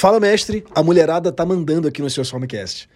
Fala, 0.00 0.18
mestre, 0.18 0.64
a 0.74 0.82
mulherada 0.82 1.30
tá 1.30 1.44
mandando 1.44 1.86
aqui 1.86 2.00
no 2.00 2.08
seu 2.08 2.24
Formcast. 2.24 2.88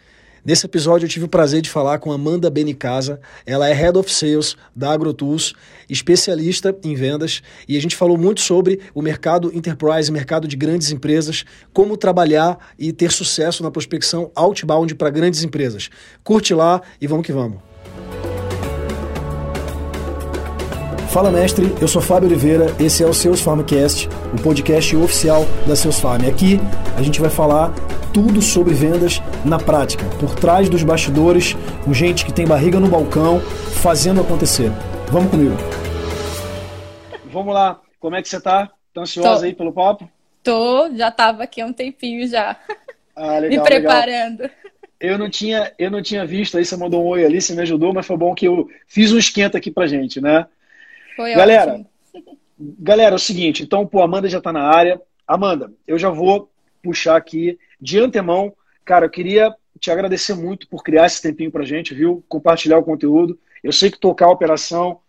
Nesse 0.42 0.64
episódio 0.64 1.04
eu 1.04 1.08
tive 1.10 1.26
o 1.26 1.28
prazer 1.28 1.60
de 1.60 1.68
falar 1.68 1.98
com 1.98 2.10
Amanda 2.10 2.48
Benicasa. 2.48 3.20
Ela 3.44 3.68
é 3.68 3.74
Head 3.74 3.98
of 3.98 4.10
Sales 4.10 4.56
da 4.74 4.90
AgroTools, 4.90 5.52
especialista 5.86 6.74
em 6.82 6.94
vendas, 6.94 7.42
e 7.68 7.76
a 7.76 7.80
gente 7.82 7.94
falou 7.94 8.16
muito 8.16 8.40
sobre 8.40 8.80
o 8.94 9.02
mercado 9.02 9.54
enterprise, 9.54 10.10
mercado 10.10 10.48
de 10.48 10.56
grandes 10.56 10.92
empresas, 10.92 11.44
como 11.74 11.94
trabalhar 11.94 12.72
e 12.78 12.90
ter 12.90 13.12
sucesso 13.12 13.62
na 13.62 13.70
prospecção 13.70 14.30
outbound 14.34 14.94
para 14.94 15.10
grandes 15.10 15.44
empresas. 15.44 15.90
Curte 16.22 16.54
lá 16.54 16.80
e 16.98 17.06
vamos 17.06 17.26
que 17.26 17.34
vamos. 17.34 17.73
Fala 21.14 21.30
mestre, 21.30 21.66
eu 21.80 21.86
sou 21.86 22.02
Fábio 22.02 22.28
Oliveira, 22.28 22.74
esse 22.76 23.00
é 23.00 23.06
o 23.06 23.14
Seus 23.14 23.40
Farmcast, 23.40 24.08
o 24.36 24.42
podcast 24.42 24.96
oficial 24.96 25.44
da 25.64 25.76
Seus 25.76 26.00
Farm. 26.00 26.26
Aqui 26.28 26.58
a 26.98 27.02
gente 27.02 27.20
vai 27.20 27.30
falar 27.30 27.72
tudo 28.12 28.42
sobre 28.42 28.74
vendas 28.74 29.22
na 29.44 29.56
prática, 29.56 30.04
por 30.18 30.34
trás 30.34 30.68
dos 30.68 30.82
bastidores, 30.82 31.54
com 31.84 31.94
gente 31.94 32.26
que 32.26 32.32
tem 32.32 32.44
barriga 32.44 32.80
no 32.80 32.88
balcão, 32.88 33.38
fazendo 33.80 34.22
acontecer. 34.22 34.72
Vamos 35.12 35.30
comigo. 35.30 35.54
Vamos 37.26 37.54
lá, 37.54 37.80
como 38.00 38.16
é 38.16 38.20
que 38.20 38.28
você 38.28 38.40
tá? 38.40 38.72
Tá 38.92 39.02
ansiosa 39.02 39.38
Tô. 39.38 39.44
aí 39.44 39.54
pelo 39.54 39.72
papo? 39.72 40.10
Tô, 40.42 40.90
já 40.96 41.12
tava 41.12 41.44
aqui 41.44 41.60
há 41.60 41.66
um 41.66 41.72
tempinho 41.72 42.26
já. 42.26 42.56
Ah, 43.14 43.38
legal, 43.38 43.62
Me 43.62 43.70
preparando. 43.70 44.40
Legal. 44.40 44.56
Eu 44.98 45.16
não 45.16 45.30
tinha, 45.30 45.72
eu 45.78 45.92
não 45.92 46.02
tinha 46.02 46.26
visto 46.26 46.58
aí, 46.58 46.64
você 46.64 46.76
mandou 46.76 47.04
um 47.04 47.06
oi 47.06 47.24
ali, 47.24 47.40
você 47.40 47.54
me 47.54 47.62
ajudou, 47.62 47.94
mas 47.94 48.04
foi 48.04 48.16
bom 48.16 48.34
que 48.34 48.48
eu 48.48 48.68
fiz 48.88 49.12
um 49.12 49.18
esquenta 49.18 49.58
aqui 49.58 49.70
pra 49.70 49.86
gente, 49.86 50.20
né? 50.20 50.44
Foi 51.16 51.34
galera, 51.34 51.72
ótimo. 51.72 51.90
Galera, 52.58 53.14
é 53.14 53.16
o 53.16 53.18
seguinte, 53.18 53.62
então, 53.62 53.86
pô, 53.86 54.02
Amanda 54.02 54.28
já 54.28 54.40
tá 54.40 54.52
na 54.52 54.62
área. 54.62 55.00
Amanda, 55.26 55.72
eu 55.86 55.98
já 55.98 56.10
vou 56.10 56.50
puxar 56.82 57.16
aqui 57.16 57.58
de 57.80 57.98
antemão. 57.98 58.52
Cara, 58.84 59.06
eu 59.06 59.10
queria 59.10 59.54
te 59.80 59.90
agradecer 59.90 60.34
muito 60.34 60.68
por 60.68 60.82
criar 60.82 61.06
esse 61.06 61.20
tempinho 61.20 61.50
pra 61.50 61.64
gente, 61.64 61.94
viu? 61.94 62.24
Compartilhar 62.28 62.78
o 62.78 62.84
conteúdo. 62.84 63.38
Eu 63.62 63.72
sei 63.72 63.90
que 63.90 63.98
tocar 63.98 64.26
a 64.26 64.30
operação, 64.30 65.00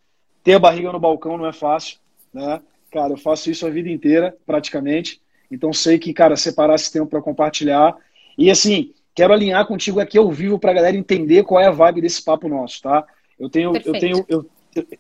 ter 0.44 0.54
a 0.54 0.60
barriga 0.60 0.92
no 0.92 1.00
balcão 1.00 1.38
não 1.38 1.46
é 1.46 1.54
fácil, 1.54 1.98
né? 2.34 2.62
Cara, 2.92 3.14
eu 3.14 3.18
faço 3.18 3.52
isso 3.52 3.68
a 3.68 3.70
vida 3.70 3.90
inteira, 3.90 4.36
praticamente. 4.46 5.22
Então 5.52 5.74
sei 5.74 6.00
que, 6.00 6.14
cara, 6.14 6.36
separar 6.36 6.76
esse 6.76 6.92
tempo 6.92 7.08
para 7.08 7.22
compartilhar. 7.22 7.96
E 8.38 8.50
assim, 8.50 8.94
quero 9.14 9.34
alinhar 9.34 9.68
contigo 9.68 10.00
aqui 10.00 10.18
ao 10.18 10.32
vivo 10.32 10.58
pra 10.58 10.74
galera 10.74 10.96
entender 10.96 11.44
qual 11.44 11.62
é 11.62 11.68
a 11.68 11.72
vibe 11.72 12.02
desse 12.02 12.24
papo 12.24 12.48
nosso, 12.48 12.82
tá? 12.82 13.06
Eu 13.38 13.50
tenho, 13.50 13.74
eu 13.76 14.00
tenho, 14.00 14.26
eu, 14.30 14.50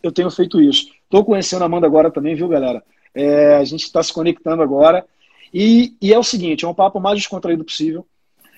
eu 0.01 0.11
tenho 0.11 0.29
feito 0.31 0.61
isso. 0.61 0.89
Estou 1.03 1.23
conhecendo 1.25 1.63
a 1.63 1.65
Amanda 1.65 1.87
agora 1.87 2.11
também, 2.11 2.35
viu, 2.35 2.47
galera? 2.47 2.83
É, 3.13 3.55
a 3.55 3.63
gente 3.63 3.83
está 3.83 4.01
se 4.01 4.13
conectando 4.13 4.61
agora. 4.61 5.05
E, 5.53 5.93
e, 6.01 6.13
é 6.13 6.19
o 6.19 6.23
seguinte, 6.23 6.65
é 6.65 6.67
um 6.67 6.73
papo 6.73 6.99
mais 6.99 7.17
descontraído 7.17 7.63
possível. 7.63 8.05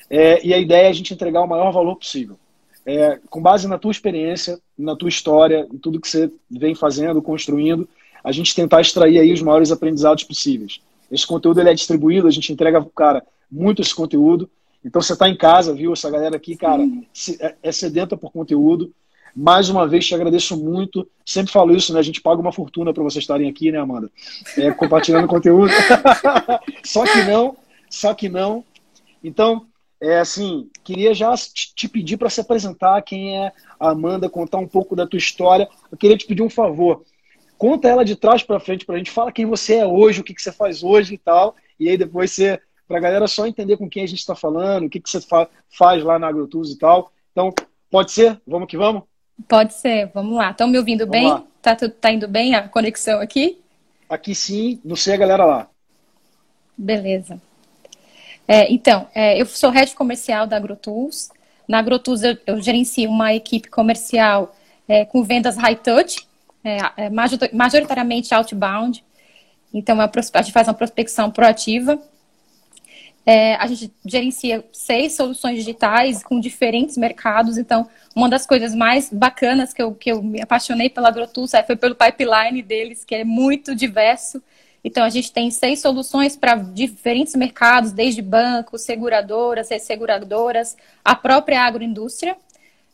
É, 0.09 0.45
e 0.45 0.53
a 0.53 0.57
ideia 0.57 0.87
é 0.87 0.89
a 0.89 0.93
gente 0.93 1.13
entregar 1.13 1.41
o 1.41 1.47
maior 1.47 1.71
valor 1.71 1.95
possível. 1.95 2.37
É, 2.85 3.19
com 3.29 3.41
base 3.41 3.67
na 3.67 3.77
tua 3.77 3.91
experiência, 3.91 4.59
na 4.77 4.95
tua 4.95 5.09
história, 5.09 5.67
em 5.71 5.77
tudo 5.77 5.99
que 5.99 6.07
você 6.07 6.31
vem 6.49 6.73
fazendo, 6.73 7.21
construindo, 7.21 7.87
a 8.23 8.31
gente 8.31 8.55
tentar 8.55 8.81
extrair 8.81 9.19
aí 9.19 9.31
os 9.31 9.41
maiores 9.41 9.71
aprendizados 9.71 10.23
possíveis. 10.23 10.81
Esse 11.11 11.27
conteúdo 11.27 11.59
ele 11.59 11.69
é 11.69 11.73
distribuído, 11.73 12.27
a 12.27 12.31
gente 12.31 12.51
entrega 12.51 12.79
para 12.79 12.87
o 12.87 12.91
cara 12.91 13.23
muito 13.51 13.81
esse 13.81 13.93
conteúdo. 13.93 14.49
Então 14.83 15.01
você 15.01 15.13
está 15.13 15.27
em 15.27 15.35
casa, 15.35 15.73
viu? 15.73 15.93
Essa 15.93 16.09
galera 16.09 16.35
aqui, 16.35 16.55
cara, 16.55 16.83
é, 17.39 17.55
é 17.61 17.71
sedenta 17.71 18.15
por 18.15 18.31
conteúdo. 18.31 18.93
Mais 19.39 19.69
uma 19.69 19.87
vez, 19.87 20.03
te 20.07 20.15
agradeço 20.15 20.57
muito. 20.57 21.07
Sempre 21.23 21.51
falo 21.51 21.75
isso, 21.75 21.93
né? 21.93 21.99
A 21.99 22.03
gente 22.03 22.19
paga 22.19 22.41
uma 22.41 22.51
fortuna 22.51 22.91
para 22.91 23.03
vocês 23.03 23.21
estarem 23.21 23.47
aqui, 23.47 23.71
né, 23.71 23.77
Amanda? 23.77 24.09
É, 24.57 24.71
compartilhando 24.71 25.27
conteúdo. 25.29 25.71
só 26.83 27.03
que 27.03 27.21
não, 27.21 27.55
só 27.87 28.15
que 28.15 28.29
não. 28.29 28.65
Então, 29.23 29.67
é 30.01 30.17
assim, 30.17 30.71
queria 30.83 31.13
já 31.13 31.35
te 31.37 31.87
pedir 31.87 32.17
para 32.17 32.31
se 32.31 32.41
apresentar 32.41 32.99
quem 33.03 33.37
é 33.37 33.53
a 33.79 33.91
Amanda, 33.91 34.27
contar 34.27 34.57
um 34.57 34.67
pouco 34.67 34.95
da 34.95 35.05
tua 35.05 35.19
história. 35.19 35.69
Eu 35.91 35.97
queria 35.99 36.17
te 36.17 36.25
pedir 36.25 36.41
um 36.41 36.49
favor. 36.49 37.03
Conta 37.59 37.87
ela 37.87 38.03
de 38.03 38.15
trás 38.15 38.41
para 38.41 38.59
frente 38.59 38.87
para 38.87 38.95
a 38.95 38.97
gente. 38.97 39.11
Fala 39.11 39.31
quem 39.31 39.45
você 39.45 39.75
é 39.75 39.85
hoje, 39.85 40.19
o 40.19 40.23
que, 40.23 40.33
que 40.33 40.41
você 40.41 40.51
faz 40.51 40.81
hoje 40.81 41.13
e 41.13 41.17
tal. 41.19 41.55
E 41.79 41.87
aí 41.87 41.95
depois 41.95 42.31
você, 42.31 42.59
para 42.87 42.97
a 42.97 43.01
galera 43.01 43.27
só 43.27 43.45
entender 43.45 43.77
com 43.77 43.87
quem 43.87 44.03
a 44.03 44.07
gente 44.07 44.17
está 44.17 44.33
falando, 44.33 44.87
o 44.87 44.89
que, 44.89 44.99
que 44.99 45.11
você 45.11 45.21
fa 45.21 45.47
faz 45.69 46.03
lá 46.03 46.17
na 46.17 46.27
AgroTools 46.27 46.71
e 46.71 46.77
tal. 46.79 47.11
Então, 47.31 47.53
pode 47.91 48.11
ser? 48.11 48.41
Vamos 48.47 48.67
que 48.67 48.75
vamos? 48.75 49.03
Pode 49.47 49.73
ser, 49.73 50.09
vamos 50.13 50.35
lá. 50.35 50.51
Estão 50.51 50.67
me 50.67 50.77
ouvindo 50.77 51.05
vamos 51.05 51.11
bem? 51.11 51.29
Lá. 51.29 51.43
Tá, 51.61 51.75
tá 51.75 52.11
indo 52.11 52.27
bem 52.27 52.55
a 52.55 52.67
conexão 52.67 53.19
aqui? 53.19 53.59
Aqui 54.09 54.33
sim, 54.33 54.79
não 54.83 54.95
sei 54.95 55.15
a 55.15 55.17
galera 55.17 55.45
lá. 55.45 55.67
Beleza. 56.77 57.41
É, 58.47 58.71
então, 58.71 59.07
é, 59.13 59.39
eu 59.39 59.45
sou 59.45 59.69
head 59.69 59.93
comercial 59.95 60.47
da 60.47 60.55
AgroTools. 60.55 61.29
Na 61.67 61.79
AgroTools 61.79 62.23
eu, 62.23 62.37
eu 62.45 62.61
gerencio 62.61 63.09
uma 63.09 63.33
equipe 63.33 63.69
comercial 63.69 64.55
é, 64.87 65.03
com 65.03 65.23
vendas 65.23 65.57
high 65.57 65.75
touch, 65.75 66.25
é, 66.63 66.77
é, 66.95 67.09
majoritariamente 67.09 68.33
outbound. 68.33 69.03
Então, 69.73 69.99
a 69.99 70.41
gente 70.41 70.53
faz 70.53 70.67
uma 70.67 70.73
prospecção 70.73 71.29
proativa. 71.29 71.99
É, 73.29 73.55
a 73.55 73.67
gente 73.67 73.91
gerencia 74.05 74.63
seis 74.71 75.17
soluções 75.17 75.57
digitais 75.57 76.23
com 76.23 76.39
diferentes 76.39 76.95
mercados. 76.95 77.57
Então, 77.57 77.85
uma 78.15 78.29
das 78.29 78.45
coisas 78.45 78.73
mais 78.73 79.09
bacanas 79.11 79.73
que 79.73 79.81
eu, 79.81 79.93
que 79.93 80.09
eu 80.09 80.23
me 80.23 80.41
apaixonei 80.41 80.89
pela 80.89 81.09
AgroTools 81.09 81.51
foi 81.65 81.75
pelo 81.75 81.93
pipeline 81.93 82.61
deles, 82.61 83.03
que 83.03 83.13
é 83.13 83.25
muito 83.25 83.75
diverso. 83.75 84.41
Então, 84.81 85.03
a 85.03 85.09
gente 85.09 85.29
tem 85.33 85.51
seis 85.51 85.81
soluções 85.81 86.37
para 86.37 86.55
diferentes 86.55 87.35
mercados, 87.35 87.91
desde 87.91 88.21
bancos, 88.21 88.83
seguradoras, 88.83 89.69
resseguradoras, 89.69 90.77
a 91.03 91.13
própria 91.13 91.63
agroindústria, 91.63 92.37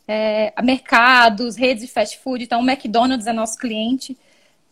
é, 0.08 0.52
mercados, 0.64 1.54
redes 1.54 1.86
de 1.86 1.92
fast 1.92 2.18
food. 2.18 2.42
Então, 2.42 2.60
o 2.60 2.68
McDonald's 2.68 3.28
é 3.28 3.32
nosso 3.32 3.56
cliente. 3.56 4.18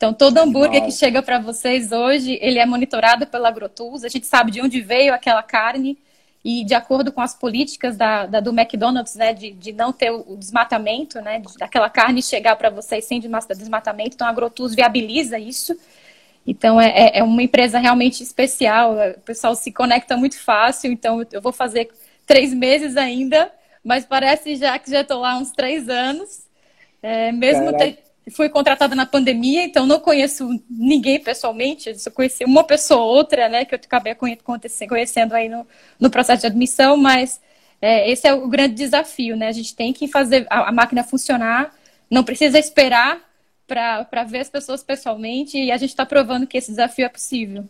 Então, 0.02 0.12
todo 0.12 0.36
hambúrguer 0.38 0.84
que 0.84 0.90
chega 0.90 1.22
para 1.22 1.38
vocês 1.38 1.92
hoje, 1.92 2.36
ele 2.42 2.58
é 2.58 2.66
monitorado 2.66 3.24
pela 3.24 3.46
AgroTools. 3.46 4.02
A 4.02 4.08
gente 4.08 4.26
sabe 4.26 4.50
de 4.50 4.60
onde 4.60 4.80
veio 4.80 5.14
aquela 5.14 5.44
carne 5.44 5.96
e 6.44 6.64
de 6.64 6.74
acordo 6.74 7.12
com 7.12 7.20
as 7.20 7.36
políticas 7.36 7.96
da, 7.96 8.26
da 8.26 8.40
do 8.40 8.50
McDonald's, 8.50 9.14
né, 9.14 9.32
de, 9.32 9.52
de 9.52 9.72
não 9.72 9.92
ter 9.92 10.10
o 10.10 10.36
desmatamento, 10.36 11.20
né, 11.20 11.38
de, 11.38 11.56
daquela 11.56 11.88
carne 11.88 12.20
chegar 12.20 12.56
para 12.56 12.68
vocês 12.68 13.04
sem 13.04 13.20
desmatamento. 13.20 14.16
Então, 14.16 14.26
a 14.26 14.30
AgroTools 14.30 14.74
viabiliza 14.74 15.38
isso. 15.38 15.78
Então, 16.44 16.80
é, 16.80 16.88
é, 16.88 17.18
é 17.20 17.22
uma 17.22 17.40
empresa 17.44 17.78
realmente 17.78 18.24
especial. 18.24 18.96
O 18.96 19.20
pessoal 19.20 19.54
se 19.54 19.70
conecta 19.70 20.16
muito 20.16 20.36
fácil. 20.36 20.90
Então, 20.90 21.24
eu 21.30 21.40
vou 21.40 21.52
fazer 21.52 21.88
três 22.26 22.52
meses 22.52 22.96
ainda, 22.96 23.52
mas 23.84 24.04
parece 24.04 24.56
já 24.56 24.76
que 24.80 24.90
já 24.90 25.02
estou 25.02 25.20
lá 25.20 25.38
uns 25.38 25.52
três 25.52 25.88
anos. 25.88 26.42
É, 27.00 27.30
mesmo 27.30 27.76
ter, 27.76 28.02
fui 28.30 28.48
contratada 28.48 28.94
na 28.94 29.04
pandemia, 29.04 29.64
então 29.64 29.86
não 29.86 29.98
conheço 29.98 30.48
ninguém 30.70 31.18
pessoalmente, 31.20 31.98
só 31.98 32.10
conheci 32.10 32.44
uma 32.44 32.64
pessoa 32.64 33.00
ou 33.00 33.16
outra, 33.16 33.48
né, 33.48 33.64
que 33.64 33.74
eu 33.74 33.80
acabei 33.82 34.14
conhecendo 34.88 35.34
aí 35.34 35.48
no, 35.48 35.66
no 35.98 36.10
processo 36.10 36.42
de 36.42 36.46
admissão, 36.46 36.96
mas 36.96 37.40
é, 37.80 38.08
esse 38.10 38.28
é 38.28 38.32
o 38.32 38.46
grande 38.48 38.74
desafio, 38.74 39.36
né? 39.36 39.48
A 39.48 39.52
gente 39.52 39.74
tem 39.74 39.92
que 39.92 40.06
fazer 40.06 40.46
a, 40.48 40.68
a 40.68 40.72
máquina 40.72 41.02
funcionar, 41.02 41.74
não 42.08 42.22
precisa 42.22 42.58
esperar 42.58 43.20
para 43.66 44.24
ver 44.24 44.40
as 44.40 44.50
pessoas 44.50 44.84
pessoalmente, 44.84 45.58
e 45.58 45.72
a 45.72 45.76
gente 45.76 45.90
está 45.90 46.06
provando 46.06 46.46
que 46.46 46.58
esse 46.58 46.70
desafio 46.70 47.06
é 47.06 47.08
possível. 47.08 47.64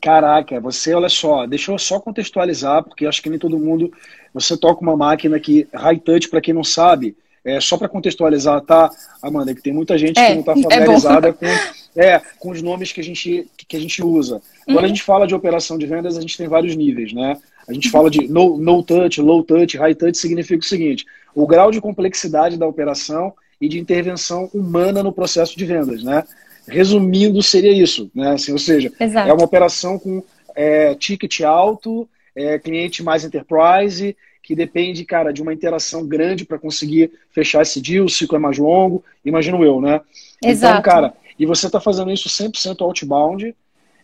Caraca, 0.00 0.60
você, 0.60 0.94
olha 0.94 1.08
só, 1.08 1.46
deixa 1.46 1.72
eu 1.72 1.78
só 1.78 1.98
contextualizar, 1.98 2.84
porque 2.84 3.06
acho 3.06 3.22
que 3.22 3.30
nem 3.30 3.38
todo 3.38 3.58
mundo. 3.58 3.92
Você 4.32 4.56
toca 4.56 4.82
uma 4.82 4.96
máquina 4.96 5.40
que, 5.40 5.66
high 5.74 5.98
touch, 5.98 6.28
para 6.28 6.40
quem 6.40 6.54
não 6.54 6.62
sabe, 6.62 7.16
é, 7.46 7.60
só 7.60 7.78
para 7.78 7.88
contextualizar, 7.88 8.60
tá, 8.62 8.90
Amanda, 9.22 9.54
que 9.54 9.62
tem 9.62 9.72
muita 9.72 9.96
gente 9.96 10.18
é, 10.18 10.26
que 10.26 10.32
não 10.32 10.40
está 10.40 10.52
é 10.58 10.62
familiarizada 10.62 11.28
é 11.28 11.32
com, 11.32 11.46
é, 11.94 12.20
com 12.40 12.50
os 12.50 12.60
nomes 12.60 12.90
que 12.90 13.00
a 13.00 13.04
gente, 13.04 13.46
que 13.56 13.76
a 13.76 13.80
gente 13.80 14.02
usa. 14.02 14.42
Quando 14.64 14.78
uhum. 14.78 14.84
a 14.84 14.88
gente 14.88 15.02
fala 15.04 15.28
de 15.28 15.34
operação 15.34 15.78
de 15.78 15.86
vendas, 15.86 16.18
a 16.18 16.20
gente 16.20 16.36
tem 16.36 16.48
vários 16.48 16.74
níveis, 16.74 17.12
né? 17.12 17.38
A 17.68 17.72
gente 17.72 17.88
fala 17.88 18.10
de 18.10 18.26
no, 18.26 18.56
no 18.58 18.82
touch, 18.82 19.20
low 19.20 19.44
touch, 19.44 19.76
high 19.76 19.94
touch, 19.94 20.18
significa 20.18 20.60
o 20.60 20.68
seguinte: 20.68 21.06
o 21.34 21.46
grau 21.46 21.70
de 21.70 21.80
complexidade 21.80 22.56
da 22.56 22.66
operação 22.66 23.32
e 23.60 23.68
de 23.68 23.78
intervenção 23.78 24.50
humana 24.52 25.02
no 25.02 25.12
processo 25.12 25.56
de 25.56 25.64
vendas, 25.64 26.02
né? 26.02 26.24
Resumindo, 26.66 27.40
seria 27.44 27.72
isso, 27.72 28.10
né? 28.12 28.32
Assim, 28.32 28.50
ou 28.50 28.58
seja, 28.58 28.92
Exato. 28.98 29.30
é 29.30 29.32
uma 29.32 29.44
operação 29.44 30.00
com 30.00 30.20
é, 30.54 30.96
ticket 30.96 31.42
alto, 31.42 32.08
é, 32.34 32.58
cliente 32.58 33.04
mais 33.04 33.24
enterprise 33.24 34.16
que 34.46 34.54
depende, 34.54 35.04
cara, 35.04 35.32
de 35.32 35.42
uma 35.42 35.52
interação 35.52 36.06
grande 36.06 36.44
para 36.44 36.56
conseguir 36.56 37.10
fechar 37.30 37.62
esse 37.62 37.80
deal, 37.80 38.04
o 38.04 38.08
ciclo 38.08 38.36
é 38.36 38.38
mais 38.38 38.56
longo, 38.56 39.04
imagino 39.24 39.64
eu, 39.64 39.80
né? 39.80 40.00
Então, 40.38 40.50
Exato. 40.50 40.78
Então, 40.78 40.82
cara, 40.82 41.14
e 41.36 41.44
você 41.44 41.66
está 41.66 41.80
fazendo 41.80 42.12
isso 42.12 42.28
100% 42.28 42.80
outbound 42.80 43.52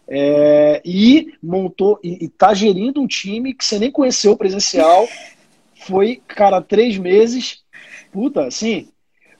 é, 0.09 0.83
e 0.85 1.33
montou, 1.41 2.01
e 2.03 2.25
está 2.25 2.53
gerindo 2.55 3.01
um 3.01 3.07
time 3.07 3.55
que 3.55 3.65
você 3.65 3.79
nem 3.79 3.93
conheceu 3.93 4.37
presencial, 4.37 5.09
foi, 5.87 6.21
cara, 6.27 6.61
três 6.61 6.99
meses, 6.99 7.63
puta, 8.11 8.45
assim, 8.47 8.89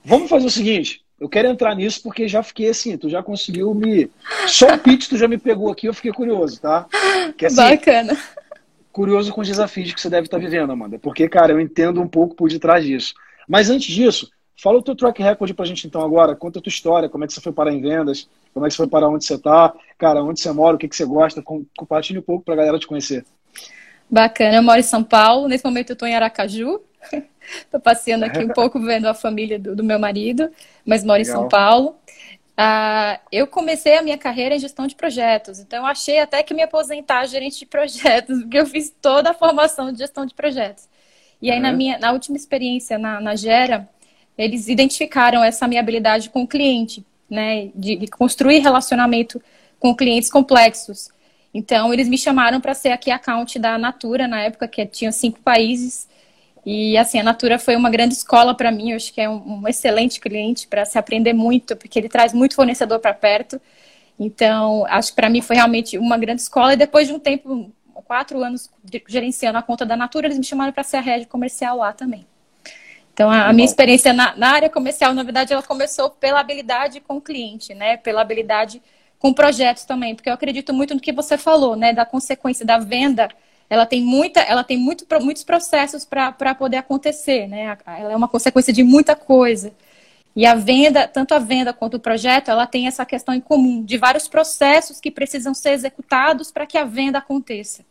vamos 0.05 0.29
fazer 0.29 0.45
o 0.45 0.51
seguinte, 0.51 1.01
eu 1.19 1.27
quero 1.27 1.49
entrar 1.49 1.75
nisso 1.75 2.01
porque 2.01 2.29
já 2.29 2.41
fiquei 2.41 2.69
assim, 2.69 2.97
tu 2.97 3.09
já 3.09 3.21
conseguiu 3.21 3.73
me. 3.73 4.09
Só 4.47 4.73
o 4.73 4.79
pitch 4.79 5.09
tu 5.09 5.17
já 5.17 5.27
me 5.27 5.37
pegou 5.37 5.69
aqui, 5.69 5.87
eu 5.87 5.93
fiquei 5.93 6.13
curioso, 6.13 6.61
tá? 6.61 6.87
Que, 7.37 7.45
assim, 7.45 7.57
Bacana 7.57 8.17
curioso 8.93 9.33
com 9.33 9.41
os 9.41 9.47
desafios 9.47 9.91
que 9.91 9.99
você 9.99 10.09
deve 10.09 10.27
estar 10.27 10.37
vivendo, 10.37 10.71
Amanda, 10.71 10.99
porque, 10.99 11.27
cara, 11.27 11.51
eu 11.51 11.59
entendo 11.59 11.99
um 11.99 12.07
pouco 12.07 12.35
por 12.35 12.47
detrás 12.47 12.85
disso. 12.85 13.15
Mas 13.47 13.69
antes 13.69 13.93
disso, 13.93 14.29
fala 14.55 14.77
o 14.77 14.83
teu 14.83 14.95
track 14.95 15.21
record 15.21 15.53
pra 15.53 15.65
gente 15.65 15.87
então 15.87 16.01
agora, 16.01 16.35
conta 16.35 16.59
a 16.59 16.61
tua 16.61 16.69
história, 16.69 17.09
como 17.09 17.23
é 17.23 17.27
que 17.27 17.33
você 17.33 17.41
foi 17.41 17.51
parar 17.51 17.73
em 17.73 17.81
vendas, 17.81 18.29
como 18.53 18.65
é 18.65 18.69
que 18.69 18.73
você 18.73 18.77
foi 18.77 18.87
parar 18.87 19.09
onde 19.09 19.25
você 19.25 19.37
tá, 19.37 19.73
cara, 19.97 20.23
onde 20.23 20.39
você 20.39 20.51
mora, 20.51 20.75
o 20.75 20.79
que, 20.79 20.87
que 20.87 20.95
você 20.95 21.05
gosta, 21.05 21.43
compartilhe 21.75 22.19
um 22.19 22.23
pouco 22.23 22.45
pra 22.45 22.55
galera 22.55 22.77
te 22.77 22.87
conhecer. 22.87 23.25
Bacana, 24.09 24.57
eu 24.57 24.63
moro 24.63 24.79
em 24.79 24.83
São 24.83 25.03
Paulo, 25.03 25.47
nesse 25.47 25.65
momento 25.65 25.89
eu 25.89 25.95
tô 25.95 26.05
em 26.05 26.15
Aracaju, 26.15 26.79
tô 27.71 27.79
passeando 27.79 28.25
aqui 28.25 28.45
um 28.45 28.49
pouco 28.53 28.79
vendo 28.79 29.07
a 29.07 29.13
família 29.15 29.57
do, 29.57 29.75
do 29.75 29.83
meu 29.83 29.97
marido, 29.97 30.51
mas 30.85 31.03
moro 31.03 31.17
Legal. 31.17 31.35
em 31.35 31.39
São 31.39 31.49
Paulo. 31.49 31.95
Ah, 32.55 33.19
eu 33.31 33.47
comecei 33.47 33.97
a 33.97 34.01
minha 34.03 34.17
carreira 34.17 34.55
em 34.55 34.59
gestão 34.59 34.85
de 34.85 34.95
projetos, 34.95 35.59
então 35.59 35.79
eu 35.79 35.85
achei 35.87 36.19
até 36.19 36.43
que 36.43 36.53
me 36.53 36.61
aposentar 36.61 37.25
gerente 37.25 37.59
de 37.59 37.65
projetos, 37.65 38.41
porque 38.43 38.59
eu 38.59 38.65
fiz 38.65 38.93
toda 39.01 39.31
a 39.31 39.33
formação 39.33 39.91
de 39.91 39.97
gestão 39.99 40.25
de 40.25 40.33
projetos. 40.35 40.87
E 41.41 41.49
aí, 41.51 41.57
uhum. 41.57 41.63
na, 41.63 41.73
minha, 41.73 41.97
na 41.97 42.11
última 42.11 42.37
experiência 42.37 42.97
na, 42.97 43.19
na 43.19 43.35
Gera, 43.35 43.89
eles 44.37 44.67
identificaram 44.67 45.43
essa 45.43 45.67
minha 45.67 45.81
habilidade 45.81 46.29
com 46.29 46.43
o 46.43 46.47
cliente, 46.47 47.05
né, 47.29 47.69
de, 47.75 47.95
de 47.95 48.07
construir 48.07 48.59
relacionamento 48.59 49.41
com 49.79 49.95
clientes 49.95 50.29
complexos. 50.29 51.09
Então, 51.53 51.93
eles 51.93 52.07
me 52.07 52.17
chamaram 52.17 52.61
para 52.61 52.73
ser 52.73 52.89
aqui 52.89 53.11
account 53.11 53.59
da 53.59 53.77
Natura, 53.77 54.27
na 54.27 54.41
época 54.41 54.67
que 54.67 54.85
tinha 54.85 55.11
cinco 55.11 55.39
países, 55.41 56.07
e 56.65 56.97
assim, 56.97 57.19
a 57.19 57.23
Natura 57.23 57.59
foi 57.59 57.75
uma 57.75 57.89
grande 57.89 58.13
escola 58.13 58.55
para 58.55 58.71
mim, 58.71 58.91
eu 58.91 58.95
acho 58.95 59.13
que 59.13 59.19
é 59.19 59.29
um, 59.29 59.61
um 59.61 59.67
excelente 59.67 60.19
cliente 60.19 60.67
para 60.67 60.85
se 60.85 60.97
aprender 60.97 61.33
muito, 61.33 61.75
porque 61.75 61.99
ele 61.99 62.07
traz 62.07 62.33
muito 62.33 62.55
fornecedor 62.55 62.99
para 62.99 63.13
perto. 63.13 63.59
Então, 64.17 64.85
acho 64.87 65.09
que 65.09 65.15
para 65.15 65.29
mim 65.29 65.41
foi 65.41 65.55
realmente 65.55 65.97
uma 65.97 66.17
grande 66.17 66.41
escola. 66.41 66.73
E 66.73 66.77
depois 66.77 67.07
de 67.07 67.13
um 67.13 67.19
tempo, 67.19 67.71
quatro 68.05 68.41
anos 68.43 68.71
gerenciando 69.07 69.57
a 69.57 69.61
conta 69.61 69.85
da 69.85 69.97
Natura, 69.97 70.27
eles 70.27 70.37
me 70.37 70.43
chamaram 70.43 70.71
para 70.71 70.83
ser 70.83 70.97
a 70.97 71.01
rede 71.01 71.25
comercial 71.25 71.77
lá 71.77 71.91
também. 71.91 72.25
Então, 73.13 73.29
a, 73.29 73.47
a 73.49 73.53
minha 73.53 73.65
experiência 73.65 74.13
na, 74.13 74.35
na, 74.35 74.49
área 74.49 74.69
comercial, 74.69 75.13
na 75.13 75.23
verdade, 75.23 75.53
ela 75.53 75.61
começou 75.61 76.09
pela 76.09 76.39
habilidade 76.39 76.99
com 76.99 77.17
o 77.17 77.21
cliente, 77.21 77.73
né? 77.73 77.97
Pela 77.97 78.21
habilidade 78.21 78.81
com 79.19 79.33
projetos 79.33 79.85
também, 79.85 80.15
porque 80.15 80.29
eu 80.29 80.33
acredito 80.33 80.73
muito 80.73 80.93
no 80.93 80.99
que 80.99 81.11
você 81.11 81.37
falou, 81.37 81.75
né? 81.75 81.93
Da 81.93 82.05
consequência 82.05 82.65
da 82.65 82.77
venda 82.77 83.29
ela 83.73 83.87
tem 83.87 84.03
muita, 84.03 84.39
ela 84.41 84.63
tem 84.63 84.77
muito, 84.77 85.03
muitos 85.19 85.43
processos 85.43 86.05
para 86.05 86.53
poder 86.53 86.77
acontecer, 86.77 87.47
né? 87.47 87.75
Ela 87.87 88.11
é 88.11 88.15
uma 88.15 88.27
consequência 88.27 88.71
de 88.71 88.83
muita 88.83 89.15
coisa. 89.15 89.73
E 90.35 90.45
a 90.45 90.53
venda, 90.53 91.07
tanto 91.07 91.33
a 91.33 91.39
venda 91.39 91.73
quanto 91.73 91.97
o 91.97 91.99
projeto, 91.99 92.49
ela 92.51 92.67
tem 92.67 92.85
essa 92.85 93.03
questão 93.03 93.33
em 93.33 93.41
comum, 93.41 93.83
de 93.83 93.97
vários 93.97 94.27
processos 94.27 94.99
que 94.99 95.09
precisam 95.09 95.55
ser 95.55 95.71
executados 95.71 96.51
para 96.51 96.67
que 96.67 96.77
a 96.77 96.83
venda 96.83 97.17
aconteça. 97.17 97.83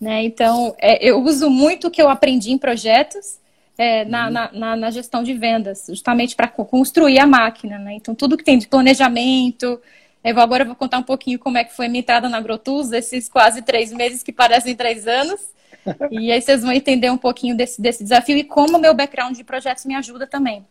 Né? 0.00 0.22
Então, 0.22 0.76
é, 0.78 1.04
eu 1.04 1.20
uso 1.20 1.50
muito 1.50 1.88
o 1.88 1.90
que 1.90 2.00
eu 2.00 2.08
aprendi 2.08 2.52
em 2.52 2.58
projetos 2.58 3.40
é, 3.76 4.04
na, 4.04 4.26
uhum. 4.26 4.32
na, 4.32 4.52
na, 4.52 4.76
na, 4.76 4.90
gestão 4.92 5.24
de 5.24 5.34
vendas, 5.34 5.86
justamente 5.88 6.36
para 6.36 6.46
construir 6.46 7.18
a 7.18 7.26
máquina. 7.26 7.80
Né? 7.80 7.94
Então, 7.94 8.14
tudo 8.14 8.36
que 8.36 8.44
tem 8.44 8.58
de 8.58 8.68
planejamento, 8.68 9.80
eu 10.22 10.34
vou, 10.34 10.42
agora 10.42 10.62
eu 10.62 10.66
vou 10.66 10.76
contar 10.76 10.98
um 10.98 11.02
pouquinho 11.02 11.38
como 11.38 11.56
é 11.56 11.64
que 11.64 11.74
foi 11.74 11.86
a 11.86 11.88
minha 11.88 12.00
entrada 12.00 12.28
na 12.28 12.36
Agrotus, 12.36 12.92
esses 12.92 13.28
quase 13.28 13.62
três 13.62 13.92
meses 13.92 14.22
que 14.22 14.32
parecem 14.32 14.76
três 14.76 15.06
anos. 15.06 15.40
e 16.10 16.30
aí 16.30 16.40
vocês 16.40 16.62
vão 16.62 16.72
entender 16.72 17.10
um 17.10 17.16
pouquinho 17.16 17.56
desse, 17.56 17.80
desse 17.80 18.02
desafio 18.02 18.36
e 18.36 18.44
como 18.44 18.76
o 18.76 18.80
meu 18.80 18.92
background 18.94 19.34
de 19.34 19.44
projetos 19.44 19.86
me 19.86 19.94
ajuda 19.94 20.26
também. 20.26 20.66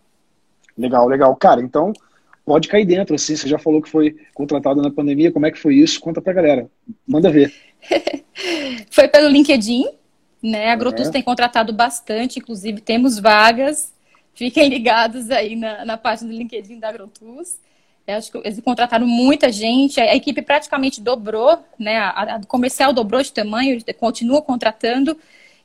Legal, 0.77 1.07
legal. 1.07 1.35
Cara, 1.35 1.61
então 1.61 1.91
pode 2.45 2.67
cair 2.67 2.85
dentro, 2.85 3.15
assim. 3.15 3.35
Você 3.35 3.47
já 3.47 3.57
falou 3.57 3.81
que 3.81 3.89
foi 3.89 4.15
contratado 4.33 4.81
na 4.81 4.91
pandemia. 4.91 5.31
Como 5.31 5.45
é 5.45 5.51
que 5.51 5.59
foi 5.59 5.75
isso? 5.75 5.99
Conta 5.99 6.21
pra 6.21 6.31
galera. 6.31 6.69
Manda 7.07 7.31
ver. 7.31 7.53
foi 8.91 9.07
pelo 9.07 9.27
LinkedIn, 9.27 9.85
né? 10.41 10.69
A 10.69 10.73
Agrotus 10.73 11.07
é. 11.07 11.11
tem 11.11 11.21
contratado 11.23 11.73
bastante, 11.73 12.39
inclusive 12.39 12.81
temos 12.81 13.19
vagas. 13.19 13.93
Fiquem 14.33 14.69
ligados 14.69 15.29
aí 15.31 15.55
na, 15.55 15.83
na 15.83 15.97
página 15.97 16.31
do 16.31 16.37
LinkedIn 16.37 16.79
da 16.79 16.89
Agrotus. 16.89 17.57
Eu 18.09 18.17
acho 18.17 18.31
que 18.31 18.38
eles 18.39 18.59
contrataram 18.61 19.06
muita 19.06 19.51
gente, 19.51 20.00
a 20.00 20.15
equipe 20.15 20.41
praticamente 20.41 21.00
dobrou, 21.00 21.63
né? 21.77 21.97
A, 21.97 22.35
a 22.35 22.45
comercial 22.45 22.91
dobrou 22.91 23.21
de 23.21 23.31
tamanho, 23.31 23.79
continua 24.00 24.41
contratando. 24.41 25.15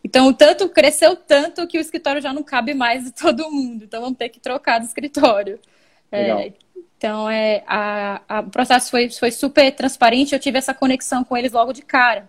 Então, 0.05 0.31
tanto 0.35 0.69
cresceu 0.69 1.17
tanto 1.17 1.67
que 1.67 1.79
o 1.79 1.81
escritório 1.81 2.21
já 2.21 2.35
não 2.35 2.43
cabe 2.43 2.75
mais 2.75 3.05
de 3.05 3.13
todo 3.13 3.51
mundo. 3.51 3.85
Então, 3.85 4.03
vamos 4.03 4.19
ter 4.19 4.29
que 4.29 4.39
trocar 4.39 4.79
de 4.79 4.87
escritório. 4.87 5.59
É, 6.13 6.53
então, 6.99 7.29
é, 7.31 7.65
a, 7.67 8.21
a, 8.29 8.41
o 8.41 8.51
processo 8.51 8.91
foi, 8.91 9.09
foi 9.09 9.31
super 9.31 9.73
transparente. 9.73 10.35
Eu 10.35 10.39
tive 10.39 10.59
essa 10.59 10.75
conexão 10.75 11.25
com 11.25 11.35
eles 11.37 11.53
logo 11.53 11.73
de 11.73 11.81
cara. 11.81 12.29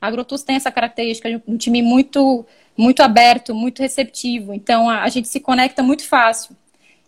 A 0.00 0.08
Agrotus 0.08 0.42
tem 0.42 0.56
essa 0.56 0.72
característica 0.72 1.30
de 1.30 1.40
um 1.46 1.56
time 1.56 1.80
muito, 1.80 2.44
muito 2.76 3.02
aberto, 3.02 3.54
muito 3.54 3.80
receptivo. 3.80 4.52
Então, 4.52 4.90
a, 4.90 5.02
a 5.02 5.08
gente 5.08 5.28
se 5.28 5.38
conecta 5.38 5.82
muito 5.82 6.04
fácil. 6.06 6.56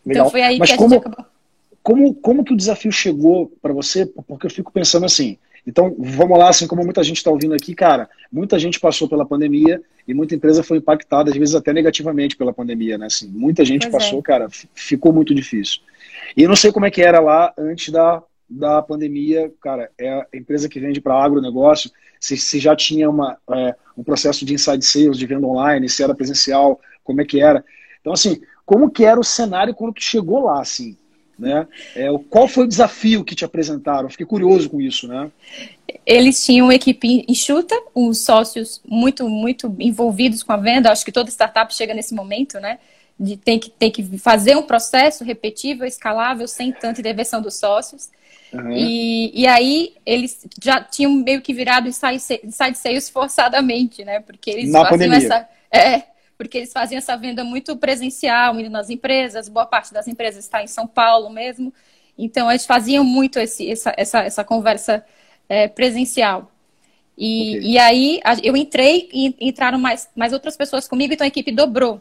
Então, 0.07 0.13
Legal. 0.13 0.27
Então, 0.27 0.31
foi 0.31 0.43
aí 0.43 0.59
Mas 0.59 0.71
que 0.71 0.75
a 0.77 0.79
gente 0.79 0.97
acabou 0.97 1.27
como, 1.87 2.13
como 2.15 2.43
que 2.43 2.53
o 2.53 2.57
desafio 2.57 2.91
chegou 2.91 3.57
para 3.63 3.73
você? 3.73 4.05
Porque 4.27 4.45
eu 4.45 4.51
fico 4.51 4.73
pensando 4.73 5.07
assim, 5.07 5.39
então 5.65 5.95
vamos 5.97 6.37
lá, 6.37 6.49
assim 6.49 6.67
como 6.67 6.83
muita 6.83 7.01
gente 7.05 7.19
está 7.19 7.31
ouvindo 7.31 7.55
aqui, 7.55 7.77
cara, 7.77 8.11
muita 8.31 8.59
gente 8.59 8.81
passou 8.81 9.09
pela 9.09 9.25
pandemia 9.25 9.81
e 10.05 10.13
muita 10.13 10.35
empresa 10.35 10.65
foi 10.65 10.79
impactada, 10.79 11.31
às 11.31 11.37
vezes 11.37 11.55
até 11.55 11.73
negativamente 11.73 12.37
pela 12.37 12.53
pandemia, 12.53 12.99
né? 12.99 13.07
Assim, 13.07 13.29
muita 13.29 13.65
gente 13.65 13.89
pois 13.89 14.03
passou, 14.03 14.19
é. 14.19 14.23
cara, 14.23 14.49
ficou 14.75 15.13
muito 15.13 15.33
difícil. 15.33 15.81
E 16.37 16.43
eu 16.43 16.49
não 16.49 16.57
sei 16.57 16.73
como 16.73 16.87
é 16.87 16.91
que 16.91 17.03
era 17.03 17.21
lá 17.21 17.55
antes 17.57 17.93
da, 17.93 18.21
da 18.51 18.83
pandemia, 18.83 19.53
cara, 19.63 19.89
é 19.97 20.13
a 20.13 20.27
empresa 20.35 20.69
que 20.69 20.81
vende 20.81 21.01
para 21.01 21.23
agronegócio, 21.23 21.89
se, 22.19 22.37
se 22.37 22.59
já 22.59 22.75
tinha 22.75 23.09
uma, 23.09 23.39
é, 23.53 23.77
um 23.97 24.03
processo 24.03 24.45
de 24.45 24.55
inside 24.55 24.85
sales, 24.85 25.17
de 25.17 25.27
venda 25.27 25.47
online, 25.47 25.89
se 25.89 26.03
era 26.03 26.17
presencial, 26.17 26.81
como 27.05 27.21
é 27.21 27.25
que 27.25 27.41
era. 27.41 27.65
Então, 28.01 28.13
assim, 28.13 28.41
como 28.65 28.91
que 28.91 29.05
era 29.05 29.21
o 29.21 29.25
cenário 29.25 29.73
quando 29.73 29.95
tu 29.95 30.03
chegou 30.03 30.47
lá, 30.47 30.61
assim? 30.61 30.97
Né? 31.39 31.67
É, 31.95 32.07
qual 32.31 32.49
foi 32.49 32.65
o 32.65 32.69
desafio 32.69 33.23
que 33.23 33.35
te 33.35 33.45
apresentaram? 33.45 34.09
Fiquei 34.09 34.25
curioso 34.25 34.71
com 34.71 34.81
isso, 34.81 35.07
né? 35.07 35.31
Eles 36.05 36.43
tinham 36.45 36.67
uma 36.67 36.75
equipe 36.75 37.25
enxuta, 37.29 37.75
os 37.95 38.19
sócios 38.25 38.81
muito, 38.87 39.29
muito 39.29 39.75
envolvidos 39.79 40.43
com 40.43 40.53
a 40.53 40.57
venda. 40.57 40.91
Acho 40.91 41.05
que 41.05 41.13
toda 41.13 41.29
startup 41.29 41.75
chega 41.75 41.93
nesse 41.93 42.15
momento, 42.15 42.59
né? 42.59 42.79
De 43.19 43.37
tem 43.37 43.59
que, 43.59 43.71
tem 43.71 43.91
que 43.91 44.03
fazer 44.19 44.57
um 44.57 44.63
processo 44.63 45.25
repetível, 45.25 45.87
escalável, 45.87 46.49
sem 46.49 46.73
tanta 46.73 47.01
intervenção 47.01 47.43
dos 47.43 47.59
sócios. 47.59 48.09
Uhum. 48.53 48.73
E, 48.73 49.43
e 49.43 49.47
aí 49.47 49.95
eles 50.07 50.47
já 50.63 50.81
tinham 50.81 51.13
meio 51.13 51.43
que 51.43 51.53
virado 51.53 51.89
inside, 51.89 52.41
inside 52.45 52.79
sales 52.79 53.11
forçadamente, 53.11 54.05
né? 54.05 54.21
Porque 54.21 54.51
eles 54.51 54.71
Na 54.71 54.87
faziam 54.87 55.11
pandemia. 55.11 55.27
essa. 55.27 55.49
É, 55.71 56.03
porque 56.37 56.59
eles 56.59 56.73
faziam 56.73 56.99
essa 56.99 57.17
venda 57.17 57.43
muito 57.43 57.77
presencial, 57.77 58.59
indo 58.61 58.71
nas 58.71 58.91
empresas, 58.91 59.49
boa 59.49 59.67
parte 59.67 59.93
das 59.93 60.07
empresas 60.07 60.45
está 60.45 60.63
em 60.63 60.67
São 60.67 60.87
Paulo 60.87 61.31
mesmo. 61.31 61.73
Então, 62.19 62.51
eles 62.51 62.67
faziam 62.67 63.05
muito 63.05 63.39
esse, 63.39 63.71
essa, 63.71 63.95
essa, 63.97 64.21
essa 64.21 64.45
conversa 64.45 65.05
é, 65.49 65.69
presencial. 65.69 66.51
E, 67.17 67.57
okay. 67.57 67.71
e 67.71 67.79
aí, 67.79 68.21
eu 68.43 68.57
entrei 68.57 69.09
e 69.13 69.35
entraram 69.41 69.79
mais, 69.79 70.09
mais 70.15 70.33
outras 70.33 70.57
pessoas 70.57 70.87
comigo, 70.87 71.13
então 71.13 71.25
a 71.25 71.29
equipe 71.29 71.51
dobrou. 71.51 72.01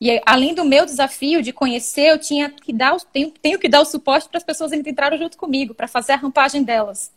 E 0.00 0.20
além 0.26 0.54
do 0.54 0.64
meu 0.64 0.84
desafio 0.84 1.40
de 1.40 1.52
conhecer, 1.52 2.08
eu 2.08 2.18
tinha 2.18 2.50
que 2.50 2.72
dar, 2.72 2.96
tenho, 3.12 3.30
tenho 3.30 3.58
que 3.58 3.68
dar 3.68 3.80
o 3.80 3.84
suporte 3.84 4.28
para 4.28 4.38
as 4.38 4.44
pessoas 4.44 4.72
que 4.72 4.90
entraram 4.90 5.16
junto 5.16 5.38
comigo, 5.38 5.74
para 5.74 5.86
fazer 5.86 6.12
a 6.12 6.16
rampagem 6.16 6.62
delas. 6.62 7.12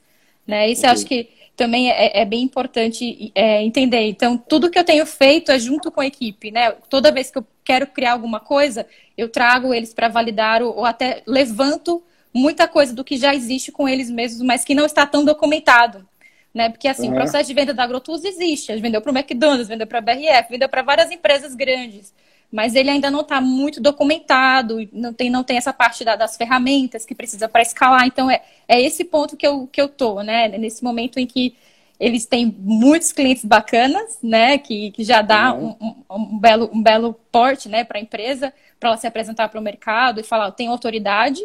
Né? 0.46 0.70
Isso 0.70 0.82
okay. 0.82 0.90
eu 0.90 0.94
acho 0.94 1.06
que 1.06 1.30
também 1.56 1.90
é, 1.90 2.22
é 2.22 2.26
bem 2.26 2.44
importante 2.44 3.32
é, 3.34 3.64
entender. 3.64 4.08
Então, 4.08 4.38
tudo 4.38 4.70
que 4.70 4.78
eu 4.78 4.84
tenho 4.84 5.06
feito 5.06 5.52
é 5.52 5.60
junto 5.60 5.92
com 5.92 6.02
a 6.02 6.06
equipe, 6.06 6.52
né? 6.52 6.72
Toda 6.90 7.12
vez 7.12 7.32
que 7.32 7.38
eu 7.38 7.46
quero 7.64 7.88
criar 7.88 8.14
alguma 8.14 8.40
coisa, 8.40 8.86
eu 9.18 9.30
trago 9.30 9.74
eles 9.74 9.94
para 9.94 10.08
validar 10.08 10.62
ou, 10.62 10.76
ou, 10.78 10.86
até 10.86 11.24
levanto 11.26 12.04
muita 12.34 12.68
coisa 12.68 12.94
do 12.94 13.04
que 13.04 13.18
já 13.18 13.34
existe 13.34 13.72
com 13.72 13.88
eles 13.88 14.10
mesmos, 14.10 14.42
mas 14.42 14.66
que 14.66 14.76
não 14.76 14.86
está 14.86 15.06
tão 15.06 15.24
documentado. 15.24 16.06
Né? 16.54 16.70
Porque 16.70 16.88
assim, 16.88 17.08
uhum. 17.08 17.14
o 17.14 17.16
processo 17.16 17.48
de 17.48 17.54
venda 17.54 17.74
da 17.74 17.84
AgroTools 17.84 18.24
existe. 18.24 18.72
A 18.72 18.76
gente 18.76 18.84
vendeu 18.84 19.02
para 19.02 19.12
o 19.12 19.18
McDonald's, 19.18 19.68
vendeu 19.68 19.88
para 19.88 20.00
a 20.00 20.02
BRF, 20.02 20.50
vendeu 20.50 20.70
para 20.70 20.82
várias 20.82 21.12
empresas 21.12 21.56
grandes 21.56 22.14
mas 22.56 22.74
ele 22.74 22.90
ainda 22.90 23.12
não 23.12 23.20
está 23.20 23.42
muito 23.42 23.82
documentado, 23.82 24.78
não 24.94 25.14
tem, 25.14 25.30
não 25.30 25.44
tem 25.44 25.58
essa 25.58 25.74
parte 25.74 26.06
da, 26.06 26.16
das 26.16 26.38
ferramentas 26.38 27.06
que 27.06 27.14
precisa 27.14 27.50
para 27.50 27.62
escalar. 27.62 28.08
Então, 28.08 28.32
é, 28.32 28.42
é 28.66 28.82
esse 28.82 29.04
ponto 29.04 29.36
que 29.36 29.46
eu, 29.46 29.68
que 29.68 29.82
eu 29.82 29.90
tô, 29.90 30.22
né? 30.22 30.48
Nesse 30.48 30.82
momento 30.82 31.20
em 31.20 31.28
que 31.28 31.54
eles 32.00 32.26
têm 32.26 32.56
muitos 32.58 33.12
clientes 33.12 33.44
bacanas, 33.44 34.20
né? 34.24 34.58
Que, 34.58 34.90
que 34.92 35.04
já 35.04 35.22
dá 35.22 35.54
uhum. 35.54 35.76
um, 35.82 35.88
um, 36.10 36.16
um, 36.16 36.40
belo, 36.40 36.70
um 36.72 36.82
belo 36.82 37.14
porte 37.30 37.68
né, 37.68 37.84
para 37.84 37.98
a 37.98 38.02
empresa, 38.02 38.54
para 38.80 38.92
ela 38.92 38.98
se 38.98 39.06
apresentar 39.06 39.50
para 39.50 39.60
o 39.60 39.64
mercado 39.64 40.22
e 40.22 40.24
falar, 40.24 40.46
eu 40.46 40.54
tenho 40.54 40.72
autoridade, 40.72 41.42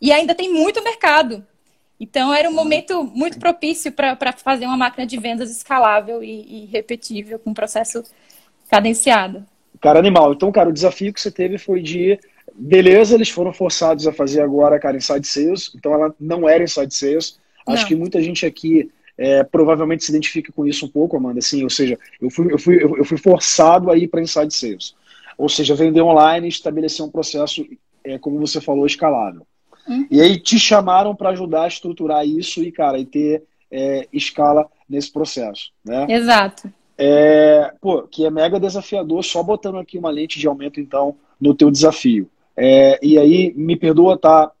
e 0.00 0.10
ainda 0.10 0.34
tem 0.34 0.52
muito 0.52 0.82
mercado. 0.82 1.46
Então, 2.00 2.34
era 2.34 2.50
um 2.50 2.54
momento 2.54 3.04
muito 3.04 3.38
propício 3.38 3.92
para 3.92 4.32
fazer 4.32 4.66
uma 4.66 4.76
máquina 4.76 5.06
de 5.06 5.16
vendas 5.16 5.48
escalável 5.48 6.24
e, 6.24 6.64
e 6.64 6.66
repetível, 6.66 7.38
com 7.38 7.50
um 7.50 7.54
processo 7.54 8.02
cadenciado. 8.68 9.46
Cara, 9.80 9.98
animal. 9.98 10.32
Então, 10.32 10.50
cara, 10.52 10.68
o 10.68 10.72
desafio 10.72 11.12
que 11.12 11.20
você 11.20 11.30
teve 11.30 11.58
foi 11.58 11.82
de. 11.82 12.18
Beleza, 12.54 13.14
eles 13.14 13.30
foram 13.30 13.52
forçados 13.52 14.06
a 14.06 14.12
fazer 14.12 14.42
agora, 14.42 14.78
cara, 14.78 14.96
inside 14.96 15.26
sales. 15.26 15.70
Então, 15.74 15.94
ela 15.94 16.14
não 16.18 16.48
era 16.48 16.64
inside 16.64 16.94
sales. 16.94 17.38
Acho 17.66 17.82
não. 17.82 17.88
que 17.88 17.94
muita 17.94 18.20
gente 18.22 18.44
aqui 18.44 18.90
é, 19.16 19.44
provavelmente 19.44 20.04
se 20.04 20.10
identifica 20.10 20.50
com 20.50 20.66
isso 20.66 20.86
um 20.86 20.88
pouco, 20.88 21.16
Amanda. 21.16 21.38
Assim, 21.38 21.62
ou 21.62 21.70
seja, 21.70 21.98
eu 22.20 22.30
fui, 22.30 22.52
eu 22.52 22.58
fui, 22.58 22.82
eu 22.82 23.04
fui 23.04 23.18
forçado 23.18 23.90
a 23.90 23.96
ir 23.96 24.08
para 24.08 24.22
Inside 24.22 24.52
Sales. 24.52 24.94
Ou 25.36 25.48
seja, 25.48 25.74
vender 25.74 26.02
online 26.02 26.46
e 26.46 26.48
estabelecer 26.48 27.04
um 27.04 27.10
processo, 27.10 27.66
é, 28.02 28.18
como 28.18 28.38
você 28.38 28.60
falou, 28.60 28.86
escalável. 28.86 29.46
Uhum. 29.86 30.06
E 30.10 30.20
aí 30.20 30.38
te 30.38 30.58
chamaram 30.58 31.14
para 31.14 31.30
ajudar 31.30 31.64
a 31.64 31.68
estruturar 31.68 32.26
isso 32.26 32.62
e, 32.62 32.72
cara, 32.72 32.98
e 32.98 33.04
ter 33.04 33.42
é, 33.70 34.08
escala 34.12 34.66
nesse 34.88 35.12
processo. 35.12 35.70
Né? 35.84 36.06
Exato. 36.08 36.72
É, 37.02 37.72
pô, 37.80 38.02
que 38.02 38.26
é 38.26 38.30
mega 38.30 38.60
desafiador, 38.60 39.24
só 39.24 39.42
botando 39.42 39.78
aqui 39.78 39.96
uma 39.96 40.10
lente 40.10 40.38
de 40.38 40.46
aumento, 40.46 40.78
então, 40.78 41.16
no 41.40 41.54
teu 41.54 41.70
desafio. 41.70 42.28
É, 42.54 42.98
e 43.02 43.18
aí, 43.18 43.54
me 43.56 43.74
perdoa 43.74 44.14
estar 44.14 44.48
tá 44.48 44.52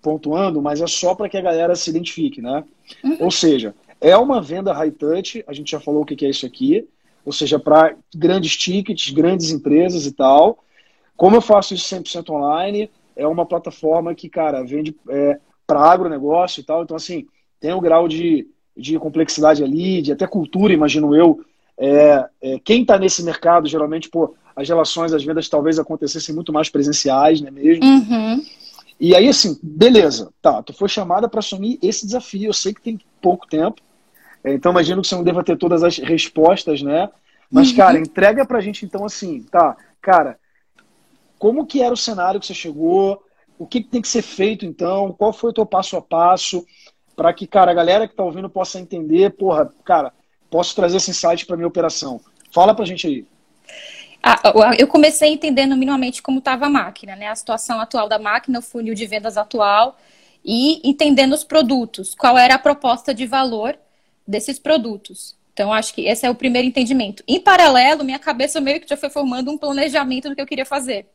pontuando, 0.00 0.62
mas 0.62 0.80
é 0.80 0.86
só 0.86 1.16
para 1.16 1.28
que 1.28 1.36
a 1.36 1.42
galera 1.42 1.74
se 1.74 1.90
identifique, 1.90 2.40
né? 2.40 2.62
Uhum. 3.02 3.16
Ou 3.22 3.30
seja, 3.32 3.74
é 4.00 4.16
uma 4.16 4.40
venda 4.40 4.72
high 4.72 4.92
touch, 4.92 5.42
a 5.44 5.52
gente 5.52 5.72
já 5.72 5.80
falou 5.80 6.02
o 6.02 6.04
que 6.04 6.24
é 6.24 6.30
isso 6.30 6.46
aqui, 6.46 6.86
ou 7.24 7.32
seja, 7.32 7.58
para 7.58 7.96
grandes 8.14 8.56
tickets, 8.56 9.10
grandes 9.10 9.50
empresas 9.50 10.06
e 10.06 10.12
tal. 10.12 10.64
Como 11.16 11.34
eu 11.34 11.40
faço 11.40 11.74
isso 11.74 11.92
100% 11.96 12.30
online, 12.30 12.88
é 13.16 13.26
uma 13.26 13.44
plataforma 13.44 14.14
que, 14.14 14.28
cara, 14.28 14.62
vende 14.62 14.94
é, 15.08 15.40
para 15.66 15.80
agronegócio 15.80 16.60
e 16.60 16.64
tal. 16.64 16.84
Então, 16.84 16.96
assim, 16.96 17.26
tem 17.58 17.74
um 17.74 17.80
grau 17.80 18.06
de, 18.06 18.46
de 18.76 18.96
complexidade 19.00 19.64
ali, 19.64 20.00
de 20.00 20.12
até 20.12 20.28
cultura, 20.28 20.72
imagino 20.72 21.14
eu. 21.14 21.44
É, 21.78 22.26
é, 22.42 22.58
quem 22.58 22.82
está 22.82 22.98
nesse 22.98 23.22
mercado, 23.22 23.68
geralmente, 23.68 24.08
pô, 24.08 24.34
as 24.56 24.68
relações, 24.68 25.12
as 25.12 25.24
vendas 25.24 25.48
talvez 25.48 25.78
acontecessem 25.78 26.34
muito 26.34 26.52
mais 26.52 26.68
presenciais, 26.68 27.40
não 27.40 27.48
é 27.48 27.50
mesmo? 27.50 27.84
Uhum. 27.84 28.44
E 29.00 29.14
aí, 29.14 29.28
assim, 29.28 29.56
beleza, 29.62 30.32
tá, 30.42 30.60
tu 30.62 30.72
foi 30.72 30.88
chamada 30.88 31.28
para 31.28 31.38
assumir 31.38 31.78
esse 31.80 32.04
desafio. 32.04 32.48
Eu 32.48 32.52
sei 32.52 32.74
que 32.74 32.82
tem 32.82 32.98
pouco 33.22 33.46
tempo, 33.46 33.80
é, 34.42 34.52
então 34.52 34.72
imagino 34.72 35.02
que 35.02 35.08
você 35.08 35.14
não 35.14 35.22
deva 35.22 35.44
ter 35.44 35.56
todas 35.56 35.84
as 35.84 35.98
respostas, 35.98 36.82
né? 36.82 37.08
Mas, 37.50 37.70
uhum. 37.70 37.76
cara, 37.76 37.98
entrega 37.98 38.44
pra 38.44 38.60
gente, 38.60 38.84
então, 38.84 39.04
assim, 39.04 39.42
tá, 39.44 39.76
cara, 40.02 40.38
como 41.38 41.64
que 41.64 41.80
era 41.80 41.94
o 41.94 41.96
cenário 41.96 42.40
que 42.40 42.46
você 42.46 42.54
chegou? 42.54 43.22
O 43.56 43.66
que, 43.66 43.82
que 43.82 43.88
tem 43.88 44.02
que 44.02 44.08
ser 44.08 44.22
feito, 44.22 44.66
então? 44.66 45.12
Qual 45.12 45.32
foi 45.32 45.50
o 45.50 45.52
teu 45.52 45.64
passo 45.64 45.96
a 45.96 46.02
passo? 46.02 46.64
para 47.18 47.32
que, 47.32 47.48
cara, 47.48 47.72
a 47.72 47.74
galera 47.74 48.06
que 48.06 48.14
tá 48.14 48.22
ouvindo 48.22 48.48
possa 48.48 48.78
entender, 48.78 49.32
porra, 49.32 49.68
cara, 49.84 50.12
posso 50.50 50.74
trazer 50.74 50.96
esse 50.96 51.10
insight 51.10 51.46
para 51.46 51.56
minha 51.56 51.68
operação. 51.68 52.20
Fala 52.52 52.74
pra 52.74 52.84
gente 52.84 53.06
aí. 53.06 53.26
Ah, 54.22 54.40
eu 54.78 54.88
comecei 54.88 55.32
entendendo 55.32 55.76
minimamente 55.76 56.22
como 56.22 56.40
estava 56.40 56.66
a 56.66 56.70
máquina, 56.70 57.14
né? 57.14 57.28
A 57.28 57.34
situação 57.34 57.80
atual 57.80 58.08
da 58.08 58.18
máquina, 58.18 58.58
o 58.58 58.62
funil 58.62 58.94
de 58.94 59.06
vendas 59.06 59.36
atual 59.36 59.96
e 60.44 60.80
entendendo 60.88 61.32
os 61.32 61.44
produtos, 61.44 62.14
qual 62.14 62.36
era 62.36 62.54
a 62.54 62.58
proposta 62.58 63.14
de 63.14 63.26
valor 63.26 63.78
desses 64.26 64.58
produtos. 64.58 65.36
Então, 65.52 65.72
acho 65.72 65.92
que 65.94 66.02
esse 66.02 66.26
é 66.26 66.30
o 66.30 66.34
primeiro 66.34 66.66
entendimento. 66.66 67.22
Em 67.26 67.40
paralelo, 67.40 68.04
minha 68.04 68.18
cabeça 68.18 68.60
meio 68.60 68.80
que 68.80 68.88
já 68.88 68.96
foi 68.96 69.10
formando 69.10 69.50
um 69.50 69.58
planejamento 69.58 70.28
do 70.28 70.34
que 70.34 70.42
eu 70.42 70.46
queria 70.46 70.66
fazer. 70.66 71.06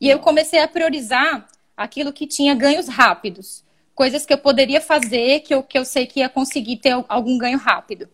E 0.00 0.08
eu 0.08 0.18
comecei 0.18 0.60
a 0.60 0.68
priorizar 0.68 1.46
aquilo 1.76 2.12
que 2.12 2.26
tinha 2.26 2.54
ganhos 2.54 2.88
rápidos 2.88 3.64
coisas 3.98 4.24
que 4.24 4.32
eu 4.32 4.38
poderia 4.38 4.80
fazer 4.80 5.40
que 5.40 5.52
eu, 5.52 5.60
que 5.60 5.76
eu 5.76 5.84
sei 5.84 6.06
que 6.06 6.20
ia 6.20 6.28
conseguir 6.28 6.76
ter 6.76 7.04
algum 7.08 7.36
ganho 7.36 7.58
rápido. 7.58 8.08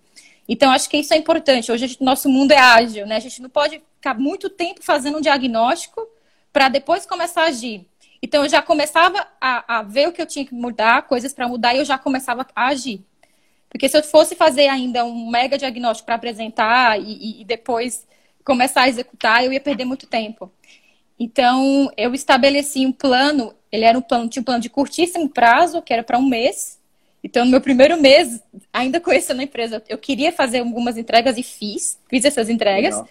Então, 0.49 0.71
acho 0.71 0.89
que 0.89 0.97
isso 0.97 1.15
é 1.15 1.17
importante. 1.17 1.71
Hoje, 1.73 1.97
o 2.01 2.05
nosso 2.05 2.29
mundo 2.29 2.53
é 2.53 2.59
ágil, 2.59 3.07
né? 3.07 3.17
A 3.17 3.21
gente 3.21 3.41
não 3.41 3.49
pode 3.49 3.83
ficar 3.97 4.15
muito 4.15 4.51
tempo 4.51 4.83
fazendo 4.83 5.19
um 5.19 5.21
diagnóstico 5.21 6.07
para 6.53 6.69
depois 6.69 7.07
começar 7.07 7.43
a 7.43 7.47
agir. 7.47 7.87
Então, 8.23 8.45
eu 8.45 8.49
já 8.49 8.63
começava 8.63 9.27
a, 9.41 9.79
a 9.79 9.83
ver 9.83 10.09
o 10.09 10.13
que 10.13 10.21
eu 10.21 10.27
tinha 10.27 10.45
que 10.45 10.55
mudar, 10.55 11.03
coisas 11.03 11.33
para 11.33 11.49
mudar, 11.49 11.75
e 11.75 11.79
eu 11.79 11.85
já 11.85 11.99
começava 11.99 12.47
a 12.55 12.67
agir. 12.69 13.05
Porque 13.69 13.89
se 13.89 13.97
eu 13.97 14.03
fosse 14.03 14.35
fazer 14.35 14.69
ainda 14.69 15.05
um 15.05 15.31
mega 15.31 15.59
diagnóstico 15.59 16.07
para 16.07 16.15
apresentar 16.15 17.01
e, 17.01 17.41
e, 17.41 17.45
depois 17.45 18.07
começar 18.45 18.83
a 18.83 18.89
executar, 18.89 19.45
eu 19.45 19.53
ia 19.53 19.61
perder 19.61 19.85
muito 19.85 20.07
tempo. 20.07 20.53
Então, 21.19 21.91
eu 21.97 22.15
estabeleci 22.15 22.87
um 22.87 22.93
plano 22.93 23.55
ele 23.75 23.85
era 23.85 23.99
um 23.99 24.03
plano, 24.03 24.29
tinha 24.29 24.41
um 24.41 24.45
plano 24.45 24.61
de 24.61 24.71
curtíssimo 24.71 25.29
prazo, 25.29 25.83
que 25.83 25.93
era 25.93 26.05
para 26.05 26.17
um 26.17 26.25
mês. 26.25 26.79
Então, 27.25 27.43
no 27.47 27.51
meu 27.51 27.61
primeiro 27.61 27.99
mês, 27.99 28.43
ainda 28.71 29.01
conhecendo 29.01 29.41
a 29.41 29.45
empresa, 29.45 29.83
eu 29.89 29.97
queria 29.97 30.31
fazer 30.31 30.59
algumas 30.59 30.99
entregas 30.99 31.39
e 31.39 31.43
fiz. 31.43 31.99
Fiz 32.07 32.23
essas 32.23 32.51
entregas. 32.51 32.95
Legal. 32.95 33.09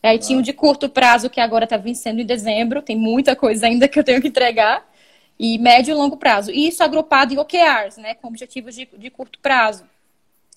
Aí 0.00 0.12
Legal. 0.12 0.26
tinha 0.26 0.38
um 0.38 0.42
de 0.42 0.52
curto 0.52 0.88
prazo, 0.88 1.28
que 1.28 1.40
agora 1.40 1.64
está 1.64 1.76
vencendo 1.76 2.20
em 2.20 2.24
dezembro. 2.24 2.80
Tem 2.80 2.96
muita 2.96 3.34
coisa 3.34 3.66
ainda 3.66 3.88
que 3.88 3.98
eu 3.98 4.04
tenho 4.04 4.22
que 4.22 4.28
entregar. 4.28 4.88
E 5.36 5.58
médio 5.58 5.90
e 5.90 5.94
longo 5.94 6.16
prazo. 6.16 6.52
E 6.52 6.68
isso 6.68 6.84
agrupado 6.84 7.34
em 7.34 7.38
OKRs, 7.38 7.96
né? 7.96 8.14
Com 8.14 8.28
objetivos 8.28 8.76
de, 8.76 8.88
de 8.96 9.10
curto 9.10 9.40
prazo. 9.40 9.84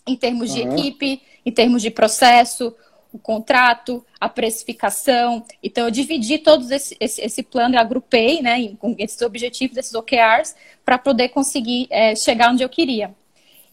Em 0.06 0.16
termos 0.16 0.54
de 0.54 0.62
uhum. 0.62 0.74
equipe, 0.74 1.24
em 1.44 1.52
termos 1.52 1.82
de 1.82 1.90
processo, 1.90 2.76
o 3.12 3.20
contrato, 3.20 4.06
a 4.20 4.30
precificação. 4.30 5.44
Então, 5.62 5.86
eu 5.86 5.92
dividi 5.92 6.38
todos 6.38 6.72
esse, 6.72 6.96
esse, 7.00 7.22
esse 7.22 7.44
plano 7.44 7.76
e 7.76 7.78
agrupei 7.78 8.42
né, 8.42 8.74
com 8.80 8.96
esses 8.98 9.22
objetivos, 9.22 9.78
esses 9.78 9.94
OKRs, 9.94 10.56
para 10.86 10.98
poder 10.98 11.30
conseguir 11.30 11.88
é, 11.90 12.16
chegar 12.16 12.52
onde 12.52 12.64
eu 12.64 12.70
queria. 12.70 13.14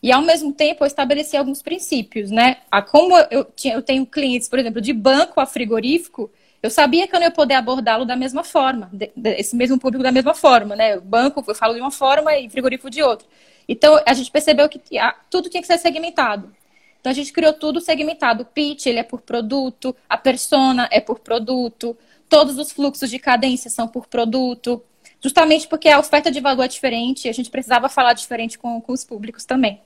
E, 0.03 0.13
ao 0.13 0.23
mesmo 0.23 0.53
tempo, 0.53 0.85
eu 0.85 0.87
estabeleci 0.87 1.37
alguns 1.37 1.63
princípios. 1.63 2.31
Né? 2.31 2.59
A, 2.71 2.83
como 2.83 3.17
eu, 3.31 3.45
tinha, 3.45 3.75
eu 3.75 3.83
tenho 3.83 4.05
clientes, 4.07 4.49
por 4.49 4.59
exemplo, 4.59 4.81
de 4.81 4.93
banco 4.93 5.41
a 5.41 5.47
frigorífico, 5.47 6.31
eu 6.63 6.71
sabia 6.71 7.07
que 7.07 7.15
eu 7.15 7.21
não 7.21 7.27
ia 7.27 7.33
poder 7.33 7.55
abordá-lo 7.55 8.05
da 8.05 8.17
mesma 8.17 8.43
forma, 8.43 8.91
de, 8.93 9.11
de, 9.15 9.31
esse 9.35 9.55
mesmo 9.55 9.79
público 9.79 10.03
da 10.03 10.11
mesma 10.11 10.35
forma. 10.35 10.75
Né? 10.75 10.97
O 10.97 11.01
banco, 11.01 11.45
eu 11.47 11.55
falo 11.55 11.75
de 11.75 11.81
uma 11.81 11.91
forma 11.91 12.37
e 12.37 12.49
frigorífico 12.49 12.91
de 12.91 13.03
outra. 13.03 13.27
Então, 13.69 14.01
a 14.07 14.15
gente 14.15 14.31
percebeu 14.31 14.69
que 14.69 14.99
a, 14.99 15.15
tudo 15.31 15.49
tinha 15.49 15.61
que 15.61 15.67
ser 15.67 15.79
segmentado. 15.79 16.53
Então 17.01 17.11
a 17.11 17.15
gente 17.15 17.33
criou 17.33 17.53
tudo 17.53 17.81
segmentado. 17.81 18.43
O 18.43 18.47
pitch 18.47 18.87
ele 18.87 18.99
é 18.99 19.03
por 19.03 19.21
produto, 19.21 19.95
a 20.09 20.17
persona 20.17 20.89
é 20.91 21.01
por 21.01 21.21
produto, 21.21 21.97
todos 22.29 22.59
os 22.59 22.71
fluxos 22.71 23.11
de 23.11 23.19
cadência 23.19 23.71
são 23.71 23.89
por 23.89 24.07
produto, 24.07 24.83
justamente 25.21 25.67
porque 25.67 25.89
a 25.89 25.99
oferta 25.99 26.31
de 26.31 26.41
valor 26.41 26.65
é 26.65 26.69
diferente 26.69 27.25
e 27.25 27.29
a 27.29 27.33
gente 27.33 27.51
precisava 27.51 27.89
falar 27.89 28.13
diferente 28.13 28.59
com, 28.59 28.81
com 28.81 28.93
os 28.93 29.05
públicos 29.05 29.45
também. 29.45 29.81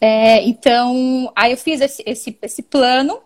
É, 0.00 0.42
então, 0.44 1.32
aí 1.34 1.52
eu 1.52 1.56
fiz 1.56 1.80
esse, 1.80 2.02
esse, 2.06 2.38
esse 2.40 2.62
plano, 2.62 3.20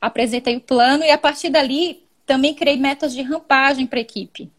apresentei 0.00 0.56
o 0.56 0.60
plano 0.60 1.04
e 1.04 1.10
a 1.10 1.18
partir 1.18 1.50
dali 1.50 2.04
também 2.24 2.54
criei 2.54 2.76
metas 2.76 3.14
de 3.14 3.22
rampagem 3.22 3.86
para 3.86 3.98
a 3.98 4.02
equipe. 4.02 4.50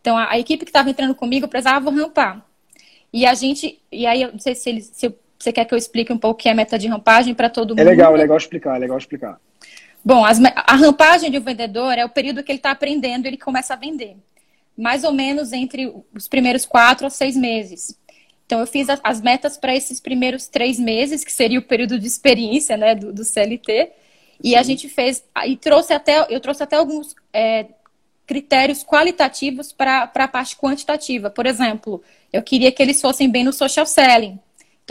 Então, 0.00 0.16
a, 0.16 0.32
a 0.32 0.38
equipe 0.38 0.64
que 0.64 0.70
estava 0.70 0.90
entrando 0.90 1.14
comigo 1.14 1.48
precisava 1.48 1.90
rampar. 1.90 2.46
E 3.12 3.26
a 3.26 3.34
gente, 3.34 3.80
e 3.90 4.06
aí 4.06 4.22
eu 4.22 4.32
não 4.32 4.38
sei 4.38 4.54
se, 4.54 4.70
eles, 4.70 4.90
se 4.94 5.06
eu 5.06 5.18
você 5.42 5.52
quer 5.52 5.64
que 5.64 5.74
eu 5.74 5.78
explique 5.78 6.12
um 6.12 6.18
pouco 6.18 6.40
o 6.40 6.42
que 6.42 6.48
é 6.48 6.54
meta 6.54 6.78
de 6.78 6.86
rampagem 6.88 7.34
para 7.34 7.50
todo 7.50 7.72
é 7.72 7.76
mundo? 7.76 7.80
É 7.80 7.90
legal, 7.90 8.14
é 8.14 8.18
legal 8.18 8.36
explicar, 8.36 8.76
é 8.76 8.78
legal 8.78 8.98
explicar. 8.98 9.40
Bom, 10.04 10.24
as, 10.24 10.38
a 10.44 10.74
rampagem 10.74 11.30
de 11.30 11.38
um 11.38 11.42
vendedor 11.42 11.96
é 11.96 12.04
o 12.04 12.08
período 12.08 12.42
que 12.42 12.50
ele 12.50 12.58
está 12.58 12.70
aprendendo 12.70 13.26
e 13.26 13.28
ele 13.28 13.36
começa 13.36 13.74
a 13.74 13.76
vender. 13.76 14.16
Mais 14.76 15.04
ou 15.04 15.12
menos 15.12 15.52
entre 15.52 15.92
os 16.14 16.26
primeiros 16.28 16.64
quatro 16.64 17.06
a 17.06 17.10
seis 17.10 17.36
meses. 17.36 17.96
Então, 18.46 18.60
eu 18.60 18.66
fiz 18.66 18.88
as 19.02 19.20
metas 19.20 19.56
para 19.56 19.74
esses 19.74 20.00
primeiros 20.00 20.46
três 20.46 20.78
meses, 20.78 21.24
que 21.24 21.32
seria 21.32 21.58
o 21.58 21.62
período 21.62 21.98
de 21.98 22.06
experiência 22.06 22.76
né, 22.76 22.94
do, 22.94 23.12
do 23.12 23.24
CLT. 23.24 23.92
E 24.42 24.50
Sim. 24.50 24.56
a 24.56 24.62
gente 24.62 24.88
fez, 24.88 25.24
e 25.46 25.56
trouxe 25.56 25.92
até, 25.92 26.26
eu 26.28 26.40
trouxe 26.40 26.62
até 26.62 26.76
alguns 26.76 27.14
é, 27.32 27.66
critérios 28.26 28.84
qualitativos 28.84 29.72
para 29.72 30.10
a 30.14 30.28
parte 30.28 30.56
quantitativa. 30.56 31.30
Por 31.30 31.46
exemplo, 31.46 32.02
eu 32.32 32.42
queria 32.42 32.72
que 32.72 32.82
eles 32.82 33.00
fossem 33.00 33.30
bem 33.30 33.44
no 33.44 33.52
social 33.52 33.86
selling. 33.86 34.38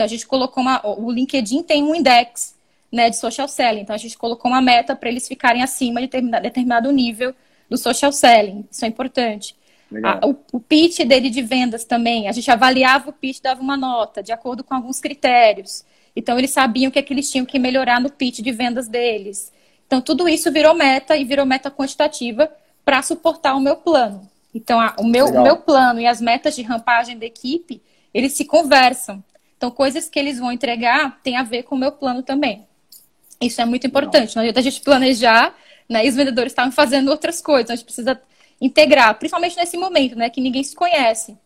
Então 0.02 0.06
a 0.06 0.08
gente 0.08 0.26
colocou 0.26 0.60
uma, 0.60 0.84
o 0.84 1.12
LinkedIn 1.12 1.62
tem 1.62 1.84
um 1.84 1.94
index 1.94 2.56
né, 2.90 3.08
de 3.08 3.16
social 3.16 3.46
selling. 3.46 3.82
Então 3.82 3.94
a 3.94 3.98
gente 3.98 4.18
colocou 4.18 4.50
uma 4.50 4.60
meta 4.60 4.96
para 4.96 5.08
eles 5.08 5.28
ficarem 5.28 5.62
acima 5.62 6.00
de 6.00 6.08
determinado, 6.08 6.90
nível 6.90 7.32
do 7.70 7.78
social 7.78 8.10
selling. 8.10 8.64
Isso 8.68 8.84
é 8.84 8.88
importante. 8.88 9.54
A, 10.02 10.26
o, 10.26 10.36
o, 10.52 10.58
pitch 10.58 11.00
dele 11.04 11.30
de 11.30 11.40
vendas 11.40 11.84
também, 11.84 12.26
a 12.26 12.32
gente 12.32 12.50
avaliava 12.50 13.10
o 13.10 13.12
pitch, 13.12 13.40
dava 13.40 13.60
uma 13.60 13.76
nota, 13.76 14.22
de 14.22 14.32
acordo 14.32 14.64
com 14.64 14.74
alguns 14.74 14.98
critérios. 14.98 15.84
Então, 16.16 16.36
eles 16.36 16.50
sabiam 16.50 16.88
o 16.88 16.92
que, 16.92 16.98
é 16.98 17.02
que 17.02 17.12
eles 17.12 17.30
tinham 17.30 17.46
que 17.46 17.58
melhorar 17.58 18.00
no 18.00 18.10
pitch 18.10 18.40
de 18.40 18.50
vendas 18.50 18.88
deles. 18.88 19.52
Então, 19.86 20.00
tudo 20.00 20.28
isso 20.28 20.50
virou 20.50 20.74
meta 20.74 21.16
e 21.16 21.24
virou 21.24 21.46
meta 21.46 21.70
quantitativa 21.70 22.50
para 22.84 23.02
suportar 23.02 23.54
o 23.54 23.60
meu 23.60 23.76
plano. 23.76 24.28
Então, 24.52 24.80
a, 24.80 24.96
o, 24.98 25.04
meu, 25.04 25.26
o 25.26 25.42
meu 25.42 25.58
plano 25.58 26.00
e 26.00 26.06
as 26.06 26.20
metas 26.20 26.56
de 26.56 26.62
rampagem 26.62 27.18
da 27.18 27.26
equipe, 27.26 27.82
eles 28.12 28.32
se 28.32 28.46
conversam. 28.46 29.22
Então, 29.62 29.70
coisas 29.70 30.08
que 30.08 30.18
eles 30.18 30.40
vão 30.40 30.50
entregar 30.50 31.20
tem 31.22 31.36
a 31.36 31.44
ver 31.44 31.62
com 31.62 31.76
o 31.76 31.78
meu 31.78 31.92
plano 31.92 32.20
também. 32.20 32.66
Isso 33.40 33.60
é 33.60 33.64
muito 33.64 33.86
importante. 33.86 34.34
Não 34.34 34.42
adianta 34.42 34.58
a 34.58 34.62
gente 34.62 34.80
planejar, 34.80 35.54
né? 35.88 36.04
E 36.04 36.08
os 36.08 36.16
vendedores 36.16 36.50
estavam 36.50 36.72
fazendo 36.72 37.12
outras 37.12 37.40
coisas. 37.40 37.66
Então, 37.66 37.74
a 37.74 37.76
gente 37.76 37.84
precisa 37.84 38.20
integrar, 38.60 39.16
principalmente 39.16 39.56
nesse 39.56 39.76
momento, 39.76 40.16
né? 40.16 40.28
Que 40.28 40.40
ninguém 40.40 40.64
se 40.64 40.74
conhece. 40.74 41.38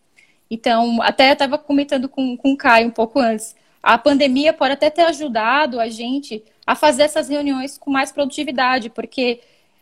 Então, 0.49 0.99
até 1.03 1.31
estava 1.31 1.59
comentando 1.59 2.09
com, 2.09 2.35
com 2.35 2.53
o 2.53 2.57
Caio 2.57 2.87
um 2.87 2.91
pouco 2.91 3.19
antes. 3.19 3.55
A 3.83 3.99
pandemia 3.99 4.51
pode 4.51 4.73
até 4.73 4.89
ter 4.89 5.03
ajudado 5.03 5.79
a 5.79 5.87
gente 5.87 6.43
a 6.65 6.73
fazer 6.73 7.03
essas 7.03 7.29
reuniões 7.29 7.77
com 7.77 7.91
mais 7.91 8.11
produtividade, 8.11 8.89
porque 8.89 9.41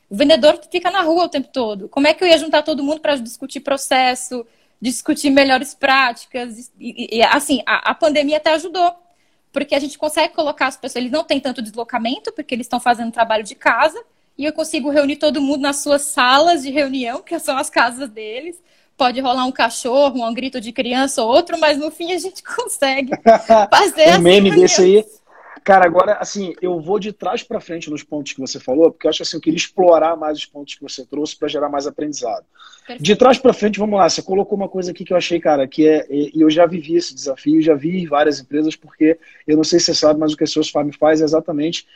o 0.10 0.16
vendedor 0.18 0.60
fica 0.70 0.92
na 0.92 1.04
rua 1.04 1.24
o 1.24 1.30
tempo 1.30 1.48
todo. 1.54 1.88
Como 1.88 2.06
é 2.06 2.14
que 2.14 2.22
eu 2.22 2.28
ia 2.28 2.38
juntar 2.38 2.64
todo 2.64 2.84
mundo 2.84 3.00
para 3.00 3.16
discutir 3.16 3.62
processo, 3.62 4.46
discutir 4.92 5.30
melhores 5.30 5.74
práticas. 5.74 6.72
E, 6.80 7.18
e 7.18 7.24
assim, 7.24 7.62
a, 7.66 7.92
a, 7.92 7.96
pandemia 7.96 8.38
até 8.38 8.54
ajudou. 8.54 8.94
porque 9.52 9.74
a 9.76 9.80
gente 9.80 9.98
consegue 9.98 10.34
colocar 10.34 10.68
as 10.68 10.78
pessoas, 10.78 10.98
eles 10.98 11.12
não 11.12 11.24
têm 11.24 11.40
tanto 11.40 11.62
deslocamento, 11.62 12.32
porque 12.34 12.54
eles 12.54 12.66
estão 12.66 12.80
fazendo 12.80 13.12
trabalho 13.12 13.44
de 13.44 13.56
casa, 13.56 14.02
e 14.38 14.44
eu 14.44 14.52
consigo 14.52 14.90
reunir 14.90 15.16
todo 15.16 15.42
mundo 15.42 15.62
nas 15.62 15.78
suas 15.78 16.04
salas 16.04 16.62
de 16.62 16.70
reunião, 16.70 17.22
que 17.22 17.38
são 17.40 17.58
as 17.58 17.70
casas 17.70 18.10
deles. 18.10 18.62
Pode 18.98 19.20
rolar 19.20 19.46
um 19.46 19.52
cachorro, 19.52 20.26
um 20.26 20.34
grito 20.34 20.60
de 20.60 20.72
criança 20.72 21.22
ou 21.22 21.30
outro, 21.30 21.58
mas 21.58 21.78
no 21.78 21.90
fim 21.90 22.14
a 22.14 22.18
gente 22.18 22.44
consegue 22.56 23.12
fazer 23.72 24.18
um 24.18 24.22
meme 24.22 24.52
desse 24.52 24.82
aí. 24.82 25.06
Cara, 25.66 25.84
agora, 25.84 26.14
assim, 26.22 26.54
eu 26.62 26.80
vou 26.80 27.00
de 27.00 27.12
trás 27.12 27.42
para 27.42 27.60
frente 27.60 27.90
nos 27.90 28.04
pontos 28.04 28.34
que 28.34 28.40
você 28.40 28.60
falou, 28.60 28.92
porque 28.92 29.08
eu 29.08 29.10
acho 29.10 29.18
que 29.18 29.24
assim, 29.24 29.38
eu 29.38 29.42
queria 29.42 29.58
explorar 29.58 30.16
mais 30.16 30.38
os 30.38 30.46
pontos 30.46 30.76
que 30.76 30.84
você 30.84 31.04
trouxe 31.04 31.36
para 31.36 31.48
gerar 31.48 31.70
mais 31.70 31.88
aprendizado. 31.88 32.46
Perfeito. 32.86 33.04
De 33.04 33.16
trás 33.16 33.40
para 33.40 33.52
frente, 33.52 33.80
vamos 33.80 33.98
lá. 33.98 34.08
Você 34.08 34.22
colocou 34.22 34.56
uma 34.56 34.70
coisa 34.70 34.92
aqui 34.92 35.04
que 35.04 35.12
eu 35.12 35.18
achei, 35.18 35.40
cara, 35.40 35.68
que 35.68 35.88
é. 35.88 36.06
E 36.08 36.40
eu 36.40 36.52
já 36.52 36.68
vivi 36.68 36.96
esse 36.96 37.16
desafio, 37.16 37.60
já 37.64 37.74
vi 37.74 38.06
várias 38.06 38.40
empresas, 38.40 38.76
porque 38.76 39.18
eu 39.48 39.58
não 39.58 39.64
sei 39.64 39.80
se 39.80 39.86
você 39.86 39.96
sabe, 39.96 40.20
mas 40.20 40.34
o 40.34 40.38
que 40.38 40.44
a 40.44 40.48
Seus 40.48 40.70
Farm 40.70 40.92
faz 40.92 41.20
é 41.20 41.24
exatamente 41.24 41.88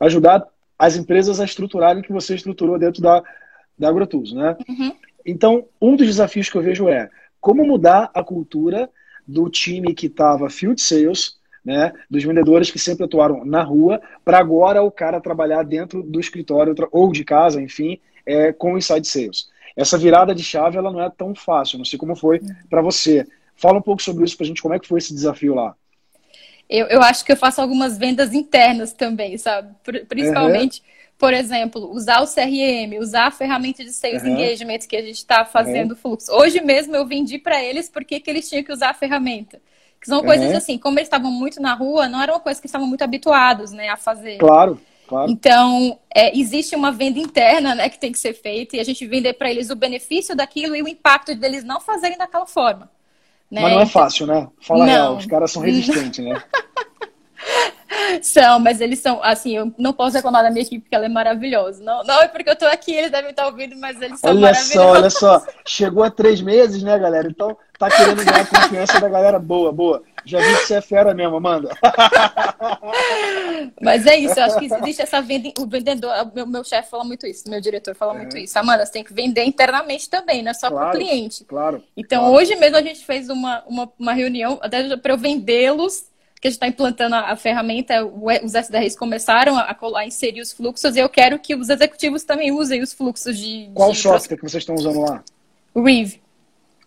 ajudar 0.00 0.44
as 0.76 0.96
empresas 0.96 1.38
a 1.38 1.44
estruturarem 1.44 2.02
o 2.02 2.04
que 2.04 2.12
você 2.12 2.34
estruturou 2.34 2.76
dentro 2.76 3.00
da, 3.00 3.22
da 3.78 3.88
AgroTools, 3.88 4.32
né? 4.32 4.56
Uhum. 4.68 4.96
Então, 5.24 5.68
um 5.80 5.94
dos 5.94 6.08
desafios 6.08 6.50
que 6.50 6.56
eu 6.56 6.62
vejo 6.62 6.88
é 6.88 7.08
como 7.40 7.64
mudar 7.64 8.10
a 8.12 8.24
cultura 8.24 8.90
do 9.24 9.48
time 9.48 9.94
que 9.94 10.06
estava 10.06 10.50
field 10.50 10.82
sales, 10.82 11.40
né, 11.64 11.92
dos 12.10 12.24
vendedores 12.24 12.70
que 12.70 12.78
sempre 12.78 13.04
atuaram 13.04 13.44
na 13.44 13.62
rua, 13.62 14.00
para 14.24 14.38
agora 14.38 14.82
o 14.82 14.90
cara 14.90 15.20
trabalhar 15.20 15.62
dentro 15.62 16.02
do 16.02 16.18
escritório 16.18 16.74
ou 16.90 17.12
de 17.12 17.24
casa, 17.24 17.60
enfim, 17.60 17.98
é, 18.26 18.52
com 18.52 18.76
inside 18.76 19.06
sales. 19.06 19.48
Essa 19.76 19.96
virada 19.96 20.34
de 20.34 20.42
chave 20.42 20.76
ela 20.76 20.90
não 20.90 21.02
é 21.02 21.10
tão 21.10 21.34
fácil, 21.34 21.78
não 21.78 21.84
sei 21.84 21.98
como 21.98 22.16
foi 22.16 22.40
para 22.68 22.82
você. 22.82 23.26
Fala 23.54 23.78
um 23.78 23.82
pouco 23.82 24.02
sobre 24.02 24.24
isso 24.24 24.36
para 24.36 24.44
a 24.44 24.48
gente, 24.48 24.62
como 24.62 24.74
é 24.74 24.78
que 24.78 24.88
foi 24.88 24.98
esse 24.98 25.14
desafio 25.14 25.54
lá? 25.54 25.74
Eu, 26.68 26.86
eu 26.86 27.02
acho 27.02 27.24
que 27.24 27.32
eu 27.32 27.36
faço 27.36 27.60
algumas 27.60 27.98
vendas 27.98 28.32
internas 28.32 28.92
também, 28.92 29.36
sabe? 29.36 29.74
Principalmente, 30.08 30.80
uhum. 30.80 31.14
por 31.18 31.34
exemplo, 31.34 31.90
usar 31.92 32.22
o 32.22 32.26
CRM, 32.26 32.98
usar 32.98 33.26
a 33.26 33.30
ferramenta 33.30 33.84
de 33.84 33.92
sales 33.92 34.22
uhum. 34.22 34.30
engagement 34.30 34.78
que 34.88 34.96
a 34.96 35.02
gente 35.02 35.18
está 35.18 35.44
fazendo 35.44 35.90
uhum. 35.90 35.96
fluxo. 35.96 36.32
Hoje 36.32 36.60
mesmo 36.60 36.96
eu 36.96 37.06
vendi 37.06 37.38
para 37.38 37.62
eles 37.62 37.88
porque 37.88 38.20
que 38.20 38.30
eles 38.30 38.48
tinham 38.48 38.64
que 38.64 38.72
usar 38.72 38.90
a 38.90 38.94
ferramenta. 38.94 39.60
Que 40.02 40.08
são 40.08 40.20
coisas 40.20 40.52
assim, 40.52 40.76
como 40.76 40.98
eles 40.98 41.06
estavam 41.06 41.30
muito 41.30 41.62
na 41.62 41.74
rua, 41.74 42.08
não 42.08 42.20
era 42.20 42.32
uma 42.32 42.40
coisa 42.40 42.60
que 42.60 42.66
estavam 42.66 42.88
muito 42.88 43.02
habituados 43.02 43.70
né, 43.70 43.88
a 43.88 43.96
fazer. 43.96 44.36
Claro. 44.38 44.80
Claro. 45.06 45.30
Então, 45.30 45.98
é, 46.12 46.36
existe 46.36 46.74
uma 46.74 46.90
venda 46.90 47.20
interna 47.20 47.74
né, 47.74 47.88
que 47.88 47.98
tem 47.98 48.10
que 48.10 48.18
ser 48.18 48.32
feita 48.32 48.76
e 48.76 48.80
a 48.80 48.84
gente 48.84 49.06
vender 49.06 49.34
para 49.34 49.48
eles 49.48 49.70
o 49.70 49.76
benefício 49.76 50.34
daquilo 50.34 50.74
e 50.74 50.82
o 50.82 50.88
impacto 50.88 51.36
deles 51.36 51.62
não 51.62 51.80
fazerem 51.80 52.18
daquela 52.18 52.46
forma. 52.46 52.90
Né? 53.48 53.60
Mas 53.60 53.72
não 53.72 53.80
é 53.80 53.86
fácil, 53.86 54.26
né? 54.26 54.48
Fala 54.60 54.86
não. 54.86 54.92
real, 54.92 55.16
os 55.18 55.26
caras 55.26 55.52
são 55.52 55.62
resistentes, 55.62 56.24
né? 56.24 56.42
São, 58.22 58.58
mas 58.58 58.80
eles 58.80 58.98
são, 58.98 59.22
assim, 59.22 59.56
eu 59.56 59.72
não 59.78 59.92
posso 59.92 60.16
reclamar 60.16 60.42
da 60.42 60.50
minha 60.50 60.62
equipe, 60.62 60.80
porque 60.80 60.94
ela 60.94 61.06
é 61.06 61.08
maravilhosa. 61.08 61.82
Não, 61.82 62.02
não 62.04 62.22
é 62.22 62.28
porque 62.28 62.50
eu 62.50 62.56
tô 62.56 62.66
aqui, 62.66 62.92
eles 62.92 63.10
devem 63.10 63.30
estar 63.30 63.46
ouvindo, 63.46 63.76
mas 63.76 64.00
eles 64.00 64.20
são 64.20 64.30
olha 64.30 64.40
maravilhosos. 64.40 64.76
Olha 64.76 65.10
só, 65.10 65.28
olha 65.30 65.40
só. 65.40 65.46
Chegou 65.66 66.02
a 66.02 66.10
três 66.10 66.40
meses, 66.40 66.82
né, 66.82 66.98
galera? 66.98 67.28
Então 67.28 67.56
tá 67.78 67.90
querendo 67.90 68.24
ganhar 68.24 68.42
a 68.42 68.46
confiança 68.46 69.00
da 69.00 69.08
galera 69.08 69.38
boa, 69.38 69.72
boa. 69.72 70.02
Já 70.24 70.38
vi 70.38 70.56
que 70.58 70.66
você 70.66 70.74
é 70.74 70.80
fera 70.80 71.12
mesmo, 71.12 71.36
Amanda. 71.36 71.70
Mas 73.82 74.06
é 74.06 74.16
isso, 74.16 74.38
eu 74.38 74.44
acho 74.44 74.58
que 74.58 74.66
existe 74.66 75.02
essa 75.02 75.20
venda. 75.20 75.52
O 75.58 75.66
vendedor, 75.66 76.12
meu, 76.32 76.46
meu 76.46 76.62
chefe 76.62 76.90
fala 76.90 77.02
muito 77.04 77.26
isso, 77.26 77.50
meu 77.50 77.60
diretor 77.60 77.94
fala 77.94 78.14
é. 78.14 78.18
muito 78.18 78.36
isso. 78.38 78.56
Amanda, 78.56 78.86
você 78.86 78.92
tem 78.92 79.04
que 79.04 79.12
vender 79.12 79.44
internamente 79.44 80.08
também, 80.08 80.42
não 80.42 80.52
é 80.52 80.54
só 80.54 80.68
claro, 80.68 80.90
para 80.90 80.96
o 80.96 81.00
cliente. 81.00 81.44
Claro. 81.44 81.82
Então, 81.96 82.20
claro. 82.20 82.36
hoje 82.36 82.54
mesmo 82.54 82.76
a 82.76 82.82
gente 82.82 83.04
fez 83.04 83.28
uma, 83.28 83.64
uma, 83.66 83.92
uma 83.98 84.12
reunião, 84.12 84.58
até 84.62 84.96
para 84.96 85.14
eu 85.14 85.18
vendê-los 85.18 86.11
que 86.42 86.48
a 86.48 86.50
gente 86.50 86.56
está 86.56 86.66
implantando 86.66 87.14
a, 87.14 87.30
a, 87.30 87.36
ferramenta, 87.36 88.04
os 88.04 88.52
SDRs 88.52 88.96
começaram 88.96 89.56
a, 89.56 89.76
a, 89.96 90.04
inserir 90.04 90.40
os 90.40 90.52
fluxos 90.52 90.96
e 90.96 90.98
eu 90.98 91.08
quero 91.08 91.38
que 91.38 91.54
os 91.54 91.70
executivos 91.70 92.24
também 92.24 92.50
usem 92.50 92.82
os 92.82 92.92
fluxos 92.92 93.38
de. 93.38 93.70
Qual 93.72 93.92
de 93.92 93.98
software 93.98 94.36
que 94.36 94.42
vocês 94.42 94.62
estão 94.62 94.74
usando 94.74 95.02
lá? 95.02 95.22
O 95.72 95.82
Reeve. 95.82 96.20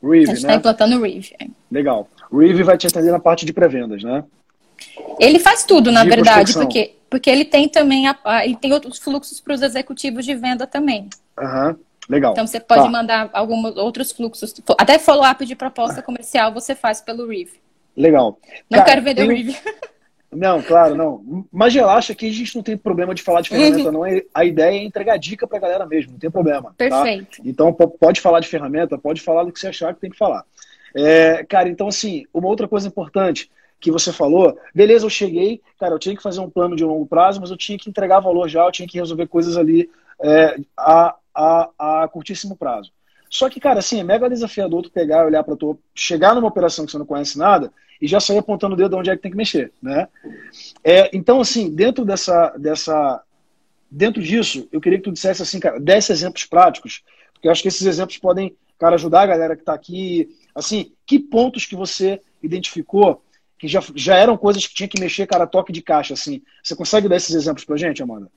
Reeve, 0.04 0.24
a 0.24 0.28
gente 0.28 0.36
está 0.36 0.50
né? 0.50 0.56
implantando 0.56 0.98
o 0.98 1.02
Reeve. 1.02 1.34
É. 1.40 1.48
Legal. 1.72 2.10
O 2.30 2.40
Reeve 2.40 2.64
vai 2.64 2.78
te 2.78 2.86
atender 2.86 3.12
na 3.12 3.20
parte 3.20 3.46
de 3.46 3.54
pré-vendas, 3.54 4.04
né? 4.04 4.26
Ele 5.22 5.40
faz 5.40 5.64
tudo, 5.64 5.90
na 5.90 6.04
de 6.04 6.10
verdade, 6.10 6.52
porque, 6.52 6.96
porque 7.10 7.30
ele 7.30 7.46
tem 7.46 7.70
também 7.70 8.10
a, 8.10 8.46
ele 8.46 8.58
tem 8.58 8.74
outros 8.74 9.00
fluxos 9.00 9.40
para 9.40 9.54
os 9.54 9.62
executivos 9.62 10.26
de 10.26 10.36
venda 10.36 10.68
também. 10.68 11.08
Aham. 11.40 11.70
Uhum. 11.70 11.76
Legal. 12.10 12.34
Então 12.34 12.46
você 12.46 12.60
pode 12.60 12.84
tá. 12.84 12.90
mandar 12.90 13.30
alguns 13.32 13.78
outros 13.78 14.12
fluxos, 14.12 14.54
até 14.78 15.00
follow-up 15.00 15.44
de 15.46 15.56
proposta 15.56 16.02
comercial 16.04 16.54
você 16.54 16.76
faz 16.76 17.00
pelo 17.00 17.26
Reeve. 17.26 17.65
Legal. 17.96 18.40
Não 18.70 18.80
Cara, 18.80 18.92
quero 18.92 19.02
vender 19.02 19.24
o 19.24 19.30
review. 19.30 19.56
Não, 20.36 20.62
claro, 20.62 20.96
não. 20.96 21.46
Mas 21.50 21.74
relaxa 21.74 22.14
que 22.14 22.28
a 22.28 22.32
gente 22.32 22.56
não 22.56 22.62
tem 22.62 22.76
problema 22.76 23.16
de 23.16 23.24
falar 23.24 23.40
de 23.40 23.48
ferramenta, 23.48 23.90
uhum. 23.90 23.92
não. 23.92 24.22
A 24.34 24.44
ideia 24.44 24.78
é 24.78 24.84
entregar 24.84 25.18
dica 25.18 25.48
pra 25.48 25.60
galera 25.60 25.86
mesmo, 25.86 26.12
não 26.12 26.20
tem 26.20 26.30
problema. 26.30 26.76
Tá? 26.78 26.90
Perfeito. 26.90 27.38
Tá? 27.38 27.44
Então 27.46 27.72
pode 27.72 28.20
falar 28.20 28.42
de 28.42 28.50
ferramenta, 28.50 28.98
pode 28.98 29.22
falar 29.22 29.46
do 29.46 29.52
que 29.54 29.60
você 29.60 29.70
achar 29.70 29.94
que 29.94 30.02
tem 30.02 30.10
que 30.10 30.18
falar. 30.18 30.44
É, 30.94 31.46
cara, 31.46 31.70
então 31.70 31.88
assim, 31.88 32.26
uma 32.34 32.50
outra 32.50 32.68
coisa 32.68 32.88
importante 32.88 33.50
que 33.80 33.92
você 33.92 34.12
falou, 34.12 34.58
beleza, 34.74 35.06
eu 35.06 35.10
cheguei, 35.10 35.62
cara, 35.80 35.94
eu 35.94 36.00
tinha 36.00 36.16
que 36.16 36.24
fazer 36.24 36.40
um 36.40 36.50
plano 36.50 36.76
de 36.76 36.84
longo 36.84 37.06
prazo, 37.06 37.40
mas 37.40 37.52
eu 37.52 37.58
tinha 37.58 37.78
que 37.78 37.90
entregar 37.90 38.20
valor 38.20 38.48
já, 38.50 38.64
eu 38.66 38.72
tinha 38.72 38.88
que 38.88 38.98
resolver 38.98 39.28
coisas 39.28 39.58
ali 39.58 39.90
é, 40.22 40.58
a, 40.78 41.16
a, 41.34 41.70
a 42.04 42.08
curtíssimo 42.08 42.56
prazo. 42.56 42.92
Só 43.30 43.50
que, 43.50 43.60
cara, 43.60 43.80
assim, 43.80 44.00
é 44.00 44.04
mega 44.04 44.30
desafiador 44.30 44.84
tu 44.84 44.92
pegar 44.92 45.24
e 45.24 45.28
olhar 45.28 45.44
para 45.44 45.56
tu, 45.56 45.78
chegar 45.94 46.36
numa 46.36 46.48
operação 46.48 46.86
que 46.86 46.92
você 46.92 46.98
não 46.98 47.06
conhece 47.06 47.38
nada 47.38 47.72
e 48.02 48.08
já 48.08 48.20
sair 48.20 48.38
apontando 48.38 48.74
o 48.76 48.78
dedo 48.78 48.98
onde 48.98 49.10
é 49.10 49.16
que 49.16 49.22
tem 49.22 49.32
que 49.32 49.38
mexer, 49.38 49.72
né? 49.82 50.08
É, 50.84 51.10
então, 51.14 51.40
assim, 51.40 51.74
dentro 51.74 52.06
dessa, 52.06 52.50
dessa, 52.58 53.24
dentro 53.90 54.22
disso, 54.22 54.68
eu 54.72 54.82
queria 54.82 54.98
que 54.98 55.06
tu 55.06 55.12
dissesse 55.12 55.42
assim, 55.42 55.60
cara, 55.60 55.80
10 55.80 56.10
exemplos 56.10 56.46
práticos, 56.46 57.04
porque 57.34 57.48
eu 57.48 57.52
acho 57.52 57.62
que 57.62 57.68
esses 57.68 57.86
exemplos 57.86 58.18
podem, 58.18 58.56
cara, 58.78 58.96
ajudar 58.96 59.22
a 59.22 59.28
galera 59.28 59.56
que 59.56 59.62
está 59.62 59.74
aqui, 59.74 60.30
assim, 60.54 60.92
que 61.06 61.20
pontos 61.20 61.66
que 61.66 61.76
você 61.76 62.22
identificou 62.44 63.22
que 63.58 63.68
já, 63.68 63.82
já 63.96 64.16
eram 64.18 64.38
coisas 64.38 64.68
que 64.68 64.76
tinha 64.76 64.88
que 64.88 65.00
mexer, 65.00 65.26
cara, 65.28 65.48
toque 65.48 65.72
de 65.72 65.82
caixa, 65.82 66.14
assim. 66.14 66.42
Você 66.62 66.76
consegue 66.76 67.08
dar 67.08 67.16
esses 67.16 67.34
exemplos 67.34 67.64
pra 67.64 67.78
gente, 67.78 68.04
Amanda? 68.04 68.30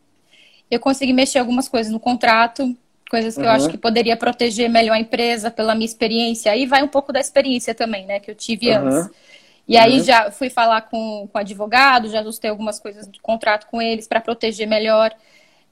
Eu 0.70 0.80
consegui 0.80 1.12
mexer 1.12 1.38
algumas 1.38 1.68
coisas 1.68 1.92
no 1.92 1.98
contrato, 1.98 2.76
coisas 3.08 3.34
que 3.34 3.40
uhum. 3.40 3.46
eu 3.46 3.52
acho 3.52 3.68
que 3.68 3.78
poderia 3.78 4.16
proteger 4.16 4.68
melhor 4.68 4.94
a 4.94 5.00
empresa 5.00 5.50
pela 5.50 5.74
minha 5.74 5.86
experiência. 5.86 6.52
Aí 6.52 6.66
vai 6.66 6.82
um 6.82 6.88
pouco 6.88 7.12
da 7.12 7.20
experiência 7.20 7.74
também, 7.74 8.06
né, 8.06 8.20
que 8.20 8.30
eu 8.30 8.34
tive 8.34 8.70
uhum. 8.70 8.88
antes. 8.88 9.10
E 9.66 9.76
aí 9.76 9.98
uhum. 9.98 10.04
já 10.04 10.30
fui 10.30 10.48
falar 10.48 10.82
com, 10.82 11.28
com 11.30 11.38
advogado, 11.38 12.08
já 12.08 12.20
ajustei 12.20 12.48
algumas 12.48 12.78
coisas 12.80 13.06
do 13.06 13.20
contrato 13.20 13.66
com 13.70 13.82
eles 13.82 14.06
para 14.06 14.20
proteger 14.20 14.66
melhor. 14.66 15.12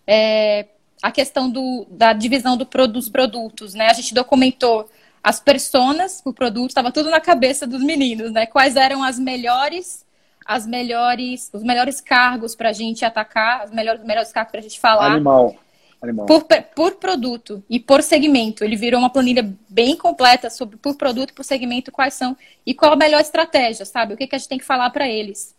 É, 0.06 0.66
a 1.02 1.10
questão 1.10 1.50
do, 1.50 1.86
da 1.90 2.12
divisão 2.12 2.56
do, 2.56 2.66
dos 2.88 3.08
produtos, 3.08 3.74
né? 3.74 3.88
A 3.88 3.92
gente 3.92 4.14
documentou 4.14 4.88
as 5.22 5.40
personas, 5.40 6.22
o 6.24 6.32
produto, 6.32 6.70
estava 6.70 6.92
tudo 6.92 7.10
na 7.10 7.20
cabeça 7.20 7.66
dos 7.66 7.82
meninos, 7.82 8.32
né? 8.32 8.46
Quais 8.46 8.76
eram 8.76 9.02
as 9.02 9.18
melhores, 9.18 10.04
as 10.44 10.66
melhores, 10.66 11.50
os 11.52 11.62
melhores 11.62 12.00
cargos 12.00 12.54
para 12.54 12.68
a 12.68 12.72
gente 12.72 13.04
atacar, 13.04 13.64
os 13.64 13.70
melhores, 13.72 14.04
melhores 14.04 14.30
cargos 14.30 14.52
para 14.52 14.60
a 14.60 14.62
gente 14.62 14.78
falar. 14.78 15.12
Animal. 15.12 15.56
Por, 16.26 16.44
por 16.74 16.96
produto 16.96 17.62
e 17.68 17.80
por 17.80 18.02
segmento. 18.02 18.62
Ele 18.62 18.76
virou 18.76 19.00
uma 19.00 19.10
planilha 19.10 19.52
bem 19.68 19.96
completa 19.96 20.50
sobre 20.50 20.76
por 20.76 20.94
produto 20.96 21.30
e 21.30 21.32
por 21.32 21.44
segmento 21.44 21.90
quais 21.90 22.14
são 22.14 22.36
e 22.64 22.74
qual 22.74 22.92
a 22.92 22.96
melhor 22.96 23.20
estratégia, 23.20 23.84
sabe? 23.84 24.14
O 24.14 24.16
que, 24.16 24.26
que 24.26 24.34
a 24.34 24.38
gente 24.38 24.48
tem 24.48 24.58
que 24.58 24.64
falar 24.64 24.90
para 24.90 25.08
eles. 25.08 25.56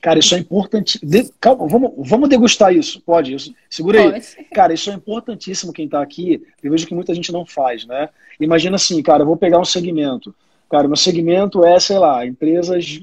Cara, 0.00 0.18
isso 0.18 0.34
é 0.34 0.38
importante. 0.38 0.98
De... 1.04 1.30
Calma, 1.40 1.66
vamos, 1.66 1.92
vamos 1.96 2.28
degustar 2.28 2.74
isso. 2.74 3.00
Pode? 3.00 3.34
Isso. 3.34 3.54
Segura 3.68 4.02
Pode. 4.02 4.14
aí. 4.38 4.44
Cara, 4.52 4.74
isso 4.74 4.90
é 4.90 4.94
importantíssimo 4.94 5.72
quem 5.72 5.86
está 5.86 6.02
aqui. 6.02 6.42
Eu 6.62 6.70
vejo 6.70 6.86
que 6.86 6.94
muita 6.94 7.14
gente 7.14 7.32
não 7.32 7.44
faz, 7.44 7.86
né? 7.86 8.08
Imagina 8.38 8.76
assim, 8.76 9.02
cara, 9.02 9.22
eu 9.22 9.26
vou 9.26 9.36
pegar 9.36 9.58
um 9.58 9.64
segmento. 9.64 10.34
Cara, 10.70 10.88
meu 10.88 10.96
segmento 10.96 11.64
é, 11.64 11.78
sei 11.78 11.98
lá, 11.98 12.26
empresas, 12.26 13.00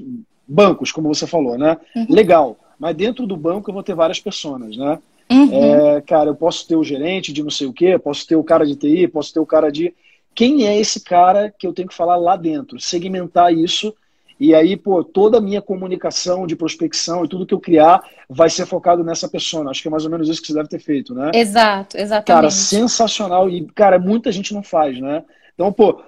bancos, 0.47 0.91
como 0.91 1.07
você 1.07 1.25
falou, 1.25 1.57
né? 1.57 1.77
Uhum. 1.95 2.05
Legal. 2.09 2.57
Mas 2.77 2.95
dentro 2.95 3.25
do 3.25 3.37
banco 3.37 3.69
eu 3.69 3.73
vou 3.73 3.83
ter 3.83 3.95
várias 3.95 4.19
pessoas, 4.19 4.75
né? 4.75 4.99
Uhum. 5.31 5.95
É, 5.95 6.01
cara, 6.01 6.29
eu 6.29 6.35
posso 6.35 6.67
ter 6.67 6.75
o 6.75 6.83
gerente 6.83 7.31
de 7.31 7.41
não 7.41 7.49
sei 7.49 7.65
o 7.65 7.73
quê, 7.73 7.97
posso 7.97 8.27
ter 8.27 8.35
o 8.35 8.43
cara 8.43 8.65
de 8.65 8.75
TI, 8.75 9.07
posso 9.07 9.33
ter 9.33 9.39
o 9.39 9.45
cara 9.45 9.71
de. 9.71 9.93
Quem 10.35 10.67
é 10.67 10.77
esse 10.77 11.01
cara 11.01 11.53
que 11.57 11.65
eu 11.65 11.73
tenho 11.73 11.87
que 11.87 11.95
falar 11.95 12.17
lá 12.17 12.35
dentro? 12.35 12.79
Segmentar 12.79 13.53
isso. 13.53 13.93
E 14.39 14.55
aí, 14.55 14.75
pô, 14.75 15.03
toda 15.03 15.37
a 15.37 15.41
minha 15.41 15.61
comunicação 15.61 16.47
de 16.47 16.55
prospecção 16.55 17.23
e 17.23 17.27
tudo 17.27 17.45
que 17.45 17.53
eu 17.53 17.59
criar 17.59 18.01
vai 18.27 18.49
ser 18.49 18.65
focado 18.65 19.03
nessa 19.03 19.29
pessoa. 19.29 19.69
Acho 19.69 19.83
que 19.83 19.87
é 19.87 19.91
mais 19.91 20.03
ou 20.03 20.09
menos 20.09 20.27
isso 20.27 20.41
que 20.41 20.47
você 20.47 20.53
deve 20.55 20.67
ter 20.67 20.79
feito, 20.79 21.13
né? 21.13 21.31
Exato, 21.33 21.95
exatamente. 21.95 22.25
Cara, 22.25 22.49
sensacional. 22.49 23.49
E, 23.49 23.67
cara, 23.67 23.99
muita 23.99 24.31
gente 24.31 24.53
não 24.53 24.63
faz, 24.63 24.99
né? 24.99 25.23
Então, 25.53 25.71
pô, 25.71 26.01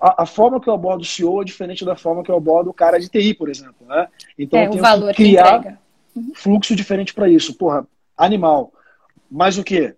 a, 0.00 0.24
forma 0.24 0.58
que 0.60 0.68
eu 0.68 0.72
abordo 0.72 1.02
o 1.02 1.04
CEO 1.04 1.42
é 1.42 1.44
diferente 1.44 1.84
da 1.84 1.94
forma 1.94 2.22
que 2.22 2.30
eu 2.30 2.36
abordo 2.36 2.70
o 2.70 2.74
cara 2.74 2.98
de 2.98 3.08
TI, 3.08 3.34
por 3.34 3.50
exemplo, 3.50 3.86
né? 3.86 4.08
Então, 4.38 4.58
é, 4.58 4.64
eu 4.64 4.70
tenho 4.70 4.80
o 4.80 4.82
valor 4.82 5.10
que 5.10 5.22
criar 5.22 5.78
uhum. 6.16 6.32
fluxo 6.34 6.74
diferente 6.74 7.12
para 7.12 7.28
isso. 7.28 7.52
Porra, 7.52 7.86
animal. 8.18 8.72
Mais 9.30 9.56
o 9.56 9.64
quê? 9.64 9.94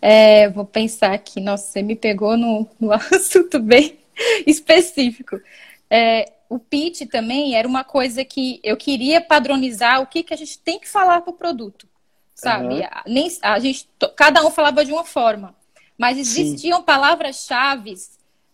É, 0.00 0.48
vou 0.50 0.64
pensar 0.64 1.12
aqui. 1.12 1.40
Nossa, 1.40 1.72
você 1.72 1.82
me 1.82 1.96
pegou 1.96 2.36
no, 2.36 2.68
no 2.78 2.92
assunto 2.92 3.58
bem 3.58 3.98
específico. 4.46 5.40
É, 5.88 6.32
o 6.48 6.58
pitch 6.58 7.02
também 7.08 7.54
era 7.54 7.66
uma 7.66 7.84
coisa 7.84 8.24
que 8.24 8.60
eu 8.62 8.76
queria 8.76 9.20
padronizar 9.20 10.00
o 10.00 10.06
que, 10.06 10.22
que 10.22 10.34
a 10.34 10.36
gente 10.36 10.58
tem 10.58 10.78
que 10.78 10.88
falar 10.88 11.20
para 11.20 11.30
o 11.30 11.36
produto, 11.36 11.88
sabe? 12.34 12.74
Uhum. 12.74 12.90
Nem, 13.06 13.28
a 13.42 13.58
gente, 13.58 13.88
cada 14.16 14.44
um 14.44 14.50
falava 14.50 14.84
de 14.84 14.92
uma 14.92 15.04
forma, 15.04 15.54
mas 15.96 16.18
existiam 16.18 16.82
palavras-chave 16.82 17.94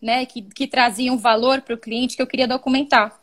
né, 0.01 0.27
que, 0.27 0.43
que 0.43 0.67
traziam 0.67 1.17
valor 1.17 1.63
para 1.63 1.75
o 1.75 1.79
cliente 1.79 2.17
que 2.17 2.23
eu 2.23 2.27
queria 2.27 2.49
documentar. 2.49 3.19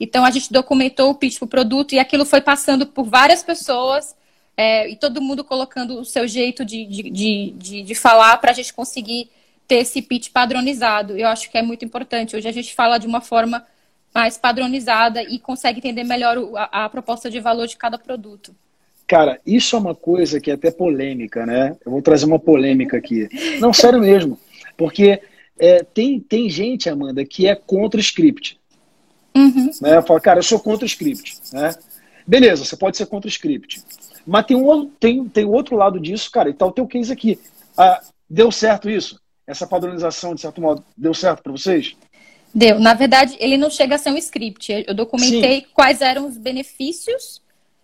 Então 0.00 0.24
a 0.24 0.30
gente 0.30 0.52
documentou 0.52 1.10
o 1.10 1.14
pitch 1.14 1.38
para 1.38 1.46
o 1.46 1.48
produto 1.48 1.94
e 1.94 1.98
aquilo 1.98 2.24
foi 2.24 2.40
passando 2.40 2.86
por 2.86 3.04
várias 3.04 3.42
pessoas 3.42 4.14
é, 4.56 4.88
e 4.88 4.96
todo 4.96 5.20
mundo 5.20 5.44
colocando 5.44 6.00
o 6.00 6.04
seu 6.04 6.26
jeito 6.26 6.64
de, 6.64 6.84
de, 6.84 7.10
de, 7.10 7.54
de, 7.56 7.82
de 7.82 7.94
falar 7.94 8.36
para 8.38 8.50
a 8.50 8.54
gente 8.54 8.72
conseguir 8.72 9.28
ter 9.66 9.76
esse 9.76 10.00
pitch 10.00 10.30
padronizado. 10.30 11.16
Eu 11.16 11.28
acho 11.28 11.50
que 11.50 11.58
é 11.58 11.62
muito 11.62 11.84
importante. 11.84 12.34
Hoje 12.34 12.48
a 12.48 12.52
gente 12.52 12.74
fala 12.74 12.98
de 12.98 13.06
uma 13.06 13.20
forma 13.20 13.66
mais 14.14 14.38
padronizada 14.38 15.22
e 15.22 15.38
consegue 15.38 15.78
entender 15.78 16.04
melhor 16.04 16.38
a, 16.56 16.84
a 16.84 16.88
proposta 16.88 17.30
de 17.30 17.38
valor 17.38 17.66
de 17.66 17.76
cada 17.76 17.98
produto. 17.98 18.54
Cara, 19.06 19.40
isso 19.46 19.76
é 19.76 19.78
uma 19.78 19.94
coisa 19.94 20.40
que 20.40 20.50
é 20.50 20.54
até 20.54 20.70
polêmica, 20.70 21.46
né? 21.46 21.76
Eu 21.84 21.92
vou 21.92 22.02
trazer 22.02 22.26
uma 22.26 22.38
polêmica 22.38 22.96
aqui. 22.96 23.28
Não, 23.60 23.72
sério 23.72 24.00
mesmo. 24.00 24.38
Porque 24.76 25.20
é, 25.58 25.82
tem, 25.82 26.20
tem 26.20 26.48
gente, 26.50 26.90
Amanda, 26.90 27.24
que 27.24 27.46
é 27.46 27.54
contra 27.54 27.98
o 27.98 28.02
script. 28.02 28.57
Uhum. 29.38 29.70
Né? 29.80 30.02
Fala, 30.02 30.20
cara, 30.20 30.38
eu 30.38 30.42
sou 30.42 30.58
contra 30.58 30.84
o 30.84 30.86
script. 30.86 31.38
Né? 31.52 31.74
Beleza, 32.26 32.64
você 32.64 32.76
pode 32.76 32.96
ser 32.96 33.06
contra 33.06 33.26
o 33.26 33.30
script. 33.30 33.82
Mas 34.26 34.46
tem 34.46 34.56
um 34.56 34.86
tem, 35.00 35.26
tem 35.28 35.44
outro 35.44 35.76
lado 35.76 35.98
disso, 35.98 36.30
cara, 36.30 36.50
e 36.50 36.54
tá 36.54 36.66
o 36.66 36.72
teu 36.72 36.86
case 36.86 37.12
aqui. 37.12 37.38
Ah, 37.76 38.02
deu 38.28 38.50
certo 38.52 38.90
isso? 38.90 39.18
Essa 39.46 39.66
padronização, 39.66 40.34
de 40.34 40.42
certo 40.42 40.60
modo, 40.60 40.84
deu 40.94 41.14
certo 41.14 41.42
para 41.42 41.52
vocês? 41.52 41.96
Deu. 42.54 42.78
Na 42.78 42.92
verdade, 42.92 43.36
ele 43.40 43.56
não 43.56 43.70
chega 43.70 43.94
a 43.94 43.98
ser 43.98 44.10
um 44.10 44.18
script. 44.18 44.84
Eu 44.86 44.94
documentei 44.94 45.60
Sim. 45.60 45.66
quais 45.72 46.02
eram 46.02 46.26
os 46.26 46.36
benefícios, 46.36 47.40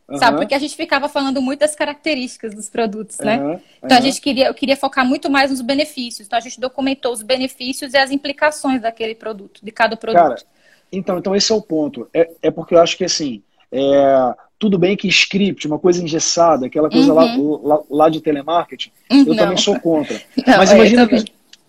uhum. 0.06 0.18
sabe? 0.18 0.38
Porque 0.38 0.54
a 0.54 0.58
gente 0.58 0.76
ficava 0.76 1.08
falando 1.08 1.40
muito 1.40 1.60
das 1.60 1.74
características 1.74 2.54
dos 2.54 2.68
produtos, 2.68 3.18
né? 3.18 3.38
Uhum. 3.38 3.60
Então 3.82 3.96
a 3.96 4.00
gente 4.00 4.20
queria, 4.20 4.48
eu 4.48 4.54
queria 4.54 4.76
focar 4.76 5.06
muito 5.06 5.30
mais 5.30 5.50
nos 5.50 5.62
benefícios. 5.62 6.26
Então 6.26 6.38
a 6.38 6.42
gente 6.42 6.60
documentou 6.60 7.12
os 7.12 7.22
benefícios 7.22 7.94
e 7.94 7.96
as 7.96 8.10
implicações 8.10 8.82
daquele 8.82 9.14
produto, 9.14 9.60
de 9.62 9.72
cada 9.72 9.96
produto. 9.96 10.22
Cara, 10.22 10.53
então, 10.96 11.18
então 11.18 11.36
esse 11.36 11.52
é 11.52 11.54
o 11.54 11.62
ponto. 11.62 12.08
É, 12.12 12.30
é 12.42 12.50
porque 12.50 12.74
eu 12.74 12.80
acho 12.80 12.96
que 12.96 13.04
assim, 13.04 13.42
é, 13.70 14.34
tudo 14.58 14.78
bem 14.78 14.96
que 14.96 15.08
script, 15.08 15.66
uma 15.66 15.78
coisa 15.78 16.02
engessada, 16.02 16.66
aquela 16.66 16.90
coisa 16.90 17.12
uhum. 17.12 17.60
lá, 17.62 17.76
lá, 17.76 17.82
lá, 17.90 18.08
de 18.08 18.20
telemarketing, 18.20 18.90
eu 19.10 19.24
não. 19.26 19.36
também 19.36 19.56
sou 19.56 19.78
contra. 19.80 20.20
Não, 20.46 20.58
Mas 20.58 20.72
imagina 20.72 21.06
que 21.06 21.24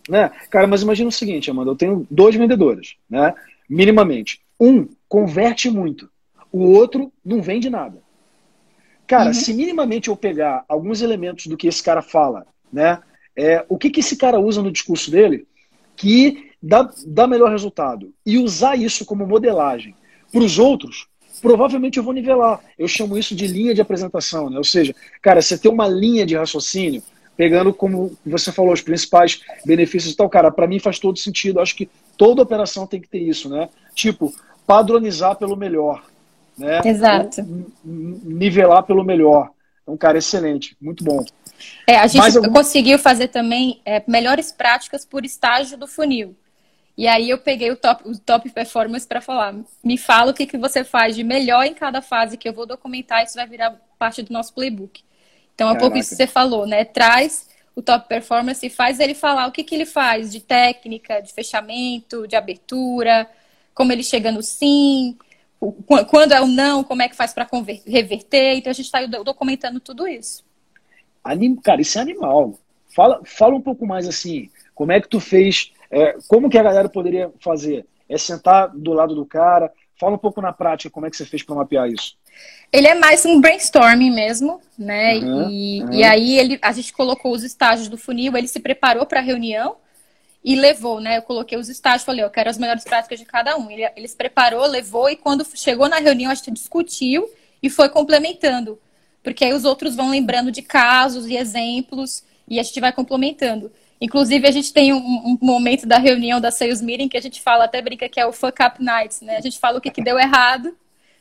né? 0.07 0.31
Cara, 0.49 0.67
mas 0.67 0.81
imagina 0.81 1.09
o 1.09 1.11
seguinte, 1.11 1.49
Amanda, 1.49 1.71
eu 1.71 1.75
tenho 1.75 2.05
dois 2.09 2.35
vendedores, 2.35 2.95
né? 3.09 3.33
Minimamente. 3.67 4.39
Um 4.59 4.87
converte 5.09 5.69
muito, 5.69 6.09
o 6.51 6.71
outro 6.71 7.11
não 7.23 7.41
vende 7.41 7.69
nada. 7.69 8.01
Cara, 9.07 9.27
uhum. 9.27 9.33
se 9.33 9.53
minimamente 9.53 10.09
eu 10.09 10.15
pegar 10.15 10.63
alguns 10.67 11.01
elementos 11.01 11.47
do 11.47 11.57
que 11.57 11.67
esse 11.67 11.83
cara 11.83 12.01
fala, 12.01 12.45
né? 12.71 12.99
É, 13.35 13.65
o 13.67 13.77
que, 13.77 13.89
que 13.89 13.99
esse 13.99 14.15
cara 14.15 14.39
usa 14.39 14.61
no 14.61 14.71
discurso 14.71 15.11
dele 15.11 15.45
que 15.95 16.51
dá, 16.65 16.89
dá 17.05 17.27
melhor 17.27 17.51
resultado 17.51 18.11
e 18.25 18.37
usar 18.37 18.75
isso 18.75 19.05
como 19.05 19.27
modelagem 19.27 19.95
para 20.31 20.41
os 20.41 20.57
outros, 20.57 21.07
provavelmente 21.41 21.97
eu 21.97 22.03
vou 22.03 22.13
nivelar. 22.13 22.59
Eu 22.77 22.87
chamo 22.87 23.17
isso 23.17 23.35
de 23.35 23.45
linha 23.45 23.73
de 23.73 23.81
apresentação, 23.81 24.49
né? 24.49 24.57
Ou 24.57 24.63
seja, 24.63 24.95
cara, 25.21 25.41
você 25.41 25.57
tem 25.57 25.71
uma 25.71 25.87
linha 25.87 26.25
de 26.25 26.35
raciocínio 26.35 27.03
pegando 27.37 27.73
como 27.73 28.17
você 28.25 28.51
falou 28.51 28.73
os 28.73 28.81
principais 28.81 29.41
benefícios 29.65 30.13
e 30.13 30.17
tal, 30.17 30.29
cara, 30.29 30.49
para 30.49 30.67
mim 30.67 30.79
faz 30.79 30.97
todo 30.97 31.19
sentido. 31.19 31.59
Acho 31.59 31.75
que 31.75 31.89
toda 32.17 32.41
operação 32.41 32.87
tem 32.87 32.99
que 32.99 33.07
ter 33.07 33.19
isso, 33.19 33.49
né? 33.49 33.69
Tipo, 33.93 34.33
padronizar 34.65 35.35
pelo 35.35 35.55
melhor, 35.55 36.03
né? 36.57 36.81
Exato. 36.83 37.45
nivelar 37.83 38.83
pelo 38.83 39.03
melhor. 39.03 39.51
Então, 39.83 39.95
cara, 39.95 40.17
excelente, 40.17 40.75
muito 40.81 41.03
bom. 41.03 41.23
É, 41.85 41.97
a 41.97 42.07
gente 42.07 42.37
algum... 42.37 42.51
conseguiu 42.51 42.97
fazer 42.97 43.27
também 43.27 43.81
é, 43.85 44.01
melhores 44.07 44.51
práticas 44.51 45.05
por 45.05 45.23
estágio 45.23 45.77
do 45.77 45.87
funil. 45.87 46.35
E 46.97 47.07
aí 47.07 47.29
eu 47.29 47.37
peguei 47.37 47.71
o 47.71 47.75
top, 47.75 48.07
o 48.07 48.17
top 48.17 48.49
performance 48.49 49.05
para 49.05 49.19
falar. 49.19 49.53
Me 49.83 49.97
fala 49.97 50.31
o 50.31 50.33
que, 50.33 50.45
que 50.45 50.57
você 50.57 50.83
faz 50.83 51.15
de 51.15 51.23
melhor 51.23 51.65
em 51.65 51.73
cada 51.73 52.01
fase 52.01 52.37
que 52.37 52.47
eu 52.47 52.53
vou 52.53 52.65
documentar, 52.65 53.23
isso 53.23 53.35
vai 53.35 53.47
virar 53.47 53.79
parte 53.99 54.21
do 54.21 54.31
nosso 54.31 54.53
playbook. 54.53 55.03
Então, 55.53 55.69
é 55.69 55.73
um 55.73 55.77
pouco 55.77 55.97
isso 55.97 56.09
que 56.09 56.15
você 56.15 56.27
falou, 56.27 56.65
né? 56.65 56.83
Traz 56.83 57.49
o 57.75 57.81
top 57.81 58.07
performance 58.07 58.65
e 58.65 58.69
faz 58.69 58.99
ele 58.99 59.13
falar 59.13 59.47
o 59.47 59.51
que, 59.51 59.63
que 59.63 59.75
ele 59.75 59.85
faz 59.85 60.31
de 60.31 60.39
técnica, 60.39 61.21
de 61.21 61.33
fechamento, 61.33 62.27
de 62.27 62.35
abertura, 62.35 63.29
como 63.73 63.91
ele 63.91 64.03
chega 64.03 64.31
no 64.31 64.41
sim, 64.41 65.17
quando 66.07 66.33
é 66.33 66.41
o 66.41 66.47
não, 66.47 66.83
como 66.83 67.01
é 67.01 67.09
que 67.09 67.15
faz 67.15 67.33
para 67.33 67.47
reverter. 67.85 68.55
Então, 68.55 68.71
a 68.71 68.73
gente 68.73 68.85
está 68.85 69.05
documentando 69.05 69.79
tudo 69.79 70.07
isso. 70.07 70.43
Anim... 71.23 71.55
Cara, 71.55 71.81
isso 71.81 71.97
é 71.97 72.01
animal. 72.01 72.57
Fala, 72.93 73.21
fala 73.25 73.55
um 73.55 73.61
pouco 73.61 73.85
mais 73.85 74.07
assim, 74.07 74.49
como 74.73 74.91
é 74.91 75.01
que 75.01 75.09
tu 75.09 75.19
fez, 75.19 75.71
é, 75.95 76.17
como 76.27 76.49
que 76.49 76.57
a 76.57 76.63
galera 76.63 76.89
poderia 76.89 77.31
fazer? 77.39 77.85
É 78.09 78.17
sentar 78.17 78.69
do 78.75 78.91
lado 78.91 79.15
do 79.15 79.25
cara, 79.25 79.71
fala 79.97 80.15
um 80.15 80.17
pouco 80.17 80.41
na 80.41 80.51
prática 80.51 80.89
como 80.89 81.05
é 81.05 81.09
que 81.09 81.15
você 81.15 81.25
fez 81.25 81.41
para 81.41 81.55
mapear 81.55 81.89
isso. 81.89 82.17
Ele 82.69 82.85
é 82.85 82.93
mais 82.93 83.25
um 83.25 83.39
brainstorming 83.39 84.11
mesmo, 84.11 84.59
né? 84.77 85.15
Uhum, 85.15 85.49
e, 85.49 85.81
uhum. 85.81 85.93
e 85.93 86.03
aí 86.03 86.37
ele, 86.37 86.59
a 86.61 86.73
gente 86.73 86.91
colocou 86.91 87.31
os 87.31 87.43
estágios 87.43 87.87
do 87.87 87.97
funil, 87.97 88.35
ele 88.35 88.49
se 88.49 88.59
preparou 88.59 89.05
para 89.05 89.21
a 89.21 89.23
reunião 89.23 89.77
e 90.43 90.57
levou, 90.57 90.99
né? 90.99 91.17
Eu 91.17 91.21
coloquei 91.21 91.57
os 91.57 91.69
estágios, 91.69 92.03
falei, 92.03 92.25
eu 92.25 92.29
quero 92.29 92.49
as 92.49 92.57
melhores 92.57 92.83
práticas 92.83 93.17
de 93.17 93.25
cada 93.25 93.57
um. 93.57 93.71
Ele, 93.71 93.89
ele 93.95 94.07
se 94.07 94.17
preparou, 94.17 94.65
levou 94.65 95.09
e 95.09 95.15
quando 95.15 95.45
chegou 95.55 95.87
na 95.87 95.99
reunião 95.99 96.29
a 96.29 96.35
gente 96.35 96.51
discutiu 96.51 97.29
e 97.63 97.69
foi 97.69 97.87
complementando, 97.87 98.77
porque 99.23 99.45
aí 99.45 99.53
os 99.53 99.63
outros 99.63 99.95
vão 99.95 100.09
lembrando 100.09 100.51
de 100.51 100.61
casos 100.61 101.25
e 101.25 101.37
exemplos 101.37 102.21
e 102.49 102.59
a 102.59 102.63
gente 102.63 102.81
vai 102.81 102.91
complementando. 102.91 103.71
Inclusive, 104.05 104.47
a 104.47 104.51
gente 104.51 104.71
tem 104.71 104.93
um, 104.93 104.97
um, 104.99 105.37
momento 105.41 105.87
da 105.87 105.97
reunião 105.97 106.39
da 106.39 106.51
Sales 106.51 106.79
Meeting 106.79 107.07
que 107.07 107.17
a 107.17 107.21
gente 107.21 107.41
fala, 107.41 107.65
até 107.65 107.81
brinca 107.81 108.07
que 108.07 108.19
é 108.19 108.25
o 108.25 108.31
Fuck 108.31 108.61
Up 108.61 108.75
Nights, 108.79 109.21
né? 109.21 109.35
A 109.35 109.41
gente 109.41 109.57
fala 109.57 109.79
o 109.79 109.81
que, 109.81 109.89
que 109.89 110.03
deu 110.03 110.19
errado 110.19 110.77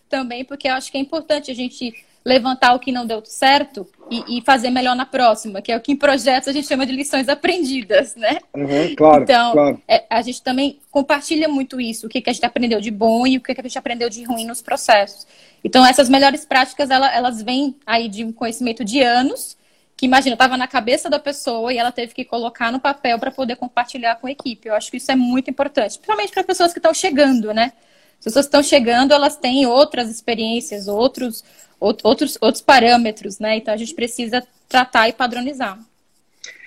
também, 0.07 0.45
porque 0.45 0.69
eu 0.69 0.75
acho 0.75 0.93
que 0.93 0.99
é 0.99 1.01
importante 1.01 1.51
a 1.51 1.55
gente 1.55 1.95
levantar 2.23 2.75
o 2.75 2.79
que 2.79 2.93
não 2.93 3.07
deu 3.07 3.23
certo 3.25 3.87
e, 4.11 4.37
e, 4.37 4.43
fazer 4.43 4.69
melhor 4.69 4.95
na 4.95 5.07
próxima, 5.07 5.63
que 5.63 5.73
é 5.73 5.77
o 5.79 5.81
que 5.81 5.93
em 5.93 5.97
projetos 5.97 6.47
a 6.47 6.53
gente 6.53 6.69
chama 6.69 6.85
de 6.85 6.93
lições 6.93 7.27
aprendidas, 7.27 8.15
né? 8.17 8.39
Uhum, 8.55 8.95
claro, 8.95 9.23
então, 9.23 9.53
claro. 9.53 9.83
É, 9.89 10.05
a 10.11 10.21
gente 10.21 10.43
também 10.43 10.79
compartilha 10.91 11.49
muito 11.49 11.81
isso, 11.81 12.07
o 12.07 12.09
que, 12.09 12.21
que 12.21 12.29
a 12.29 12.33
gente 12.35 12.45
aprendeu 12.45 12.83
de 12.83 12.91
bom 12.91 13.27
e 13.27 13.39
o 13.39 13.41
que, 13.41 13.55
que 13.55 13.61
a 13.61 13.65
gente 13.65 13.79
aprendeu 13.79 14.11
de 14.11 14.23
ruim 14.25 14.47
nos 14.47 14.61
processos. 14.61 15.27
Então, 15.65 15.87
essas 15.87 16.11
melhores 16.11 16.45
práticas, 16.45 16.91
elas, 16.91 17.15
elas 17.15 17.43
vêm 17.43 17.77
aí 17.87 18.09
de 18.09 18.25
um 18.25 18.33
conhecimento 18.33 18.85
de 18.85 19.01
anos, 19.01 19.57
que 20.05 20.07
imagina, 20.07 20.35
estava 20.35 20.59
na 20.59 20.69
cabeça 20.69 21.09
da 21.09 21.19
pessoa 21.19 21.73
e 21.73 21.79
ela 21.79 21.91
teve 21.91 22.13
que 22.13 22.27
colocar 22.27 22.71
no 22.71 22.79
papel 22.79 23.19
para 23.19 23.31
poder 23.31 23.57
compartilhar 23.57 24.17
com 24.17 24.27
a 24.27 24.31
equipe. 24.31 24.69
Eu 24.69 24.75
acho 24.75 24.91
que 24.91 24.99
isso 24.99 25.11
é 25.11 25.17
muito 25.17 25.49
importante, 25.49 25.97
principalmente 25.97 26.31
para 26.31 26.45
pessoas 26.45 26.73
que 26.75 26.79
estão 26.79 26.93
chegando, 26.93 27.55
né? 27.55 27.73
As 28.19 28.25
pessoas 28.25 28.45
estão 28.45 28.63
chegando, 28.63 29.13
elas 29.13 29.37
têm 29.37 29.67
outras 29.67 30.11
experiências, 30.11 30.89
outros, 30.89 31.43
outros, 31.81 32.37
outros 32.39 32.63
parâmetros, 32.63 33.39
né? 33.39 33.57
Então 33.57 33.73
a 33.73 33.79
gente 33.79 33.95
precisa 33.95 34.47
tratar 34.69 35.09
e 35.09 35.15
padronizar. 35.15 35.79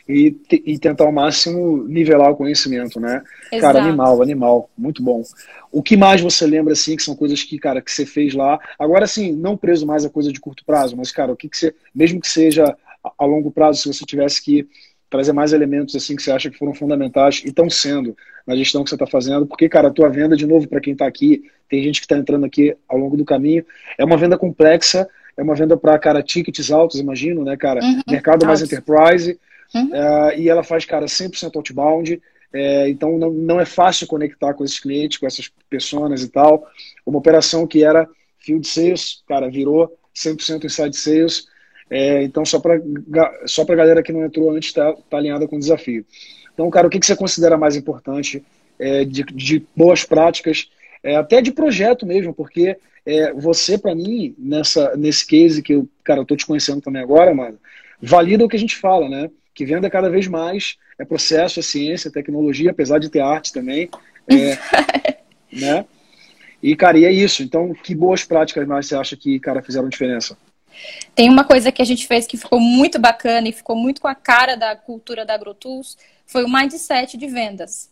E, 0.10 0.36
e 0.66 0.80
tentar 0.80 1.04
ao 1.04 1.12
máximo 1.12 1.84
nivelar 1.84 2.32
o 2.32 2.36
conhecimento, 2.36 3.00
né? 3.00 3.22
Exato. 3.52 3.74
Cara, 3.74 3.84
animal, 3.84 4.22
animal, 4.22 4.70
muito 4.76 5.04
bom. 5.04 5.22
O 5.72 5.84
que 5.84 5.98
mais 5.98 6.22
você 6.22 6.48
lembra, 6.48 6.74
assim, 6.74 6.96
que 6.96 7.04
são 7.04 7.16
coisas 7.16 7.44
que, 7.44 7.60
cara, 7.60 7.82
que 7.82 7.92
você 7.92 8.06
fez 8.06 8.34
lá? 8.34 8.58
Agora, 8.80 9.04
assim, 9.04 9.34
não 9.34 9.58
preso 9.58 9.86
mais 9.86 10.06
a 10.06 10.10
coisa 10.10 10.32
de 10.32 10.40
curto 10.40 10.64
prazo, 10.66 10.96
mas, 10.96 11.12
cara, 11.12 11.34
o 11.34 11.36
que, 11.36 11.50
que 11.50 11.58
você, 11.58 11.76
mesmo 11.94 12.22
que 12.22 12.28
seja 12.28 12.76
a 13.18 13.26
longo 13.26 13.52
prazo, 13.52 13.82
se 13.82 13.88
você 13.88 14.06
tivesse 14.06 14.44
que 14.44 14.68
trazer 15.10 15.32
mais 15.32 15.54
elementos 15.54 15.96
assim 15.96 16.16
que 16.16 16.22
você 16.22 16.32
acha 16.32 16.50
que 16.50 16.58
foram 16.58 16.74
fundamentais 16.74 17.42
e 17.46 17.48
estão 17.48 17.70
sendo 17.70 18.16
na 18.46 18.56
gestão 18.56 18.84
que 18.84 18.90
você 18.90 18.96
está 18.96 19.08
fazendo, 19.08 19.46
porque, 19.46 19.70
cara, 19.70 19.88
a 19.88 19.92
tua 19.92 20.10
venda, 20.10 20.36
de 20.36 20.46
novo, 20.46 20.68
para 20.68 20.82
quem 20.82 20.94
está 20.94 21.08
aqui, 21.08 21.44
tem 21.70 21.84
gente 21.84 22.00
que 22.00 22.06
está 22.06 22.18
entrando 22.18 22.46
aqui 22.46 22.76
ao 22.88 22.98
longo 22.98 23.16
do 23.16 23.26
caminho, 23.26 23.66
é 23.98 24.04
uma 24.04 24.18
venda 24.18 24.38
complexa, 24.38 25.08
é 25.36 25.44
uma 25.44 25.56
venda 25.56 25.78
para, 25.78 25.98
cara, 26.00 26.24
tickets 26.24 26.72
altos, 26.72 27.00
imagino, 27.00 27.44
né, 27.44 27.56
cara, 27.56 27.82
uhum, 27.82 28.02
mercado 28.10 28.46
mais 28.46 28.62
enterprise, 28.62 29.40
uhum. 29.74 29.88
uh, 29.88 30.38
e 30.38 30.50
ela 30.50 30.64
faz, 30.64 30.86
cara, 30.86 31.06
100% 31.06 31.56
outbound, 31.56 32.22
é, 32.54 32.90
então 32.90 33.18
não, 33.18 33.32
não 33.32 33.60
é 33.60 33.66
fácil 33.66 34.08
conectar 34.08 34.54
com 34.54 34.64
esses 34.64 34.80
clientes, 34.80 35.18
com 35.18 35.28
essas 35.28 35.52
pessoas 35.70 36.24
e 36.24 36.30
tal. 36.30 36.66
Uma 37.06 37.20
operação 37.20 37.68
que 37.68 37.84
era 37.84 38.08
field 38.40 38.66
sales, 38.68 39.22
cara, 39.28 39.50
virou 39.50 39.96
100% 40.16 40.66
inside 40.66 40.96
sales, 40.96 41.48
é, 41.90 42.24
então, 42.24 42.46
só 42.46 42.60
para 42.60 42.82
só 43.46 43.62
a 43.62 43.76
galera 43.76 44.04
que 44.04 44.12
não 44.12 44.26
entrou 44.26 44.52
antes, 44.52 44.70
está 44.70 44.94
tá 45.10 45.18
alinhada 45.18 45.48
com 45.48 45.56
o 45.56 45.60
desafio. 45.60 46.06
Então, 46.54 46.70
cara, 46.70 46.88
o 46.88 46.90
que, 46.90 47.00
que 47.00 47.06
você 47.06 47.16
considera 47.16 47.58
mais 47.58 47.76
importante 47.76 48.44
é, 48.80 49.06
de, 49.06 49.24
de, 49.24 49.66
boas 49.76 50.04
práticas, 50.04 50.70
é, 51.04 51.16
até 51.16 51.42
de 51.42 51.52
projeto 51.52 52.06
mesmo, 52.06 52.34
porque 52.34 52.78
é, 53.06 53.32
você, 53.34 53.78
para 53.78 53.96
mim, 53.96 54.36
nessa, 54.38 54.96
nesse 54.98 55.26
case 55.26 55.62
que 55.62 55.74
eu, 55.74 55.88
cara, 56.04 56.20
eu 56.20 56.26
tô 56.26 56.36
te 56.36 56.46
conhecendo 56.46 56.82
também 56.82 57.02
agora, 57.02 57.34
mano, 57.34 57.58
valida 58.02 58.44
o 58.44 58.50
que 58.50 58.56
a 58.56 58.60
gente 58.60 58.76
fala, 58.76 59.08
né? 59.08 59.30
Que 59.54 59.66
venda 59.66 59.90
cada 59.90 60.10
vez 60.10 60.28
mais 60.28 60.78
é 61.00 61.06
processo, 61.06 61.60
é 61.60 61.64
ciência, 61.64 62.10
é 62.10 62.12
tecnologia, 62.12 62.72
apesar 62.72 63.00
de 63.00 63.10
ter 63.10 63.22
arte 63.22 63.54
também. 63.54 63.90
É, 64.28 64.58
né? 65.54 65.86
E, 66.62 66.76
cara, 66.76 66.98
e 66.98 67.06
é 67.06 67.12
isso. 67.12 67.44
Então, 67.44 67.74
que 67.74 67.96
boas 67.96 68.24
práticas 68.24 68.68
mais 68.68 68.88
você 68.88 68.96
acha 68.96 69.16
que, 69.16 69.40
cara, 69.40 69.62
fizeram 69.62 69.88
diferença? 69.88 70.38
Tem 71.16 71.30
uma 71.30 71.44
coisa 71.44 71.72
que 71.72 71.82
a 71.82 71.86
gente 71.86 72.08
fez 72.08 72.28
que 72.28 72.38
ficou 72.38 72.60
muito 72.60 73.00
bacana 73.00 73.48
e 73.48 73.52
ficou 73.52 73.76
muito 73.76 74.02
com 74.02 74.08
a 74.08 74.16
cara 74.16 74.56
da 74.56 74.76
cultura 74.76 75.26
da 75.26 75.34
AgroTools, 75.34 75.98
foi 76.26 76.44
o 76.44 76.50
mindset 76.50 77.18
de 77.18 77.28
vendas. 77.28 77.90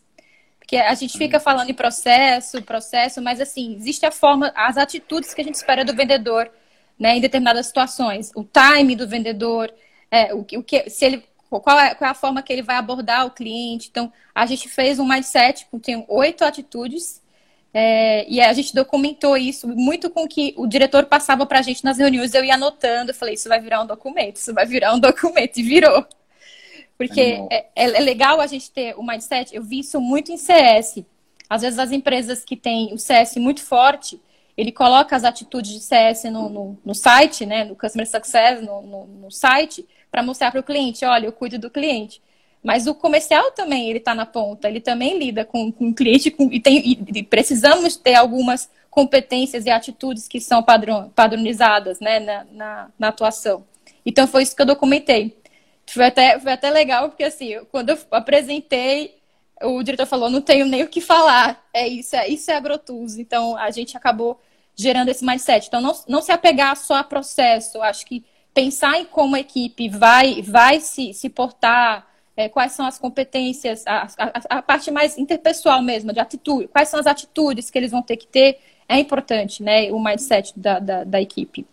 Porque 0.58 0.76
a 0.76 0.94
gente 0.94 1.16
fica 1.16 1.38
falando 1.38 1.70
em 1.70 1.74
processo, 1.74 2.60
processo, 2.62 3.22
mas 3.22 3.40
assim, 3.40 3.76
existe 3.76 4.04
a 4.04 4.10
forma, 4.10 4.52
as 4.54 4.76
atitudes 4.76 5.32
que 5.32 5.40
a 5.40 5.44
gente 5.44 5.54
espera 5.54 5.84
do 5.84 5.94
vendedor, 5.94 6.50
né, 6.98 7.16
em 7.16 7.20
determinadas 7.20 7.66
situações. 7.66 8.32
O 8.34 8.44
time 8.44 8.96
do 8.96 9.06
vendedor, 9.06 9.72
é, 10.10 10.34
o, 10.34 10.40
o 10.40 10.62
que, 10.62 10.90
se 10.90 11.04
ele, 11.04 11.24
qual 11.48 11.78
é, 11.78 11.94
qual 11.94 12.08
é 12.08 12.10
a 12.10 12.14
forma 12.14 12.42
que 12.42 12.52
ele 12.52 12.62
vai 12.62 12.76
abordar 12.76 13.26
o 13.26 13.30
cliente. 13.30 13.88
Então, 13.90 14.12
a 14.34 14.44
gente 14.44 14.68
fez 14.68 14.98
um 14.98 15.06
mindset 15.06 15.66
com 15.70 15.78
tem 15.78 16.04
oito 16.08 16.44
atitudes 16.44 17.22
é, 17.78 18.26
e 18.26 18.40
a 18.40 18.54
gente 18.54 18.74
documentou 18.74 19.36
isso 19.36 19.68
muito 19.68 20.08
com 20.08 20.26
que 20.26 20.54
o 20.56 20.66
diretor 20.66 21.04
passava 21.04 21.44
para 21.44 21.58
a 21.58 21.62
gente 21.62 21.84
nas 21.84 21.98
reuniões. 21.98 22.32
Eu 22.32 22.42
ia 22.42 22.54
anotando, 22.54 23.10
eu 23.10 23.14
falei, 23.14 23.34
isso 23.34 23.50
vai 23.50 23.60
virar 23.60 23.82
um 23.82 23.86
documento, 23.86 24.36
isso 24.36 24.54
vai 24.54 24.64
virar 24.64 24.94
um 24.94 24.98
documento, 24.98 25.58
e 25.58 25.62
virou. 25.62 26.06
Porque 26.96 27.20
é, 27.50 27.66
é, 27.76 27.84
é, 27.84 28.00
legal 28.00 28.40
a 28.40 28.46
gente 28.46 28.70
ter 28.70 28.94
o 28.96 29.02
mindset, 29.02 29.54
eu 29.54 29.62
vi 29.62 29.80
isso 29.80 30.00
muito 30.00 30.32
em 30.32 30.38
CS. 30.38 31.04
Às 31.50 31.60
vezes 31.60 31.78
as 31.78 31.92
empresas 31.92 32.46
que 32.46 32.56
têm 32.56 32.94
o 32.94 32.98
CS 32.98 33.36
muito 33.36 33.62
forte, 33.62 34.18
ele 34.56 34.72
coloca 34.72 35.14
as 35.14 35.22
atitudes 35.22 35.70
de 35.72 35.80
CS 35.80 36.24
no, 36.24 36.48
no, 36.48 36.78
no 36.82 36.94
site, 36.94 37.44
né, 37.44 37.64
no 37.64 37.76
Customer 37.76 38.08
Success, 38.08 38.62
no, 38.62 38.80
no, 38.80 39.06
no 39.06 39.30
site, 39.30 39.86
para 40.10 40.22
mostrar 40.22 40.50
para 40.50 40.60
o 40.60 40.64
cliente, 40.64 41.04
olha, 41.04 41.26
eu 41.26 41.32
cuido 41.32 41.58
do 41.58 41.68
cliente. 41.68 42.22
Mas 42.66 42.88
o 42.88 42.96
comercial 42.96 43.52
também, 43.52 43.88
ele 43.88 44.00
está 44.00 44.12
na 44.12 44.26
ponta, 44.26 44.68
ele 44.68 44.80
também 44.80 45.16
lida 45.16 45.44
com, 45.44 45.70
com 45.70 45.90
o 45.90 45.94
cliente 45.94 46.32
com, 46.32 46.52
e, 46.52 46.58
tem, 46.58 46.98
e, 47.14 47.22
precisamos 47.22 47.94
ter 47.96 48.14
algumas 48.14 48.68
competências 48.90 49.66
e 49.66 49.70
atitudes 49.70 50.26
que 50.26 50.40
são 50.40 50.60
padrão, 50.64 51.08
padronizadas 51.14 52.00
né, 52.00 52.18
na, 52.18 52.44
na, 52.50 52.90
na, 52.98 53.08
atuação. 53.08 53.64
Então, 54.04 54.26
foi 54.26 54.42
isso 54.42 54.56
que 54.56 54.62
eu 54.62 54.66
documentei. 54.66 55.38
Foi 55.86 56.06
até, 56.06 56.40
foi 56.40 56.50
até 56.50 56.68
legal, 56.68 57.08
porque 57.08 57.22
assim, 57.22 57.56
quando 57.70 57.90
eu 57.90 57.98
apresentei, 58.10 59.14
o 59.62 59.80
diretor 59.84 60.06
falou, 60.06 60.28
não 60.28 60.40
tenho 60.40 60.66
nem 60.66 60.82
o 60.82 60.88
que 60.88 61.00
falar, 61.00 61.64
é 61.72 61.86
isso, 61.86 62.16
é 62.16 62.26
isso 62.26 62.50
é 62.50 62.56
agrotools. 62.56 63.16
Então, 63.16 63.56
a 63.56 63.70
gente 63.70 63.96
acabou 63.96 64.40
gerando 64.74 65.08
esse 65.08 65.24
mindset. 65.24 65.68
Então, 65.68 65.80
não, 65.80 65.94
não 66.08 66.20
se 66.20 66.32
apegar 66.32 66.76
só 66.76 66.94
a 66.94 67.04
processo, 67.04 67.80
acho 67.80 68.04
que 68.04 68.24
pensar 68.52 68.98
em 68.98 69.04
como 69.04 69.36
a 69.36 69.40
equipe 69.40 69.88
vai, 69.88 70.42
vai 70.42 70.80
se, 70.80 71.14
se 71.14 71.28
portar, 71.30 72.15
é, 72.36 72.48
quais 72.48 72.72
são 72.72 72.86
as 72.86 72.98
competências, 72.98 73.82
a, 73.86 74.06
a, 74.18 74.58
a, 74.58 74.62
parte 74.62 74.90
mais 74.90 75.16
interpessoal 75.16 75.82
mesmo, 75.82 76.12
de 76.12 76.20
atitude, 76.20 76.68
quais 76.68 76.88
são 76.88 77.00
as 77.00 77.06
atitudes 77.06 77.70
que 77.70 77.78
eles 77.78 77.90
vão 77.90 78.02
ter 78.02 78.16
que 78.16 78.26
ter, 78.26 78.58
é 78.88 78.98
importante, 78.98 79.62
né, 79.62 79.90
o 79.90 80.02
mindset 80.02 80.52
da, 80.56 80.78
da, 80.78 81.04
da 81.04 81.20
equipe. 81.20 81.66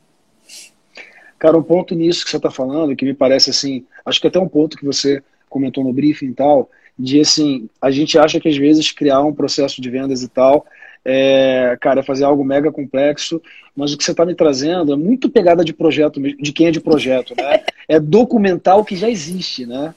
Cara, 1.38 1.58
um 1.58 1.64
ponto 1.64 1.94
nisso 1.94 2.24
que 2.24 2.32
você 2.32 2.38
está 2.38 2.50
falando, 2.50 2.96
que 2.96 3.04
me 3.04 3.14
parece 3.14 3.50
assim, 3.50 3.86
acho 4.06 4.22
que 4.22 4.28
até 4.28 4.40
um 4.40 4.48
ponto 4.48 4.78
que 4.78 4.86
você 4.86 5.22
comentou 5.50 5.84
no 5.84 5.92
briefing 5.92 6.28
e 6.28 6.34
tal, 6.34 6.70
de 6.98 7.20
assim, 7.20 7.70
a 7.82 7.92
gente 7.92 8.18
acha 8.18 8.40
que 8.40 8.48
às 8.48 8.56
vezes 8.56 8.92
criar 8.92 9.22
um 9.22 9.34
processo 9.34 9.82
de 9.82 9.90
vendas 9.90 10.24
e 10.24 10.30
tal, 10.30 10.66
é, 11.04 11.78
cara, 11.82 12.00
é 12.00 12.04
fazer 12.04 12.24
algo 12.24 12.46
mega 12.46 12.72
complexo, 12.72 13.42
mas 13.76 13.94
o 13.94 13.98
que 13.98 14.04
você 14.04 14.12
está 14.12 14.26
me 14.26 14.36
trazendo 14.36 14.94
é 14.94 14.96
muito 14.96 15.30
pegada 15.30 15.66
de 15.66 15.74
projeto, 15.74 16.22
de 16.22 16.54
quem 16.54 16.68
é 16.68 16.72
de 16.72 16.80
projeto, 16.80 17.36
né? 17.36 17.64
É 17.86 18.00
documentar 18.00 18.80
o 18.80 18.86
que 18.86 18.96
já 18.96 19.10
existe, 19.10 19.66
né? 19.66 19.94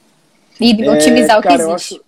E 0.59 0.83
é, 0.83 0.91
otimizar 0.91 1.37
é, 1.37 1.39
o 1.39 1.41
que 1.41 1.53
existe. 1.53 1.95
Acho, 1.95 2.03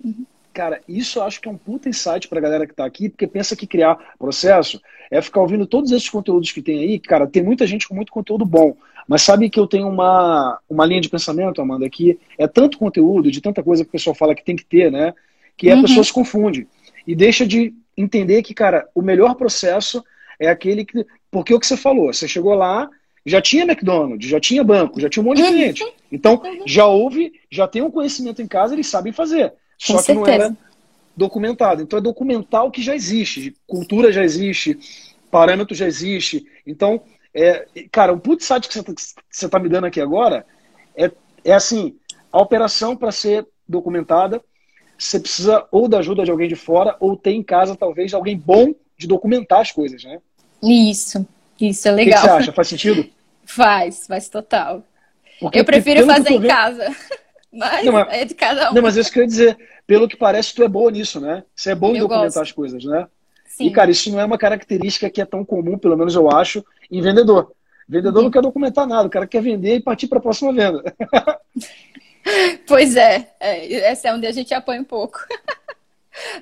cara, 0.53 0.81
isso 0.87 1.19
eu 1.19 1.23
acho 1.23 1.39
que 1.39 1.47
é 1.47 1.51
um 1.51 1.57
puta 1.57 1.89
insight 1.89 2.27
pra 2.27 2.41
galera 2.41 2.65
que 2.65 2.73
está 2.73 2.85
aqui, 2.85 3.09
porque 3.09 3.27
pensa 3.27 3.55
que 3.55 3.67
criar 3.67 3.97
processo 4.17 4.81
é 5.11 5.21
ficar 5.21 5.41
ouvindo 5.41 5.65
todos 5.65 5.91
esses 5.91 6.09
conteúdos 6.09 6.51
que 6.51 6.61
tem 6.61 6.79
aí, 6.79 6.99
cara, 6.99 7.25
tem 7.25 7.41
muita 7.41 7.65
gente 7.65 7.87
com 7.87 7.95
muito 7.95 8.11
conteúdo 8.11 8.45
bom, 8.45 8.75
mas 9.07 9.23
sabe 9.23 9.49
que 9.49 9.59
eu 9.59 9.65
tenho 9.65 9.87
uma, 9.87 10.59
uma 10.69 10.85
linha 10.85 11.01
de 11.01 11.09
pensamento, 11.09 11.61
Amanda, 11.61 11.89
que 11.89 12.19
é 12.37 12.47
tanto 12.47 12.77
conteúdo, 12.77 13.31
de 13.31 13.41
tanta 13.41 13.63
coisa 13.63 13.83
que 13.83 13.89
o 13.89 13.91
pessoal 13.91 14.15
fala 14.15 14.35
que 14.35 14.45
tem 14.45 14.55
que 14.55 14.65
ter, 14.65 14.91
né? 14.91 15.13
Que 15.57 15.71
uhum. 15.71 15.79
a 15.79 15.81
pessoa 15.81 16.03
se 16.03 16.13
confunde. 16.13 16.67
E 17.07 17.15
deixa 17.15 17.45
de 17.47 17.73
entender 17.97 18.43
que, 18.43 18.53
cara, 18.53 18.87
o 18.93 19.01
melhor 19.01 19.33
processo 19.33 20.03
é 20.39 20.47
aquele 20.47 20.85
que. 20.85 21.05
Porque 21.31 21.53
o 21.53 21.59
que 21.59 21.65
você 21.65 21.75
falou, 21.75 22.13
você 22.13 22.27
chegou 22.27 22.53
lá, 22.53 22.87
já 23.25 23.41
tinha 23.41 23.63
McDonald's, 23.63 24.29
já 24.29 24.39
tinha 24.39 24.63
banco, 24.63 24.99
já 24.99 25.09
tinha 25.09 25.21
um 25.21 25.25
monte 25.25 25.37
de 25.37 25.43
uhum. 25.43 25.49
cliente. 25.49 25.93
Então, 26.11 26.41
uhum. 26.43 26.63
já 26.65 26.85
houve, 26.85 27.33
já 27.49 27.67
tem 27.67 27.81
um 27.81 27.91
conhecimento 27.91 28.41
em 28.41 28.47
casa, 28.47 28.73
eles 28.73 28.87
sabem 28.87 29.13
fazer. 29.13 29.53
Só 29.77 29.93
Com 29.93 29.99
que 29.99 30.05
certeza. 30.05 30.27
não 30.27 30.33
era 30.33 30.57
documentado. 31.15 31.81
Então, 31.81 31.99
é 31.99 32.01
documentar 32.01 32.65
o 32.65 32.71
que 32.71 32.81
já 32.81 32.95
existe. 32.95 33.55
Cultura 33.67 34.11
já 34.11 34.23
existe, 34.23 34.77
parâmetro 35.29 35.75
já 35.75 35.85
existe. 35.85 36.45
Então, 36.65 37.01
é, 37.33 37.65
cara, 37.91 38.13
o 38.13 38.19
put 38.19 38.43
site 38.43 38.67
que 38.67 38.73
você 38.73 39.13
está 39.31 39.49
tá 39.49 39.59
me 39.59 39.69
dando 39.69 39.85
aqui 39.85 40.01
agora 40.01 40.45
é, 40.95 41.11
é 41.43 41.53
assim: 41.53 41.95
a 42.31 42.41
operação 42.41 42.95
para 42.95 43.11
ser 43.11 43.45
documentada, 43.67 44.41
você 44.97 45.19
precisa 45.19 45.65
ou 45.71 45.87
da 45.87 45.99
ajuda 45.99 46.23
de 46.23 46.31
alguém 46.31 46.47
de 46.47 46.55
fora, 46.55 46.95
ou 46.99 47.15
ter 47.15 47.31
em 47.31 47.43
casa, 47.43 47.75
talvez, 47.75 48.13
alguém 48.13 48.37
bom 48.37 48.73
de 48.97 49.07
documentar 49.07 49.61
as 49.61 49.71
coisas, 49.71 50.03
né? 50.03 50.19
Isso, 50.61 51.25
isso 51.67 51.87
é 51.87 51.91
legal. 51.91 52.19
O 52.19 52.21
que, 52.21 52.27
você 52.27 52.37
acha? 52.37 52.53
Faz 52.53 52.67
sentido? 52.67 53.09
Faz, 53.43 54.05
faz 54.05 54.29
total. 54.29 54.83
Porque, 55.39 55.59
eu 55.59 55.65
prefiro 55.65 56.05
fazer 56.05 56.33
em 56.33 56.39
vendo... 56.39 56.47
casa. 56.47 56.95
Mas, 57.51 57.83
não, 57.83 57.93
mas 57.93 58.07
é 58.09 58.25
de 58.25 58.35
cada 58.35 58.69
um. 58.69 58.75
Não, 58.75 58.81
mas 58.83 58.95
isso 58.95 59.11
que 59.11 59.17
eu 59.17 59.23
ia 59.23 59.27
dizer. 59.27 59.57
Pelo 59.87 60.07
que 60.07 60.15
parece, 60.15 60.53
tu 60.53 60.61
é 60.61 60.67
boa 60.67 60.91
nisso, 60.91 61.19
né? 61.19 61.43
Você 61.55 61.71
é 61.71 61.75
bom 61.75 61.95
em 61.95 61.99
documentar 61.99 62.25
gosto. 62.25 62.41
as 62.41 62.51
coisas, 62.51 62.85
né? 62.85 63.07
Sim. 63.47 63.65
E, 63.65 63.71
cara, 63.71 63.89
isso 63.89 64.11
não 64.11 64.19
é 64.19 64.25
uma 64.25 64.37
característica 64.37 65.09
que 65.09 65.19
é 65.19 65.25
tão 65.25 65.43
comum, 65.43 65.75
pelo 65.75 65.97
menos 65.97 66.13
eu 66.13 66.29
acho, 66.29 66.63
em 66.91 67.01
vendedor. 67.01 67.51
Vendedor 67.87 68.19
uhum. 68.19 68.25
não 68.25 68.31
quer 68.31 68.43
documentar 68.43 68.85
nada, 68.85 69.07
o 69.07 69.09
cara 69.09 69.25
quer 69.25 69.41
vender 69.41 69.77
e 69.77 69.81
partir 69.81 70.05
para 70.07 70.19
a 70.19 70.21
próxima 70.21 70.53
venda. 70.53 70.83
Pois 72.67 72.95
é, 72.95 73.29
é, 73.39 73.73
essa 73.89 74.09
é 74.09 74.13
onde 74.13 74.27
a 74.27 74.31
gente 74.31 74.53
apoia 74.53 74.79
um 74.79 74.83
pouco. 74.83 75.19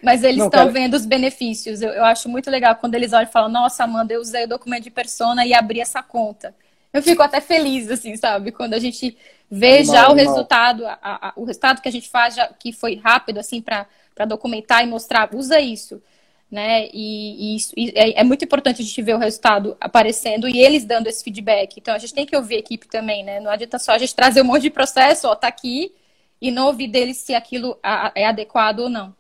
Mas 0.01 0.23
eles 0.23 0.43
estão 0.43 0.62
cara... 0.62 0.71
vendo 0.71 0.93
os 0.93 1.06
benefícios. 1.06 1.82
Eu, 1.82 1.89
eu, 1.89 2.06
acho 2.06 2.30
muito 2.30 2.49
legal 2.49 2.75
quando 2.75 2.95
eles 2.95 3.13
olham 3.13 3.27
e 3.27 3.32
falam: 3.32 3.49
Nossa, 3.49 3.84
Amanda, 3.84 4.13
eu 4.13 4.21
usei 4.21 4.45
o 4.45 4.47
documento 4.47 4.84
de 4.84 4.91
persona 4.91 5.45
e 5.45 5.53
abri 5.53 5.80
essa 5.80 6.01
conta. 6.01 6.56
Eu 6.93 7.03
fico 7.03 7.21
até 7.21 7.41
feliz, 7.41 7.91
assim, 7.91 8.15
sabe? 8.15 8.51
Quando 8.51 8.73
a 8.73 8.80
gente 8.80 9.17
vê 9.51 9.80
animal, 9.80 9.95
já 9.95 10.01
o 10.08 10.12
animal. 10.12 10.34
resultado, 10.34 10.86
a, 10.86 10.97
a, 11.01 11.34
o 11.36 11.43
resultado 11.43 11.82
que 11.82 11.89
a 11.89 11.91
gente 11.91 12.10
faz, 12.10 12.36
já, 12.36 12.47
que 12.47 12.71
foi 12.71 12.95
rápido, 12.95 13.39
assim, 13.39 13.62
para 13.62 13.86
documentar 14.25 14.84
e 14.84 14.88
mostrar, 14.88 15.30
usa 15.36 15.60
isso 15.60 16.01
né? 16.49 16.88
E, 16.93 17.53
e, 17.53 17.56
isso, 17.56 17.73
e 17.75 17.89
é, 17.95 18.21
é, 18.21 18.23
muito 18.23 18.43
importante 18.43 18.82
a 18.82 18.86
gente 18.86 19.01
ver 19.01 19.15
o 19.15 19.17
resultado 19.17 19.75
aparecendo 19.80 20.47
e 20.47 20.60
eles 20.60 20.86
dando 20.86 21.08
esse 21.08 21.23
feedback. 21.23 21.77
Então 21.77 21.93
a 21.93 21.97
gente 21.97 22.13
tem 22.13 22.25
que 22.25 22.36
ouvir 22.36 22.56
a 22.56 22.60
equipe 22.60 22.88
também, 22.88 23.23
né? 23.23 23.39
Não 23.39 23.51
adianta 23.51 23.77
só 23.77 23.91
a 23.91 23.97
gente 23.97 24.15
trazer 24.15 24.41
um 24.41 24.45
monte 24.45 24.63
de 24.63 24.69
processo, 24.69 25.27
ó, 25.27 25.36
tá 25.36 25.47
aqui, 25.47 25.93
e 26.41 26.51
não 26.51 26.67
ouvir 26.67 26.88
deles 26.88 27.17
se 27.17 27.36
aquilo 27.36 27.77
é 28.15 28.25
adequado 28.25 28.80
ou 28.80 28.89
não. 28.89 29.15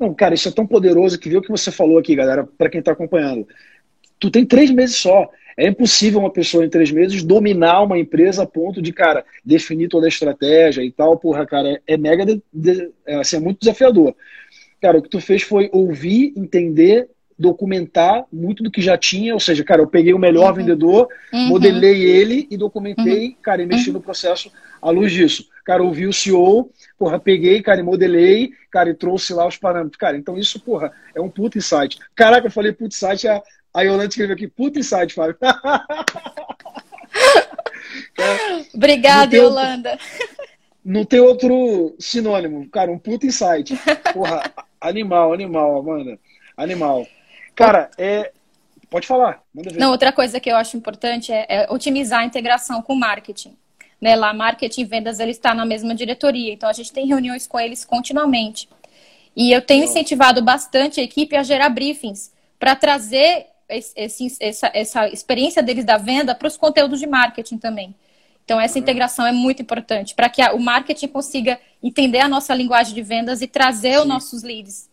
Não, 0.00 0.14
cara, 0.14 0.34
isso 0.34 0.48
é 0.48 0.50
tão 0.50 0.66
poderoso 0.66 1.18
que 1.18 1.28
viu 1.28 1.40
o 1.40 1.42
que 1.42 1.50
você 1.50 1.70
falou 1.70 1.98
aqui, 1.98 2.16
galera, 2.16 2.48
para 2.56 2.70
quem 2.70 2.80
está 2.80 2.92
acompanhando. 2.92 3.46
Tu 4.18 4.30
tem 4.30 4.46
três 4.46 4.70
meses 4.70 4.96
só. 4.96 5.28
É 5.58 5.68
impossível 5.68 6.20
uma 6.20 6.32
pessoa 6.32 6.64
em 6.64 6.70
três 6.70 6.90
meses 6.90 7.22
dominar 7.22 7.82
uma 7.82 7.98
empresa 7.98 8.44
a 8.44 8.46
ponto 8.46 8.80
de, 8.80 8.92
cara, 8.94 9.24
definir 9.44 9.88
toda 9.88 10.06
a 10.06 10.08
estratégia 10.08 10.82
e 10.82 10.90
tal. 10.90 11.18
Porra, 11.18 11.46
cara, 11.46 11.80
é, 11.86 11.96
mega, 11.98 12.24
de, 12.24 12.42
de, 12.52 12.90
é, 13.06 13.16
assim, 13.16 13.36
é 13.36 13.40
muito 13.40 13.60
desafiador. 13.60 14.14
Cara, 14.80 14.98
o 14.98 15.02
que 15.02 15.10
tu 15.10 15.20
fez 15.20 15.42
foi 15.42 15.68
ouvir, 15.70 16.32
entender, 16.34 17.10
documentar 17.38 18.24
muito 18.32 18.62
do 18.62 18.70
que 18.70 18.80
já 18.80 18.96
tinha, 18.96 19.34
ou 19.34 19.40
seja, 19.40 19.64
cara, 19.64 19.82
eu 19.82 19.86
peguei 19.86 20.14
o 20.14 20.18
melhor 20.18 20.50
uhum. 20.50 20.56
vendedor, 20.56 21.08
uhum. 21.32 21.48
modelei 21.48 22.02
ele 22.02 22.46
e 22.50 22.56
documentei, 22.56 23.28
uhum. 23.28 23.36
cara, 23.42 23.62
e 23.62 23.66
mexi 23.66 23.88
uhum. 23.88 23.94
no 23.94 24.00
processo 24.00 24.50
à 24.80 24.90
luz 24.90 25.12
disso. 25.12 25.46
Cara, 25.64 25.82
ouvi 25.82 26.06
o 26.06 26.12
CEO, 26.12 26.70
porra, 27.00 27.18
peguei, 27.18 27.62
cara, 27.62 27.80
e 27.80 27.82
modelei, 27.82 28.52
cara, 28.70 28.90
e 28.90 28.94
trouxe 28.94 29.32
lá 29.32 29.46
os 29.46 29.56
parâmetros. 29.56 29.96
Cara, 29.96 30.18
então 30.18 30.36
isso, 30.36 30.60
porra, 30.60 30.92
é 31.14 31.20
um 31.20 31.30
puta 31.30 31.56
insight. 31.56 31.98
Caraca, 32.14 32.48
eu 32.48 32.50
falei 32.50 32.72
puta 32.72 32.94
insight, 32.94 33.26
a, 33.26 33.42
a 33.72 33.80
Yolanda 33.80 34.04
escreveu 34.04 34.34
aqui, 34.34 34.46
puta 34.46 34.78
insight, 34.78 35.14
Fábio. 35.14 35.38
Obrigada, 38.74 39.34
Yolanda. 39.34 39.98
Não 40.84 41.06
tem 41.06 41.20
outro 41.20 41.96
sinônimo. 41.98 42.68
Cara, 42.68 42.90
um 42.90 42.98
puta 42.98 43.24
insight. 43.24 43.80
Porra, 44.12 44.42
animal, 44.78 45.32
animal, 45.32 45.78
Amanda. 45.78 46.18
Animal. 46.54 47.06
Cara, 47.56 47.90
é. 47.96 48.30
Pode 48.90 49.06
falar. 49.06 49.42
Não, 49.78 49.92
outra 49.92 50.12
coisa 50.12 50.38
que 50.38 50.50
eu 50.50 50.56
acho 50.56 50.76
importante 50.76 51.32
é, 51.32 51.46
é 51.48 51.72
otimizar 51.72 52.20
a 52.20 52.24
integração 52.24 52.82
com 52.82 52.92
o 52.92 52.98
marketing. 52.98 53.56
Né, 54.00 54.16
lá, 54.16 54.32
marketing 54.32 54.80
e 54.80 54.84
vendas, 54.84 55.20
ele 55.20 55.32
está 55.32 55.54
na 55.54 55.66
mesma 55.66 55.94
diretoria. 55.94 56.54
Então, 56.54 56.68
a 56.68 56.72
gente 56.72 56.90
tem 56.90 57.06
reuniões 57.06 57.46
com 57.46 57.60
eles 57.60 57.84
continuamente. 57.84 58.66
E 59.36 59.52
eu 59.52 59.60
tenho 59.60 59.84
incentivado 59.84 60.42
bastante 60.42 61.00
a 61.00 61.02
equipe 61.02 61.36
a 61.36 61.42
gerar 61.42 61.68
briefings 61.68 62.32
para 62.58 62.74
trazer 62.74 63.46
esse, 63.68 64.36
essa, 64.40 64.70
essa 64.74 65.08
experiência 65.08 65.62
deles 65.62 65.84
da 65.84 65.96
venda 65.96 66.34
para 66.34 66.48
os 66.48 66.56
conteúdos 66.56 66.98
de 66.98 67.06
marketing 67.06 67.58
também. 67.58 67.94
Então, 68.44 68.60
essa 68.60 68.78
integração 68.78 69.26
é 69.26 69.32
muito 69.32 69.62
importante 69.62 70.14
para 70.14 70.28
que 70.28 70.42
a, 70.42 70.52
o 70.52 70.60
marketing 70.60 71.06
consiga 71.08 71.60
entender 71.82 72.18
a 72.18 72.28
nossa 72.28 72.52
linguagem 72.54 72.94
de 72.94 73.02
vendas 73.02 73.42
e 73.42 73.46
trazer 73.46 73.94
Sim. 73.94 74.00
os 74.00 74.06
nossos 74.06 74.42
leads. 74.42 74.90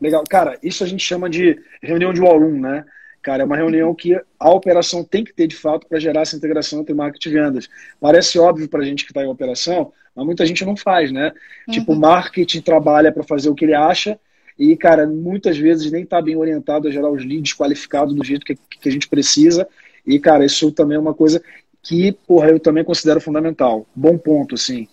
Legal. 0.00 0.24
Cara, 0.28 0.58
isso 0.62 0.82
a 0.82 0.86
gente 0.86 1.04
chama 1.04 1.30
de 1.30 1.62
reunião 1.80 2.12
de 2.12 2.20
war 2.20 2.36
room, 2.36 2.60
né? 2.60 2.84
Cara, 3.24 3.42
é 3.42 3.46
uma 3.46 3.56
reunião 3.56 3.94
que 3.94 4.20
a 4.38 4.50
operação 4.50 5.02
tem 5.02 5.24
que 5.24 5.32
ter 5.32 5.46
de 5.46 5.56
fato 5.56 5.86
para 5.88 5.98
gerar 5.98 6.20
essa 6.20 6.36
integração 6.36 6.82
entre 6.82 6.94
marketing 6.94 7.30
e 7.30 7.32
vendas. 7.32 7.70
Parece 7.98 8.38
óbvio 8.38 8.68
para 8.68 8.80
a 8.80 8.84
gente 8.84 9.02
que 9.06 9.12
está 9.12 9.24
em 9.24 9.28
operação, 9.28 9.90
mas 10.14 10.26
muita 10.26 10.44
gente 10.44 10.62
não 10.62 10.76
faz, 10.76 11.10
né? 11.10 11.32
Uhum. 11.66 11.72
Tipo, 11.72 11.92
o 11.94 11.96
marketing 11.96 12.60
trabalha 12.60 13.10
para 13.10 13.22
fazer 13.22 13.48
o 13.48 13.54
que 13.54 13.64
ele 13.64 13.72
acha 13.72 14.20
e, 14.58 14.76
cara, 14.76 15.06
muitas 15.06 15.56
vezes 15.56 15.90
nem 15.90 16.02
está 16.02 16.20
bem 16.20 16.36
orientado 16.36 16.86
a 16.86 16.90
gerar 16.90 17.10
os 17.10 17.24
leads 17.24 17.54
qualificados 17.54 18.14
do 18.14 18.22
jeito 18.22 18.44
que, 18.44 18.56
que 18.56 18.88
a 18.90 18.92
gente 18.92 19.08
precisa. 19.08 19.66
E, 20.06 20.18
cara, 20.18 20.44
isso 20.44 20.70
também 20.70 20.98
é 20.98 21.00
uma 21.00 21.14
coisa 21.14 21.42
que, 21.82 22.12
porra, 22.26 22.50
eu 22.50 22.60
também 22.60 22.84
considero 22.84 23.22
fundamental. 23.22 23.86
Bom 23.94 24.18
ponto, 24.18 24.54
assim. 24.54 24.86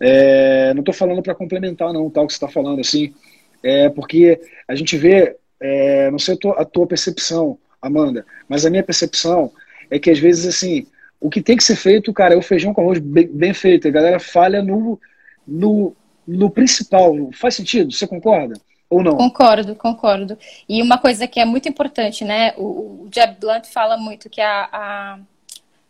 É, 0.00 0.74
não 0.74 0.80
estou 0.80 0.92
falando 0.92 1.22
para 1.22 1.36
complementar, 1.36 1.92
não, 1.92 2.10
tal 2.10 2.26
que 2.26 2.32
você 2.32 2.38
está 2.38 2.48
falando, 2.48 2.80
assim. 2.80 3.14
É 3.62 3.88
porque 3.88 4.40
a 4.66 4.74
gente 4.74 4.96
vê 4.96 5.36
é, 5.62 6.10
não 6.10 6.18
sei 6.18 6.34
a 6.34 6.36
tua, 6.36 6.60
a 6.60 6.64
tua 6.64 6.86
percepção, 6.86 7.58
Amanda, 7.80 8.26
mas 8.48 8.66
a 8.66 8.70
minha 8.70 8.82
percepção 8.82 9.50
é 9.90 9.98
que 9.98 10.10
às 10.10 10.18
vezes, 10.18 10.46
assim, 10.46 10.86
o 11.20 11.30
que 11.30 11.40
tem 11.40 11.56
que 11.56 11.64
ser 11.64 11.76
feito, 11.76 12.12
cara, 12.12 12.34
é 12.34 12.36
o 12.36 12.42
feijão 12.42 12.74
com 12.74 12.80
arroz 12.80 12.98
bem, 12.98 13.28
bem 13.28 13.54
feito. 13.54 13.86
A 13.86 13.90
galera 13.90 14.18
falha 14.18 14.60
no, 14.60 15.00
no, 15.46 15.94
no 16.26 16.50
principal. 16.50 17.14
Faz 17.32 17.54
sentido? 17.54 17.92
Você 17.92 18.06
concorda? 18.06 18.54
Ou 18.90 19.02
não? 19.02 19.16
Concordo, 19.16 19.76
concordo. 19.76 20.36
E 20.68 20.82
uma 20.82 20.98
coisa 20.98 21.26
que 21.28 21.38
é 21.38 21.44
muito 21.44 21.68
importante, 21.68 22.24
né? 22.24 22.52
O, 22.56 23.04
o 23.04 23.08
Jeb 23.14 23.38
Blunt 23.40 23.66
fala 23.66 23.96
muito 23.96 24.28
que 24.28 24.40
a, 24.40 24.68
a, 24.72 25.18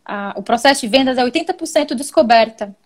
a, 0.05 0.35
o 0.37 0.43
processo 0.43 0.83
de 0.83 0.89
vendas 0.89 1.17
é 1.17 1.25
80% 1.25 1.95
descoberta. 1.95 2.77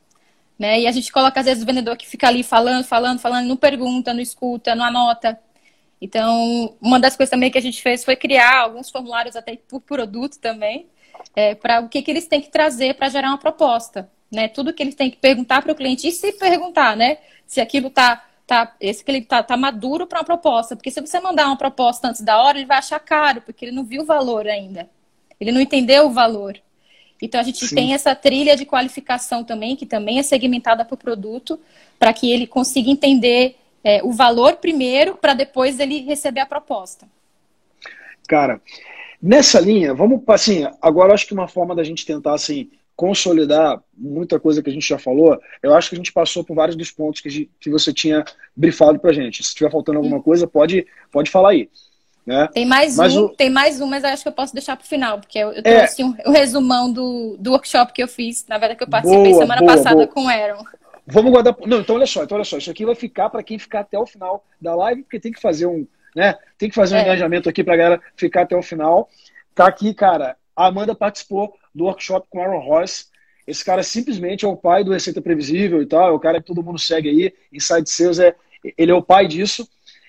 Né? 0.59 0.81
E 0.81 0.87
a 0.87 0.93
gente 0.93 1.13
coloca, 1.13 1.41
às 1.41 1.47
vezes, 1.47 1.63
o 1.63 1.67
vendedor 1.67 1.97
que 1.97 2.07
fica 2.07 2.29
ali 2.29 2.43
falando, 2.43 2.85
falando, 2.85 3.19
falando, 3.19 3.47
não 3.47 3.57
pergunta, 3.57 4.15
não 4.15 4.21
escuta, 4.21 4.75
não 4.75 4.85
anota. 4.85 5.39
Então, 6.01 6.77
uma 6.81 7.01
das 7.01 7.17
coisas 7.17 7.31
também 7.31 7.51
que 7.51 7.59
a 7.59 7.63
gente 7.63 7.81
fez 7.81 8.05
foi 8.05 8.17
criar 8.17 8.61
alguns 8.61 8.91
formulários 8.91 9.35
até 9.35 9.57
por 9.57 9.81
produto 9.81 10.39
também, 10.39 10.87
é, 11.35 11.55
para 11.55 11.81
o 11.81 11.89
que, 11.89 12.03
que 12.03 12.11
eles 12.11 12.27
têm 12.27 12.41
que 12.41 12.51
trazer 12.51 12.95
para 12.95 13.09
gerar 13.09 13.29
uma 13.29 13.39
proposta. 13.39 14.11
Né? 14.31 14.49
Tudo 14.49 14.73
que 14.73 14.83
eles 14.83 14.95
têm 14.95 15.11
que 15.11 15.17
perguntar 15.17 15.63
para 15.63 15.73
o 15.73 15.75
cliente 15.75 16.07
e 16.07 16.13
se 16.13 16.33
perguntar, 16.33 16.97
né? 16.97 17.19
Se 17.47 17.61
aquilo 17.61 17.89
está 17.89 18.27
tá, 18.47 18.75
esse 18.81 19.05
que 19.05 19.11
ele 19.11 19.23
tá, 19.23 19.43
tá 19.43 19.57
maduro 19.57 20.07
para 20.07 20.21
uma 20.21 20.25
proposta. 20.25 20.77
Porque 20.77 20.91
se 20.91 21.01
você 21.01 21.21
mandar 21.21 21.47
uma 21.47 21.57
proposta 21.57 22.09
antes 22.09 22.21
da 22.21 22.41
hora, 22.41 22.59
ele 22.59 22.67
vai 22.67 22.79
achar 22.79 23.01
caro, 23.01 23.41
porque 23.43 23.65
ele 23.65 23.73
não 23.73 23.85
viu 23.85 24.03
o 24.03 24.07
valor 24.07 24.47
ainda. 24.47 24.89
Ele 25.41 25.53
não 25.53 25.61
entendeu 25.61 26.07
o 26.07 26.11
valor. 26.11 26.59
Então 27.21 27.41
a 27.41 27.45
gente 27.45 27.67
Sim. 27.67 27.75
tem 27.75 27.95
essa 27.95 28.15
trilha 28.15 28.57
de 28.57 28.67
qualificação 28.67 29.43
também, 29.43 29.75
que 29.75 29.87
também 29.87 30.19
é 30.19 30.23
segmentada 30.23 30.85
por 30.85 30.99
produto, 30.99 31.59
para 31.99 32.13
que 32.13 32.31
ele 32.31 32.47
consiga 32.47 32.91
entender 32.91 33.57
é, 33.87 34.03
o 34.03 34.11
valor 34.11 34.57
primeiro 34.57 35.15
para 35.15 35.33
depois 35.33 35.79
ele 35.79 36.01
receber 36.01 36.41
a 36.41 36.47
proposta. 36.47 37.07
Cara, 38.27 38.61
nessa 39.23 39.61
linha, 39.61 39.95
vamos 39.95 40.21
assim, 40.27 40.67
agora 40.83 41.15
acho 41.15 41.25
que 41.25 41.33
uma 41.33 41.47
forma 41.47 41.73
da 41.73 41.85
gente 41.85 42.05
tentar 42.05 42.35
assim 42.35 42.69
consolidar 42.97 43.81
muita 43.97 44.41
coisa 44.41 44.61
que 44.61 44.71
a 44.71 44.73
gente 44.73 44.89
já 44.89 44.99
falou, 44.99 45.39
eu 45.63 45.73
acho 45.73 45.91
que 45.91 45.95
a 45.95 45.99
gente 45.99 46.13
passou 46.13 46.43
por 46.43 46.57
vários 46.57 46.75
dos 46.75 46.91
pontos 46.91 47.21
que, 47.21 47.49
que 47.61 47.71
você 47.71 47.93
tinha 47.93 48.25
brifado 48.57 48.99
pra 48.99 49.13
gente. 49.13 49.43
Se 49.45 49.51
estiver 49.51 49.71
faltando 49.71 49.99
alguma 49.99 50.21
coisa, 50.21 50.49
pode, 50.49 50.85
pode 51.13 51.31
falar 51.31 51.51
aí. 51.51 51.69
Né? 52.27 52.49
Tem 52.53 52.67
mais 52.67 52.97
mas 52.97 53.15
um, 53.15 53.27
o... 53.27 53.29
tem 53.29 53.51
mais 53.51 53.81
um, 53.81 53.87
mas 53.87 54.03
eu 54.03 54.11
acho 54.11 54.23
que 54.23 54.29
eu 54.29 54.33
posso 54.33 54.53
deixar 54.53 54.77
para 54.77 54.85
o 54.85 54.89
final, 54.89 55.21
porque 55.21 55.39
eu, 55.39 55.53
eu 55.53 55.63
trouxe 55.63 56.03
é... 56.03 56.05
um, 56.05 56.17
um, 56.27 56.33
resumão 56.33 56.93
do, 56.93 57.37
do 57.39 57.53
workshop 57.53 57.93
que 57.93 58.03
eu 58.03 58.09
fiz, 58.09 58.45
na 58.49 58.59
verdade 58.59 58.79
que 58.79 58.83
eu 58.83 58.89
participei 58.89 59.31
boa, 59.31 59.43
semana 59.43 59.61
boa, 59.61 59.77
passada 59.77 59.95
boa. 59.95 60.09
com 60.09 60.25
o 60.25 60.29
Aaron. 60.29 60.65
Vamos 61.07 61.31
guardar. 61.31 61.57
Não, 61.67 61.81
então 61.81 61.95
olha 61.95 62.07
só, 62.07 62.25
então 62.25 62.37
olha 62.37 62.45
só, 62.45 62.59
isso 62.59 62.71
aqui 62.71 62.85
vai 62.85 62.95
ficar 62.95 63.31
para 63.31 63.43
quem 63.43 63.59
ficar 63.59 63.81
até 63.81 63.99
o 63.99 64.07
final 64.07 64.45
da 64.61 64.75
live, 64.75 65.03
porque 65.03 65.21
tem 65.21 65.31
que 65.31 65.41
fazer 65.41 65.67
um, 65.67 65.87
né? 66.15 66.37
Tem 66.59 66.69
que 66.69 66.75
fazer 66.75 66.97
um 66.97 66.99
é. 66.99 67.03
engajamento 67.03 67.49
aqui 67.49 67.63
para 67.63 67.75
a 67.75 67.77
galera 67.77 68.03
ficar 68.17 68.43
até 68.43 68.57
o 68.57 68.63
final. 68.63 69.09
Tá 69.55 69.67
aqui, 69.67 69.95
cara. 69.95 70.37
A 70.55 70.67
Amanda 70.67 70.95
participou 70.95 71.55
do 71.75 71.85
workshop 71.85 72.27
com 72.29 72.43
Aaron 72.43 72.61
Royce. 72.61 73.07
Esse 73.47 73.65
cara 73.65 73.83
simplesmente 73.85 74.45
é 74.45 74.49
o 74.49 74.57
pai 74.57 74.83
do 74.83 74.93
Receita 74.93 75.23
Previsível 75.23 75.81
e 75.81 75.87
tal, 75.87 76.09
é 76.09 76.13
o 76.13 76.19
cara 76.19 76.41
que 76.41 76.47
todo 76.47 76.63
mundo 76.63 76.79
segue 76.79 77.09
aí. 77.09 77.35
Inside 77.53 77.89
Sales 77.89 78.19
é, 78.19 78.35
ele 78.77 78.91
é 78.91 78.95
o 78.95 79.03
pai 79.03 79.29
disso. 79.29 79.69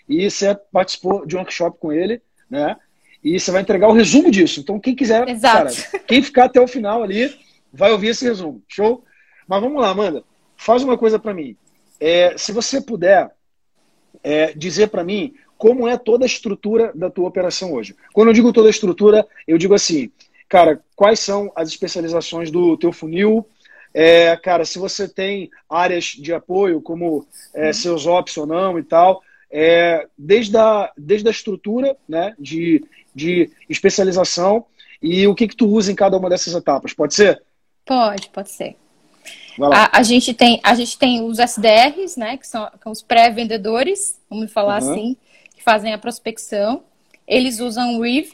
E 0.09 0.29
você 0.29 0.55
participou 0.71 1.25
de 1.27 1.35
um 1.35 1.39
workshop 1.39 1.77
com 1.79 1.93
ele, 1.93 2.21
né? 2.49 2.75
E 3.23 3.39
você 3.39 3.51
vai 3.51 3.61
entregar 3.61 3.89
o 3.89 3.93
resumo 3.93 4.31
disso. 4.31 4.61
Então, 4.61 4.79
quem 4.79 4.95
quiser, 4.95 5.27
Exato. 5.27 5.75
cara, 5.75 6.03
quem 6.07 6.23
ficar 6.23 6.45
até 6.45 6.61
o 6.61 6.67
final 6.67 7.03
ali, 7.03 7.37
vai 7.71 7.91
ouvir 7.91 8.07
esse 8.07 8.25
resumo. 8.25 8.63
Show? 8.67 9.03
Mas 9.47 9.61
vamos 9.61 9.81
lá, 9.81 9.89
Amanda 9.89 10.23
faz 10.57 10.83
uma 10.83 10.97
coisa 10.97 11.17
para 11.17 11.33
mim. 11.33 11.55
É, 11.99 12.37
se 12.37 12.51
você 12.51 12.81
puder 12.81 13.31
é, 14.23 14.53
dizer 14.53 14.87
para 14.87 15.03
mim 15.03 15.33
como 15.57 15.87
é 15.87 15.97
toda 15.97 16.23
a 16.23 16.27
estrutura 16.27 16.91
da 16.93 17.09
tua 17.09 17.27
operação 17.27 17.73
hoje. 17.73 17.95
Quando 18.13 18.27
eu 18.27 18.33
digo 18.33 18.53
toda 18.53 18.67
a 18.67 18.71
estrutura, 18.71 19.25
eu 19.47 19.57
digo 19.57 19.73
assim, 19.73 20.11
cara, 20.47 20.79
quais 20.95 21.19
são 21.19 21.51
as 21.55 21.69
especializações 21.69 22.51
do 22.51 22.77
teu 22.77 22.93
funil? 22.93 23.45
É, 23.93 24.35
cara, 24.37 24.65
se 24.65 24.77
você 24.77 25.07
tem 25.07 25.49
áreas 25.67 26.05
de 26.05 26.33
apoio, 26.33 26.81
como 26.81 27.25
é, 27.55 27.67
uhum. 27.67 27.73
seus 27.73 28.05
ops 28.05 28.37
ou 28.37 28.45
não 28.45 28.77
e 28.77 28.83
tal, 28.83 29.23
é, 29.49 30.07
desde, 30.17 30.55
a, 30.57 30.91
desde 30.95 31.27
a 31.27 31.31
estrutura 31.31 31.97
né, 32.07 32.35
de, 32.37 32.85
de 33.15 33.49
especialização 33.67 34.65
e 35.01 35.25
o 35.25 35.33
que, 35.33 35.47
que 35.47 35.55
tu 35.55 35.67
usa 35.67 35.91
em 35.91 35.95
cada 35.95 36.17
uma 36.17 36.29
dessas 36.29 36.53
etapas. 36.53 36.93
Pode 36.93 37.15
ser? 37.15 37.41
Pode, 37.85 38.29
pode 38.29 38.51
ser. 38.51 38.75
A, 39.65 39.99
a, 39.99 40.03
gente 40.03 40.33
tem, 40.33 40.59
a 40.63 40.75
gente 40.75 40.97
tem 40.97 41.23
os 41.23 41.39
SDRs, 41.39 42.17
né, 42.17 42.37
que 42.37 42.47
são, 42.47 42.69
que 42.69 42.83
são 42.83 42.91
os 42.91 43.01
pré-vendedores, 43.01 44.19
vamos 44.29 44.51
falar 44.51 44.81
uhum. 44.81 44.91
assim, 44.91 45.17
que 45.55 45.63
fazem 45.63 45.93
a 45.93 45.97
prospecção. 45.97 46.83
Eles 47.27 47.59
usam 47.59 47.97
o 47.97 48.01
RIV, 48.03 48.33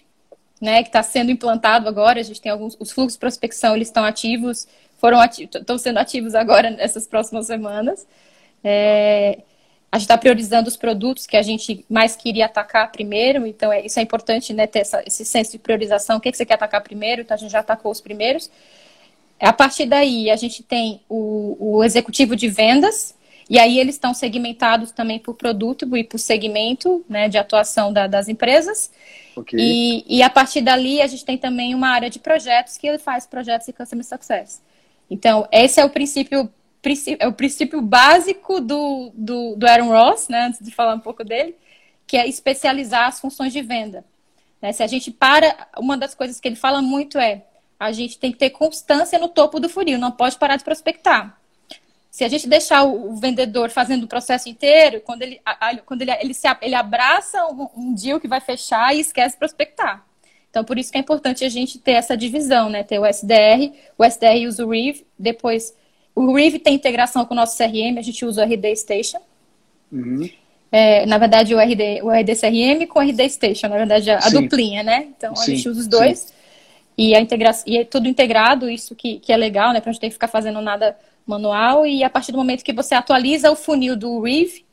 né, 0.61 0.83
que 0.83 0.89
está 0.89 1.01
sendo 1.01 1.31
implantado 1.31 1.87
agora. 1.87 2.19
A 2.19 2.23
gente 2.23 2.41
tem 2.41 2.51
alguns, 2.51 2.75
os 2.79 2.91
fluxos 2.91 3.13
de 3.13 3.19
prospecção, 3.19 3.75
eles 3.75 3.87
estão 3.87 4.03
ativos, 4.03 4.67
foram 4.97 5.19
ativos, 5.19 5.55
estão 5.55 5.77
sendo 5.77 5.99
ativos 5.99 6.35
agora 6.35 6.69
nessas 6.69 7.07
próximas 7.07 7.47
semanas. 7.47 8.05
É, 8.63 9.39
a 9.91 9.97
gente 9.97 10.05
está 10.05 10.17
priorizando 10.17 10.67
os 10.67 10.75
produtos 10.75 11.27
que 11.27 11.37
a 11.37 11.41
gente 11.41 11.85
mais 11.87 12.15
queria 12.15 12.45
atacar 12.45 12.91
primeiro, 12.91 13.45
então 13.45 13.71
é, 13.71 13.85
isso 13.85 13.99
é 13.99 14.01
importante, 14.01 14.51
né, 14.51 14.65
ter 14.65 14.79
essa, 14.79 15.03
esse 15.05 15.23
senso 15.23 15.51
de 15.51 15.59
priorização, 15.59 16.17
o 16.17 16.19
que, 16.19 16.31
que 16.31 16.37
você 16.37 16.45
quer 16.45 16.55
atacar 16.55 16.81
primeiro, 16.81 17.21
então 17.21 17.35
a 17.35 17.37
gente 17.37 17.51
já 17.51 17.59
atacou 17.59 17.91
os 17.91 18.01
primeiros. 18.01 18.49
A 19.43 19.53
partir 19.53 19.85
daí, 19.85 20.31
a 20.31 20.35
gente 20.35 20.63
tem 20.63 21.01
o, 21.09 21.57
o 21.59 21.83
executivo 21.83 22.35
de 22.35 22.47
vendas, 22.47 23.13
e 23.49 23.59
aí 23.59 23.77
eles 23.77 23.95
estão 23.95 24.13
segmentados 24.13 24.91
também 24.91 25.19
por 25.19 25.35
produto 25.35 25.97
e 25.97 26.03
por 26.03 26.17
segmento 26.17 27.03
né, 27.09 27.27
de 27.27 27.37
atuação 27.37 27.91
da, 27.91 28.07
das 28.07 28.29
empresas. 28.29 28.89
Okay. 29.35 29.59
E, 29.59 30.17
e 30.19 30.23
a 30.23 30.29
partir 30.29 30.61
dali, 30.61 31.01
a 31.01 31.07
gente 31.07 31.25
tem 31.25 31.37
também 31.37 31.75
uma 31.75 31.89
área 31.89 32.09
de 32.09 32.19
projetos 32.19 32.77
que 32.77 32.87
ele 32.87 32.97
faz 32.97 33.27
projetos 33.27 33.67
de 33.67 33.73
Customer 33.73 34.05
Success. 34.05 34.61
Então, 35.09 35.47
esse 35.51 35.79
é 35.79 35.83
o 35.83 35.89
princípio, 35.89 36.49
é 37.19 37.27
o 37.27 37.33
princípio 37.33 37.81
básico 37.81 38.61
do, 38.61 39.11
do, 39.13 39.55
do 39.57 39.67
Aaron 39.67 39.89
Ross, 39.89 40.29
né, 40.29 40.45
antes 40.45 40.63
de 40.63 40.71
falar 40.71 40.95
um 40.95 40.99
pouco 40.99 41.23
dele, 41.23 41.55
que 42.07 42.15
é 42.15 42.27
especializar 42.27 43.07
as 43.07 43.19
funções 43.19 43.51
de 43.51 43.61
venda. 43.61 44.05
Né, 44.61 44.71
se 44.71 44.81
a 44.81 44.87
gente 44.87 45.11
para, 45.11 45.67
uma 45.77 45.97
das 45.97 46.15
coisas 46.15 46.39
que 46.39 46.47
ele 46.47 46.55
fala 46.55 46.81
muito 46.81 47.17
é 47.17 47.43
a 47.83 47.91
gente 47.91 48.17
tem 48.17 48.31
que 48.31 48.37
ter 48.37 48.49
constância 48.49 49.19
no 49.19 49.27
topo 49.27 49.59
do 49.59 49.69
funil, 49.69 49.97
não 49.99 50.11
pode 50.11 50.37
parar 50.37 50.55
de 50.55 50.63
prospectar. 50.63 51.37
Se 52.09 52.23
a 52.23 52.27
gente 52.27 52.47
deixar 52.47 52.83
o 52.83 53.15
vendedor 53.15 53.71
fazendo 53.71 54.03
o 54.03 54.07
processo 54.07 54.47
inteiro, 54.47 55.01
quando 55.01 55.23
ele, 55.23 55.41
quando 55.85 56.03
ele, 56.03 56.11
ele, 56.11 56.33
se, 56.33 56.47
ele 56.61 56.75
abraça 56.75 57.43
um, 57.47 57.67
um 57.75 57.93
deal 57.93 58.19
que 58.19 58.27
vai 58.27 58.39
fechar 58.39 58.95
e 58.95 58.99
esquece 58.99 59.35
de 59.35 59.39
prospectar. 59.39 60.05
Então, 60.49 60.63
por 60.63 60.77
isso 60.77 60.91
que 60.91 60.97
é 60.99 61.01
importante 61.01 61.43
a 61.43 61.49
gente 61.49 61.79
ter 61.79 61.93
essa 61.93 62.15
divisão, 62.15 62.69
né? 62.69 62.83
Ter 62.83 62.99
o 62.99 63.05
SDR, 63.05 63.73
o 63.97 64.05
SDR 64.05 64.47
usa 64.47 64.63
o 64.63 64.69
RIV, 64.69 65.03
depois 65.17 65.75
o 66.13 66.35
RIV 66.35 66.59
tem 66.59 66.75
integração 66.75 67.25
com 67.25 67.33
o 67.33 67.37
nosso 67.37 67.57
CRM, 67.57 67.97
a 67.97 68.01
gente 68.03 68.23
usa 68.23 68.43
o 68.43 68.45
RD 68.45 68.75
Station. 68.75 69.19
Uhum. 69.91 70.29
É, 70.71 71.05
na 71.07 71.17
verdade, 71.17 71.55
o 71.55 71.59
RD, 71.59 72.01
o 72.03 72.11
RD 72.11 72.35
CRM 72.35 72.87
com 72.87 72.99
o 72.99 73.01
RD 73.01 73.29
Station, 73.29 73.67
na 73.67 73.77
verdade, 73.77 74.11
a, 74.11 74.19
a 74.19 74.29
duplinha, 74.29 74.83
né? 74.83 75.07
Então, 75.17 75.35
Sim. 75.35 75.41
a 75.41 75.55
gente 75.55 75.69
usa 75.69 75.79
os 75.81 75.87
dois. 75.87 76.19
Sim. 76.19 76.32
E, 76.97 77.15
a 77.15 77.19
integração, 77.19 77.63
e 77.67 77.77
é 77.77 77.83
tudo 77.83 78.07
integrado, 78.07 78.69
isso 78.69 78.95
que, 78.95 79.19
que 79.19 79.31
é 79.33 79.37
legal, 79.37 79.73
né? 79.73 79.81
Pra 79.81 79.91
gente 79.91 80.01
ter 80.01 80.07
que 80.07 80.13
ficar 80.13 80.27
fazendo 80.27 80.61
nada 80.61 80.95
manual. 81.25 81.85
E 81.85 82.03
a 82.03 82.09
partir 82.09 82.31
do 82.31 82.37
momento 82.37 82.63
que 82.63 82.73
você 82.73 82.93
atualiza 82.93 83.51
o 83.51 83.55
funil 83.55 83.95
do 83.95 84.21
Reeve, 84.21 84.65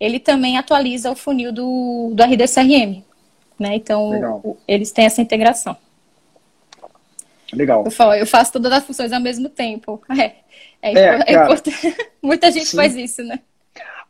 ele 0.00 0.18
também 0.18 0.56
atualiza 0.56 1.10
o 1.10 1.16
funil 1.16 1.52
do, 1.52 2.12
do 2.14 2.22
RDCRM. 2.22 3.04
Né? 3.58 3.74
Então, 3.74 4.40
o, 4.44 4.56
eles 4.66 4.92
têm 4.92 5.04
essa 5.04 5.20
integração. 5.20 5.76
Legal. 7.52 7.84
Eu, 7.84 7.90
falo, 7.90 8.14
eu 8.14 8.26
faço 8.26 8.52
todas 8.52 8.72
as 8.72 8.84
funções 8.84 9.12
ao 9.12 9.20
mesmo 9.20 9.48
tempo. 9.48 10.00
É, 10.80 10.92
é, 10.92 10.92
é, 10.92 11.24
é 11.26 11.42
importante. 11.42 11.96
Muita 12.22 12.52
gente 12.52 12.66
sim. 12.66 12.76
faz 12.76 12.94
isso, 12.94 13.20
né? 13.24 13.40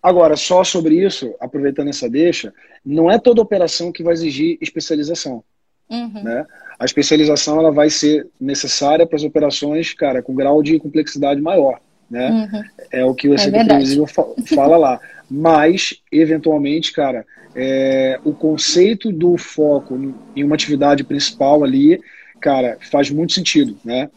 Agora, 0.03 0.37
só 0.37 0.63
sobre 0.63 1.03
isso, 1.03 1.35
aproveitando 1.41 1.89
essa 1.89 2.11
deixa, 2.11 2.53
não 2.85 3.11
é 3.11 3.19
toda 3.19 3.41
operação 3.41 3.91
que 3.91 4.03
vai 4.03 4.13
exigir 4.13 4.59
especialização. 4.61 5.43
Uhum. 5.89 6.23
Né? 6.23 6.47
A 6.79 6.85
especialização 6.85 7.59
ela 7.59 7.73
vai 7.73 7.91
ser 7.91 8.27
necessária 8.41 9.07
para 9.07 9.17
as 9.17 9.25
operações, 9.25 9.93
cara, 9.93 10.23
com 10.23 10.35
grau 10.35 10.63
de 10.63 10.79
complexidade 10.79 11.41
maior. 11.41 11.81
né? 12.09 12.31
Uhum. 12.31 12.63
É 12.93 13.05
o 13.05 13.15
que 13.15 13.29
você 13.29 13.49
é 13.49 14.55
fala 14.55 14.77
lá. 14.77 15.01
Mas, 15.31 16.01
eventualmente, 16.11 16.93
cara, 16.93 17.27
é, 17.55 18.21
o 18.25 18.33
conceito 18.33 19.13
do 19.13 19.37
foco 19.37 20.15
em 20.35 20.45
uma 20.45 20.55
atividade 20.55 21.03
principal 21.03 21.65
ali, 21.65 22.01
cara, 22.41 22.79
faz 22.91 23.11
muito 23.11 23.33
sentido, 23.33 23.77
né? 23.85 24.09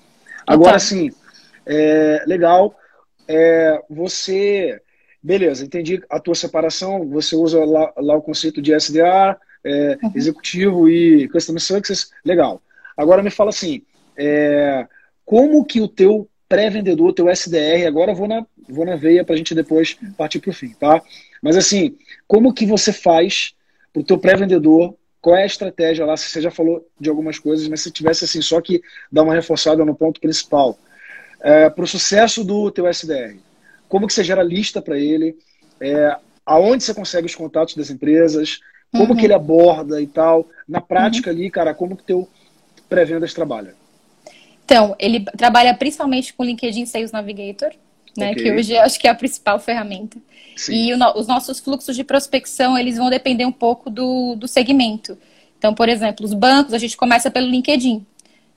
Agora, 0.45 0.77
sim, 0.79 1.11
é, 1.65 2.23
legal, 2.27 2.75
é, 3.27 3.81
você, 3.89 4.79
beleza, 5.21 5.65
entendi 5.65 6.01
a 6.09 6.19
tua 6.19 6.35
separação, 6.35 7.07
você 7.07 7.35
usa 7.35 7.63
lá, 7.65 7.91
lá 7.97 8.15
o 8.15 8.21
conceito 8.21 8.61
de 8.61 8.73
SDA, 8.73 9.37
é, 9.63 9.97
uhum. 10.01 10.11
executivo 10.15 10.89
e 10.89 11.27
Customer 11.29 11.61
Success, 11.61 12.11
legal. 12.23 12.61
Agora 12.95 13.23
me 13.23 13.29
fala 13.29 13.49
assim, 13.49 13.81
é, 14.17 14.87
como 15.25 15.65
que 15.65 15.81
o 15.81 15.87
teu 15.87 16.27
pré-vendedor, 16.47 17.13
teu 17.13 17.29
SDR, 17.29 17.87
agora 17.87 18.13
vou 18.13 18.27
na, 18.27 18.45
vou 18.67 18.85
na 18.85 18.95
veia 18.95 19.23
para 19.23 19.35
a 19.35 19.37
gente 19.37 19.55
depois 19.55 19.97
partir 20.17 20.39
para 20.39 20.49
o 20.49 20.53
fim, 20.53 20.73
tá? 20.79 21.01
Mas 21.41 21.55
assim, 21.55 21.95
como 22.27 22.53
que 22.53 22.65
você 22.65 22.91
faz 22.91 23.53
para 23.93 24.01
o 24.01 24.03
teu 24.03 24.17
pré-vendedor, 24.17 24.95
qual 25.21 25.35
é 25.35 25.43
a 25.43 25.45
estratégia 25.45 26.05
lá? 26.05 26.17
Você 26.17 26.41
já 26.41 26.51
falou 26.51 26.85
de 26.99 27.09
algumas 27.09 27.37
coisas, 27.37 27.67
mas 27.67 27.81
se 27.81 27.91
tivesse 27.91 28.25
assim, 28.25 28.41
só 28.41 28.59
que 28.59 28.81
dar 29.11 29.23
uma 29.23 29.33
reforçada 29.33 29.85
no 29.85 29.95
ponto 29.95 30.19
principal. 30.19 30.77
É, 31.39 31.69
para 31.69 31.83
o 31.83 31.87
sucesso 31.87 32.43
do 32.43 32.69
teu 32.71 32.87
SDR, 32.87 33.37
como 33.87 34.07
que 34.07 34.13
você 34.13 34.23
gera 34.23 34.43
lista 34.43 34.81
para 34.81 34.97
ele? 34.97 35.37
É, 35.79 36.15
aonde 36.45 36.83
você 36.83 36.93
consegue 36.93 37.27
os 37.27 37.35
contatos 37.35 37.75
das 37.75 37.89
empresas? 37.89 38.59
Como 38.91 39.13
uhum. 39.13 39.15
que 39.15 39.25
ele 39.25 39.33
aborda 39.33 40.01
e 40.01 40.07
tal? 40.07 40.47
Na 40.67 40.81
prática 40.81 41.29
uhum. 41.29 41.35
ali, 41.35 41.49
cara, 41.49 41.73
como 41.73 41.95
que 41.95 42.03
teu 42.03 42.27
pré-vendas 42.89 43.33
trabalha? 43.33 43.73
Então, 44.65 44.95
ele 44.99 45.25
trabalha 45.37 45.73
principalmente 45.73 46.33
com 46.33 46.43
LinkedIn 46.43 46.85
Sales 46.85 47.11
Navigator, 47.11 47.71
né, 48.17 48.31
okay. 48.31 48.43
que 48.43 48.51
hoje 48.51 48.77
acho 48.77 48.99
que 48.99 49.07
é 49.07 49.11
a 49.11 49.15
principal 49.15 49.59
ferramenta. 49.59 50.17
Sim. 50.55 50.73
E 50.73 50.93
o, 50.93 50.97
os 51.17 51.27
nossos 51.27 51.59
fluxos 51.59 51.95
de 51.95 52.03
prospecção, 52.03 52.77
eles 52.77 52.97
vão 52.97 53.09
depender 53.09 53.45
um 53.45 53.51
pouco 53.51 53.89
do, 53.89 54.35
do 54.35 54.47
segmento. 54.47 55.17
Então, 55.57 55.73
por 55.73 55.87
exemplo, 55.87 56.25
os 56.25 56.33
bancos, 56.33 56.73
a 56.73 56.77
gente 56.77 56.97
começa 56.97 57.29
pelo 57.31 57.47
LinkedIn. 57.47 58.05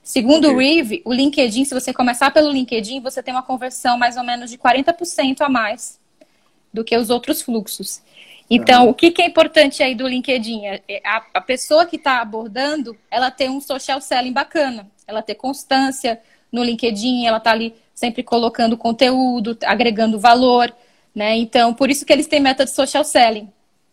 Segundo 0.03 0.49
okay. 0.49 0.55
o 0.55 0.59
Reeve, 0.59 1.03
o 1.05 1.13
LinkedIn, 1.13 1.65
se 1.65 1.75
você 1.75 1.93
começar 1.93 2.31
pelo 2.31 2.51
LinkedIn, 2.51 3.01
você 3.01 3.23
tem 3.23 3.33
uma 3.33 3.43
conversão 3.43 3.97
mais 3.97 4.17
ou 4.17 4.25
menos 4.25 4.51
de 4.51 4.59
40% 4.59 5.41
a 5.41 5.49
mais 5.49 5.99
do 6.73 6.85
que 6.85 6.97
os 6.97 7.09
outros 7.09 7.41
fluxos. 7.41 8.03
Então, 8.51 8.85
uhum. 8.85 8.91
o 8.91 8.95
que, 8.95 9.11
que, 9.11 9.23
é 9.23 9.27
importante 9.27 9.83
aí 9.83 9.95
do 9.95 10.07
LinkedIn? 10.07 10.67
É, 10.67 10.83
é 10.89 11.03
a, 11.05 11.25
a 11.35 11.41
pessoa 11.41 11.87
que 11.87 11.97
está 11.97 12.21
abordando, 12.21 12.97
ela 13.11 13.31
tem 13.31 13.49
um 13.49 13.61
social 13.61 14.01
selling 14.01 14.33
bacana 14.33 14.87
ela 15.07 15.23
ter 15.23 15.35
constância 15.35 16.21
no 16.51 16.63
LinkedIn, 16.63 17.27
ela 17.27 17.41
tá 17.41 17.51
ali 17.51 17.75
sempre 17.95 18.23
colocando 18.23 18.77
conteúdo, 18.77 19.57
agregando 19.65 20.19
valor, 20.19 20.75
né? 21.15 21.37
Então, 21.37 21.75
por 21.75 21.91
isso 21.91 22.05
que 22.05 22.13
eles 22.13 22.27
têm 22.27 22.41
método 22.41 22.71
social 22.71 23.05
selling, 23.05 23.49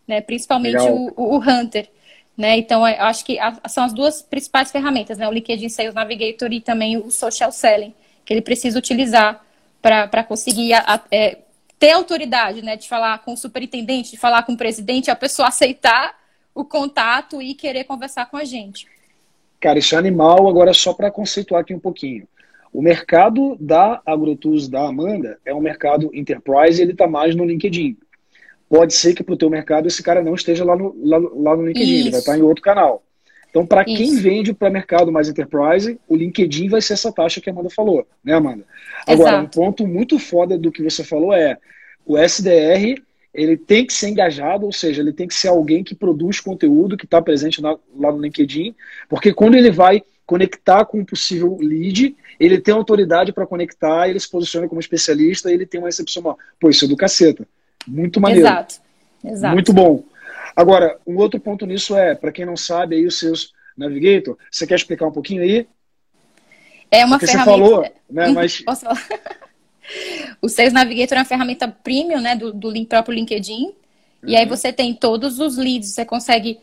né? 0.08 0.22
Principalmente 0.22 0.78
o, 0.78 1.14
o, 1.16 1.38
Hunter, 1.38 1.89
né? 2.36 2.58
Então, 2.58 2.88
eu 2.88 3.04
acho 3.06 3.26
que 3.26 3.39
a, 3.39 3.58
são 3.68 3.84
as 3.84 3.93
duas 3.93 4.22
principais 4.22 4.72
ferramentas, 4.72 5.18
né? 5.18 5.28
O 5.28 5.32
LinkedIn 5.32 5.70
Sales 5.70 5.93
Navigator 5.93 6.52
e 6.52 6.62
também 6.62 6.97
o 6.97 7.12
social 7.12 7.52
selling, 7.52 7.93
que 8.26 8.34
ele 8.34 8.41
precisa 8.41 8.78
utilizar 8.78 9.43
para 9.82 10.24
conseguir 10.24 10.74
a, 10.74 10.84
a, 10.95 11.02
é, 11.12 11.39
ter 11.82 11.93
autoridade, 11.93 12.61
né? 12.61 12.77
De 12.77 12.88
falar 12.88 13.17
com 13.25 13.34
o 13.34 13.38
superintendente, 13.38 14.11
de 14.11 14.17
falar 14.17 14.43
com 14.43 14.53
o 14.53 14.57
presidente, 14.57 15.09
a 15.09 15.15
pessoa 15.15 15.47
aceitar 15.47 16.15
o 16.53 16.63
contato 16.63 17.41
e 17.41 17.55
querer 17.55 17.86
conversar 17.86 18.29
com 18.29 18.38
a 18.38 18.45
gente. 18.45 18.88
Cara, 19.59 19.79
isso 19.79 19.95
é 19.95 19.97
animal, 19.97 20.47
agora 20.47 20.73
só 20.73 20.93
para 20.93 21.09
conceituar 21.09 21.61
aqui 21.61 21.73
um 21.73 21.79
pouquinho. 21.79 22.27
O 22.71 22.84
mercado 22.84 23.57
da 23.59 23.99
AgroTools 24.05 24.69
da 24.69 24.88
Amanda 24.88 25.39
é 25.43 25.55
um 25.55 25.59
mercado 25.59 26.11
enterprise 26.13 26.79
ele 26.79 26.91
está 26.91 27.07
mais 27.07 27.36
no 27.36 27.45
LinkedIn. 27.45 27.97
Pode 28.69 28.93
ser 28.93 29.15
que 29.15 29.23
para 29.23 29.34
o 29.34 29.38
teu 29.38 29.49
mercado 29.49 29.88
esse 29.88 30.03
cara 30.03 30.21
não 30.21 30.36
esteja 30.36 30.63
lá 30.63 30.75
no, 30.75 30.95
lá, 31.03 31.17
lá 31.17 31.57
no 31.57 31.65
LinkedIn, 31.65 31.93
Isso. 31.93 32.03
ele 32.03 32.11
vai 32.11 32.19
estar 32.19 32.34
tá 32.34 32.38
em 32.38 32.43
outro 32.43 32.63
canal. 32.63 33.03
Então, 33.52 33.66
para 33.66 33.86
quem 33.86 34.16
vende 34.16 34.54
para 34.54 34.70
mercado 34.70 35.12
mais 35.12 35.30
enterprise, 35.30 35.99
o 36.08 36.16
LinkedIn 36.16 36.70
vai 36.70 36.82
ser 36.82 36.93
essa 36.93 37.12
taxa 37.12 37.39
que 37.39 37.49
a 37.49 37.54
Amanda 37.54 37.70
falou, 37.70 38.08
né, 38.24 38.34
Amanda? 38.34 38.64
Agora, 39.06 39.32
Exato. 39.32 39.45
um 39.45 39.49
ponto 39.49 39.86
muito 39.86 40.18
foda 40.18 40.58
do 40.58 40.72
que 40.72 40.82
você 40.82 41.04
falou 41.04 41.34
é 41.34 41.58
o 42.06 42.18
SDR 42.18 42.99
ele 43.34 43.56
tem 43.56 43.86
que 43.86 43.93
ser 43.93 44.10
engajado, 44.10 44.66
ou 44.66 44.74
seja, 44.74 45.02
ele 45.02 45.14
tem 45.14 45.28
que 45.28 45.34
ser 45.34 45.47
alguém 45.47 45.84
que 45.84 45.95
produz 45.95 46.39
conteúdo, 46.39 46.97
que 46.97 47.06
está 47.06 47.22
presente 47.22 47.62
na, 47.62 47.78
lá 47.95 48.12
no 48.12 48.22
LinkedIn, 48.22 48.76
porque 49.08 49.34
quando 49.34 49.56
ele 49.56 49.72
vai 49.72 50.04
conectar 50.26 50.86
com 50.86 50.99
um 50.99 51.06
possível 51.06 51.58
lead, 51.60 52.16
ele 52.39 52.60
tem 52.60 52.74
autoridade 52.74 53.32
para 53.32 53.47
conectar, 53.47 54.10
ele 54.10 54.20
se 54.20 54.30
posiciona 54.30 54.68
como 54.68 54.82
especialista, 54.82 55.52
ele 55.52 55.66
tem 55.66 55.80
uma 55.80 55.88
recepção, 55.88 56.38
pô, 56.60 56.70
isso 56.70 56.86
é 56.86 56.88
do 56.88 56.97
caceta. 56.97 57.47
Muito 57.88 58.20
maneiro. 58.20 58.45
Exato. 58.45 58.76
Exato. 59.24 59.54
Muito 59.54 59.74
bom. 59.74 60.04
Agora, 60.62 60.99
um 61.07 61.18
outro 61.18 61.39
ponto 61.39 61.66
nisso 61.66 61.97
é, 61.97 62.14
para 62.14 62.32
quem 62.32 62.45
não 62.45 62.55
sabe 62.55 62.95
aí 62.95 63.05
os 63.07 63.18
seus 63.18 63.51
Navigator, 63.76 64.38
você 64.51 64.68
quer 64.68 64.76
explicar 64.76 65.07
um 65.07 65.12
pouquinho 65.12 65.41
aí? 65.41 65.68
É 66.91 67.03
uma 67.03 67.18
Porque 67.18 67.32
ferramenta. 67.32 67.57
Você 67.57 67.72
falou, 67.72 67.93
né? 68.07 68.28
Mas 68.36 68.62
Posso 68.62 68.82
falar? 68.82 69.07
O 70.39 70.47
Sales 70.47 70.72
Navigator 70.72 71.18
é 71.18 71.22
uma 71.22 71.26
ferramenta 71.26 71.68
premium, 71.68 72.22
né, 72.22 72.36
do, 72.36 72.53
do 72.53 72.86
próprio 72.86 73.16
LinkedIn. 73.16 73.66
Uhum. 73.66 73.74
E 74.24 74.36
aí 74.36 74.43
uhum. 74.43 74.49
você 74.49 74.72
tem 74.72 74.93
todos 74.93 75.39
os 75.39 75.57
leads, 75.57 75.89
você 75.89 76.05
consegue 76.05 76.59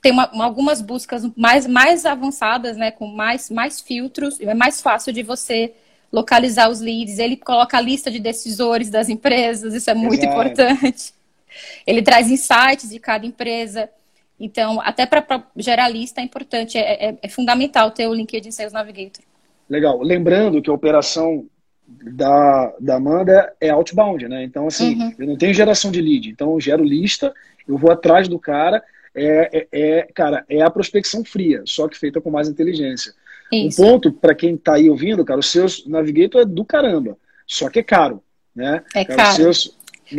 ter 0.00 0.10
uma, 0.10 0.30
algumas 0.42 0.80
buscas 0.80 1.22
mais, 1.36 1.66
mais 1.66 2.06
avançadas, 2.06 2.76
né, 2.76 2.90
com 2.90 3.06
mais, 3.06 3.50
mais 3.50 3.80
filtros, 3.80 4.40
é 4.40 4.54
mais 4.54 4.80
fácil 4.80 5.12
de 5.12 5.22
você 5.22 5.74
localizar 6.10 6.70
os 6.70 6.80
leads. 6.80 7.18
Ele 7.18 7.36
coloca 7.36 7.76
a 7.76 7.80
lista 7.80 8.10
de 8.10 8.18
decisores 8.18 8.88
das 8.88 9.10
empresas, 9.10 9.74
isso 9.74 9.90
é 9.90 9.94
muito 9.94 10.24
Exato. 10.24 10.32
importante. 10.32 11.15
Ele 11.86 12.02
traz 12.02 12.30
insights 12.30 12.90
de 12.90 12.98
cada 12.98 13.26
empresa. 13.26 13.88
Então, 14.38 14.80
até 14.80 15.06
para 15.06 15.46
gerar 15.56 15.88
lista 15.88 16.20
é 16.20 16.24
importante, 16.24 16.76
é, 16.76 17.08
é, 17.08 17.18
é 17.22 17.28
fundamental 17.28 17.90
ter 17.90 18.06
o 18.06 18.14
LinkedIn 18.14 18.50
Sales 18.50 18.72
Navigator. 18.72 19.24
Legal. 19.68 20.00
Lembrando 20.02 20.60
que 20.60 20.70
a 20.70 20.74
operação 20.74 21.46
da, 21.86 22.74
da 22.80 22.96
Amanda 22.96 23.52
é 23.60 23.70
outbound, 23.70 24.28
né? 24.28 24.42
Então, 24.44 24.66
assim, 24.66 25.00
uhum. 25.00 25.14
eu 25.18 25.26
não 25.26 25.36
tenho 25.36 25.54
geração 25.54 25.90
de 25.90 26.00
lead, 26.00 26.28
então 26.28 26.52
eu 26.52 26.60
gero 26.60 26.84
lista, 26.84 27.32
eu 27.66 27.76
vou 27.78 27.90
atrás 27.90 28.28
do 28.28 28.38
cara, 28.38 28.82
é, 29.14 29.66
é, 29.72 29.80
é 29.80 30.08
cara, 30.14 30.44
é 30.48 30.62
a 30.62 30.70
prospecção 30.70 31.24
fria, 31.24 31.62
só 31.64 31.88
que 31.88 31.96
feita 31.96 32.20
com 32.20 32.30
mais 32.30 32.48
inteligência. 32.48 33.12
Isso. 33.52 33.80
Um 33.80 33.86
ponto, 33.86 34.12
para 34.12 34.34
quem 34.34 34.54
está 34.54 34.74
aí 34.74 34.90
ouvindo, 34.90 35.24
cara, 35.24 35.38
o 35.38 35.42
seus 35.42 35.86
Navigator 35.86 36.42
é 36.42 36.44
do 36.44 36.64
caramba, 36.64 37.16
só 37.46 37.70
que 37.70 37.78
é 37.78 37.82
caro, 37.82 38.22
né? 38.54 38.82
É 38.94 39.04
cara, 39.04 39.16
caro. 39.16 39.36
Seus 39.36 39.76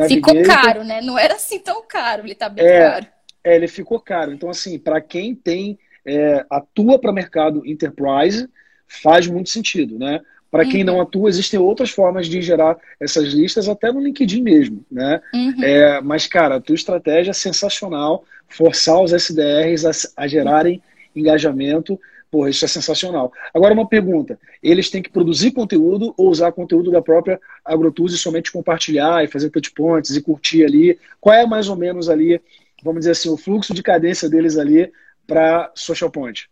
Ficou 0.08 0.44
caro, 0.44 0.84
né? 0.84 1.02
Não 1.02 1.18
era 1.18 1.36
assim 1.36 1.60
tão 1.60 1.82
caro, 1.88 2.26
ele 2.26 2.36
tá 2.36 2.50
bem 2.50 2.66
é, 2.66 2.80
caro. 2.80 3.08
É, 3.44 3.56
ele 3.56 3.68
ficou 3.68 4.00
caro. 4.00 4.34
Então, 4.34 4.50
assim, 4.50 4.78
para 4.78 5.00
quem 5.00 5.34
tem, 5.34 5.80
é, 6.06 6.46
atua 6.50 7.00
para 7.00 7.12
mercado 7.12 7.66
enterprise, 7.66 8.50
faz 8.88 9.28
muito 9.28 9.50
sentido, 9.50 9.98
né? 9.98 10.22
Para 10.50 10.66
quem 10.66 10.84
não 10.84 10.96
uhum. 10.96 11.02
atua, 11.02 11.30
existem 11.30 11.60
outras 11.60 11.90
formas 11.90 12.26
de 12.26 12.42
gerar 12.42 12.78
essas 13.00 13.34
listas, 13.34 13.68
até 13.68 13.92
no 13.92 14.00
LinkedIn 14.00 14.42
mesmo, 14.42 14.86
né? 14.90 15.22
Uhum. 15.34 15.64
É, 15.64 16.02
mas, 16.02 16.26
cara, 16.26 16.56
a 16.56 16.62
tua 16.62 16.76
estratégia 16.76 17.32
é 17.32 17.34
sensacional, 17.34 18.24
forçar 18.48 19.02
os 19.02 19.12
SDRs 19.12 19.86
a, 19.86 20.24
a 20.24 20.28
gerarem 20.28 20.82
engajamento, 21.14 22.00
porra, 22.30 22.50
isso 22.50 22.66
é 22.66 22.68
sensacional. 22.68 23.32
Agora, 23.54 23.74
uma 23.74 23.88
pergunta, 23.88 24.40
eles 24.62 24.90
têm 24.90 25.02
que 25.02 25.10
produzir 25.10 25.52
conteúdo 25.52 26.14
ou 26.18 26.30
usar 26.30 26.52
conteúdo 26.52 26.92
da 26.92 27.02
própria 27.02 27.40
AgroTools 27.64 28.14
e 28.14 28.18
somente 28.18 28.52
compartilhar 28.52 29.24
e 29.24 29.28
fazer 29.28 29.50
touchpoints 29.50 30.16
e 30.16 30.22
curtir 30.22 30.64
ali? 30.64 31.00
Qual 31.20 31.36
é 31.36 31.46
mais 31.46 31.70
ou 31.70 31.76
menos 31.76 32.10
ali, 32.10 32.42
vamos 32.84 33.02
dizer 33.02 33.12
assim, 33.12 33.30
o 33.30 33.38
fluxo 33.38 33.74
de 33.74 33.84
cadência 33.84 34.30
deles 34.30 34.58
ali 34.58 34.92
para 35.26 35.72
Social 35.76 36.10
Point? 36.10 36.50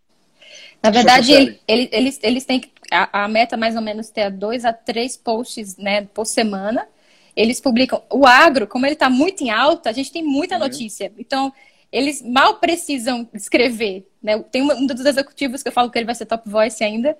Na 0.82 0.92
verdade, 0.92 1.32
ele, 1.32 1.60
ele, 1.68 1.90
eles, 1.92 2.20
eles 2.22 2.46
têm 2.46 2.60
que. 2.60 2.72
A, 2.92 3.24
a, 3.24 3.28
meta 3.28 3.58
mais 3.58 3.76
ou 3.76 3.82
menos 3.82 4.12
ter 4.12 4.30
dois 4.30 4.64
a 4.64 4.72
três 4.72 5.18
posts 5.18 5.76
né, 5.78 6.08
por 6.14 6.26
semana. 6.26 6.88
Eles 7.36 7.60
publicam. 7.60 8.02
O 8.10 8.26
agro, 8.26 8.68
como 8.68 8.86
ele 8.86 8.94
está 8.94 9.10
muito 9.10 9.44
em 9.44 9.50
alta, 9.50 9.90
a 9.90 9.94
gente 9.94 10.12
tem 10.12 10.24
muita 10.24 10.56
uhum. 10.56 10.62
notícia. 10.62 11.12
Então, 11.18 11.52
eles 11.92 12.22
mal 12.22 12.60
precisam 12.60 13.28
escrever. 13.34 14.08
Né? 14.26 14.40
Tem 14.52 14.64
um 14.64 14.88
dos 14.88 15.06
executivos 15.06 15.62
que 15.62 15.70
eu 15.70 15.72
falo 15.72 15.92
que 15.92 16.00
ele 16.00 16.06
vai 16.06 16.16
ser 16.16 16.26
top 16.26 16.50
voice 16.50 16.84
ainda. 16.84 17.16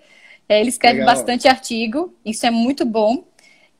É, 0.50 0.60
ele 0.60 0.70
escreve 0.70 1.00
Legal. 1.00 1.16
bastante 1.16 1.48
artigo, 1.48 2.16
isso 2.26 2.46
é 2.48 2.50
muito 2.50 2.84
bom. 2.84 3.24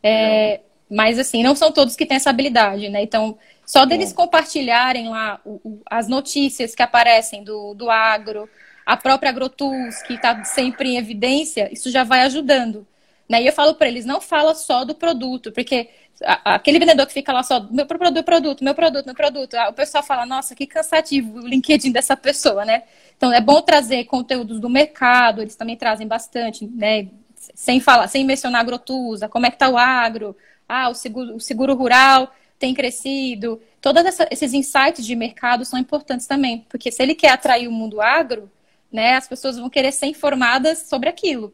É, 0.04 0.62
mas, 0.88 1.18
assim, 1.18 1.42
não 1.42 1.56
são 1.56 1.72
todos 1.72 1.96
que 1.96 2.06
têm 2.06 2.18
essa 2.18 2.30
habilidade, 2.30 2.88
né? 2.90 3.02
Então, 3.02 3.36
só 3.66 3.84
deles 3.84 4.12
bom. 4.12 4.24
compartilharem 4.24 5.10
lá 5.10 5.42
o, 5.44 5.60
o, 5.64 5.82
as 5.90 6.08
notícias 6.08 6.76
que 6.76 6.84
aparecem 6.84 7.44
do, 7.44 7.74
do 7.74 7.90
agro, 7.90 8.48
a 8.86 8.96
própria 8.96 9.32
AgroTools, 9.32 10.04
que 10.04 10.14
está 10.14 10.44
sempre 10.44 10.90
em 10.90 10.98
evidência, 10.98 11.68
isso 11.74 11.90
já 11.90 12.04
vai 12.04 12.22
ajudando. 12.22 12.86
Né? 13.28 13.42
E 13.42 13.48
eu 13.48 13.54
falo 13.54 13.74
para 13.74 13.88
eles, 13.88 14.06
não 14.06 14.22
fala 14.22 14.54
só 14.54 14.86
do 14.86 14.94
produto, 14.94 15.52
porque 15.52 15.90
aquele 16.24 16.80
vendedor 16.80 17.06
que 17.08 17.14
fica 17.14 17.34
lá 17.34 17.44
só, 17.44 17.60
meu 17.72 17.86
produto, 17.86 18.24
produto, 18.24 18.64
meu 18.64 18.76
produto, 18.76 19.06
meu 19.06 19.16
produto, 19.16 19.58
o 19.70 19.74
pessoal 19.74 20.04
fala, 20.04 20.26
nossa, 20.26 20.56
que 20.56 20.66
cansativo 20.68 21.40
o 21.40 21.48
LinkedIn 21.48 21.92
dessa 21.92 22.16
pessoa, 22.16 22.64
né? 22.64 22.84
Então 23.18 23.32
é 23.32 23.42
bom 23.42 23.62
trazer 23.62 24.06
conteúdos 24.06 24.60
do 24.60 24.70
mercado, 24.70 25.42
eles 25.42 25.56
também 25.56 25.78
trazem 25.78 26.08
bastante, 26.08 26.68
né? 26.68 27.08
sem 27.54 27.80
falar, 27.80 28.08
sem 28.08 28.26
mencionar 28.26 28.62
agrotusa, 28.62 29.30
como 29.30 29.46
é 29.46 29.50
que 29.50 29.56
está 29.56 29.70
o 29.70 29.78
agro, 29.78 30.36
ah, 30.68 30.90
o 30.90 30.96
seguro, 30.96 31.36
o 31.36 31.40
seguro 31.40 31.76
rural 31.76 32.34
tem 32.58 32.74
crescido. 32.74 33.62
Todos 33.82 34.04
esses 34.32 34.54
insights 34.54 35.06
de 35.06 35.16
mercado 35.16 35.66
são 35.66 35.78
importantes 35.78 36.26
também, 36.26 36.66
porque 36.70 36.92
se 36.92 37.04
ele 37.04 37.14
quer 37.14 37.32
atrair 37.32 37.68
o 37.68 37.72
mundo 37.72 38.02
agro, 38.02 38.50
né, 38.92 39.16
as 39.16 39.28
pessoas 39.28 39.58
vão 39.58 39.70
querer 39.70 39.92
ser 39.92 40.08
informadas 40.08 40.80
sobre 40.80 41.10
aquilo. 41.10 41.54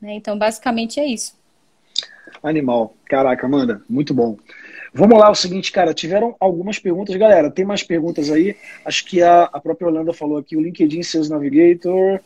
Né? 0.00 0.14
Então, 0.14 0.38
basicamente 0.38 0.98
é 0.98 1.06
isso. 1.06 1.36
Animal. 2.42 2.94
Caraca, 3.04 3.46
Amanda, 3.46 3.82
muito 3.88 4.14
bom. 4.14 4.36
Vamos 4.92 5.18
lá, 5.18 5.28
é 5.28 5.30
o 5.30 5.34
seguinte, 5.34 5.70
cara, 5.70 5.92
tiveram 5.92 6.34
algumas 6.40 6.78
perguntas. 6.78 7.14
Galera, 7.16 7.50
tem 7.50 7.64
mais 7.64 7.82
perguntas 7.82 8.30
aí. 8.30 8.56
Acho 8.84 9.04
que 9.04 9.22
a, 9.22 9.44
a 9.44 9.60
própria 9.60 9.88
Holanda 9.88 10.12
falou 10.12 10.38
aqui, 10.38 10.56
o 10.56 10.60
LinkedIn 10.60 11.02
Sales 11.02 11.28
Navigator. 11.28 12.20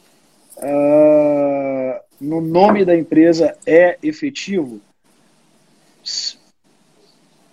Uh, 0.59 2.01
no 2.21 2.41
nome 2.41 2.85
da 2.85 2.97
empresa 2.97 3.57
é 3.67 3.99
efetivo? 4.03 4.81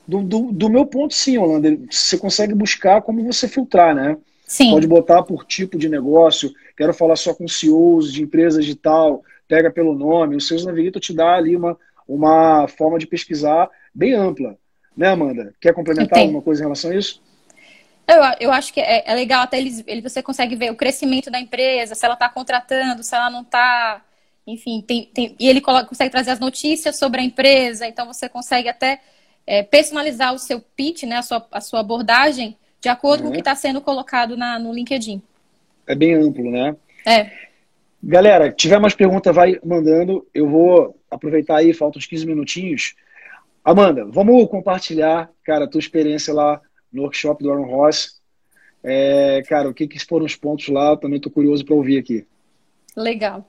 Do, 0.08 0.22
do, 0.22 0.52
do, 0.52 0.70
meu 0.70 0.86
ponto, 0.86 1.14
sim, 1.14 1.38
Holanda. 1.38 1.78
Você 1.90 2.18
consegue 2.18 2.54
buscar 2.54 3.02
como 3.02 3.24
você 3.24 3.48
filtrar, 3.48 3.96
né? 3.96 4.18
Sim. 4.46 4.72
Pode 4.72 4.88
botar 4.88 5.24
por 5.24 5.46
tipo 5.46 5.78
de 5.78 5.88
negócio. 5.90 6.52
Quero 6.76 6.94
falar 6.94 7.16
só 7.16 7.34
com 7.34 7.48
CEOs 7.48 8.12
de 8.12 8.24
empresas 8.24 8.66
de 8.66 8.76
tal. 8.76 9.24
Pega 9.48 9.72
pelo 9.72 9.96
nome. 9.96 10.36
O 10.36 10.42
Sales 10.42 10.66
Navigator 10.66 11.02
te 11.02 11.14
dá 11.14 11.36
ali 11.36 11.56
uma, 11.56 11.78
uma 12.08 12.68
forma 12.68 12.98
de 12.98 13.08
pesquisar 13.08 13.70
bem 13.94 14.14
ampla. 14.14 14.58
Né, 15.00 15.08
Amanda? 15.08 15.54
Quer 15.62 15.74
complementar 15.74 16.20
alguma 16.20 16.42
coisa 16.42 16.62
em 16.62 16.66
relação 16.66 16.92
a 16.92 16.96
isso? 16.96 17.22
Eu, 18.06 18.18
eu 18.42 18.52
acho 18.52 18.74
que 18.74 18.82
é, 18.82 19.10
é 19.10 19.16
legal, 19.16 19.44
até 19.44 19.58
eles, 19.58 19.82
ele, 19.88 20.02
você 20.02 20.22
consegue 20.22 20.58
ver 20.58 20.74
o 20.74 20.76
crescimento 20.76 21.32
da 21.32 21.40
empresa, 21.40 21.96
se 21.96 22.04
ela 22.04 22.16
está 22.16 22.28
contratando, 22.28 23.02
se 23.02 23.16
ela 23.16 23.30
não 23.30 23.44
está. 23.44 24.04
Enfim, 24.46 24.84
tem, 24.86 25.06
tem, 25.06 25.38
e 25.40 25.48
ele 25.48 25.62
coloca, 25.62 25.86
consegue 25.86 26.12
trazer 26.12 26.32
as 26.32 26.40
notícias 26.42 26.98
sobre 26.98 27.22
a 27.22 27.24
empresa, 27.24 27.88
então 27.88 28.06
você 28.06 28.28
consegue 28.28 28.68
até 28.68 29.00
é, 29.48 29.64
personalizar 29.64 30.34
o 30.34 30.40
seu 30.40 30.60
pitch, 30.60 31.04
né, 31.04 31.16
a 31.16 31.22
sua, 31.22 31.48
a 31.50 31.62
sua 31.62 31.80
abordagem, 31.80 32.58
de 32.82 32.90
acordo 32.90 33.22
uhum. 33.22 33.28
com 33.28 33.30
o 33.30 33.34
que 33.36 33.40
está 33.40 33.56
sendo 33.56 33.80
colocado 33.80 34.36
na, 34.36 34.60
no 34.60 34.74
LinkedIn. 34.74 35.22
É 35.88 35.96
bem 35.96 36.14
amplo, 36.14 36.52
né? 36.52 36.76
É. 37.06 37.32
Galera, 38.04 38.52
tiver 38.52 38.80
mais 38.80 38.96
perguntas, 38.96 39.34
vai 39.34 39.58
mandando. 39.64 40.28
Eu 40.34 40.50
vou 40.50 40.94
aproveitar 41.10 41.58
aí, 41.58 41.74
faltam 41.74 42.00
uns 42.00 42.06
15 42.06 42.26
minutinhos. 42.26 42.96
Amanda, 43.70 44.04
vamos 44.06 44.50
compartilhar, 44.50 45.30
cara, 45.44 45.66
a 45.66 45.68
tua 45.68 45.78
experiência 45.78 46.34
lá 46.34 46.60
no 46.92 47.04
workshop 47.04 47.44
do 47.44 47.52
Aaron 47.52 47.68
Ross. 47.68 48.20
É, 48.84 49.44
cara, 49.48 49.70
o 49.70 49.74
que, 49.76 49.88
que 49.88 50.00
foram 50.00 50.26
os 50.26 50.36
pontos 50.36 50.70
lá? 50.70 50.98
Também 50.98 51.18
estou 51.18 51.32
curioso 51.32 51.64
para 51.64 51.76
ouvir 51.76 52.00
aqui. 52.00 52.26
Legal. 52.98 53.48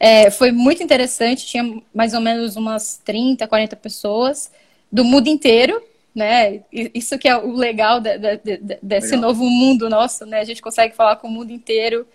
É, 0.00 0.30
foi 0.30 0.52
muito 0.52 0.82
interessante, 0.82 1.44
tinha 1.44 1.82
mais 1.92 2.14
ou 2.14 2.20
menos 2.22 2.56
umas 2.56 2.96
30, 3.04 3.46
40 3.46 3.76
pessoas 3.76 4.50
do 4.90 5.04
mundo 5.04 5.28
inteiro, 5.28 5.82
né? 6.14 6.62
Isso 6.72 7.18
que 7.18 7.28
é 7.28 7.36
o 7.36 7.52
legal 7.52 8.00
de, 8.00 8.16
de, 8.16 8.36
de, 8.38 8.78
desse 8.82 9.16
legal. 9.16 9.28
novo 9.28 9.44
mundo 9.44 9.86
nosso, 9.90 10.24
né? 10.24 10.40
A 10.40 10.44
gente 10.44 10.62
consegue 10.62 10.96
falar 10.96 11.16
com 11.16 11.28
o 11.28 11.30
mundo 11.30 11.50
inteiro 11.50 12.06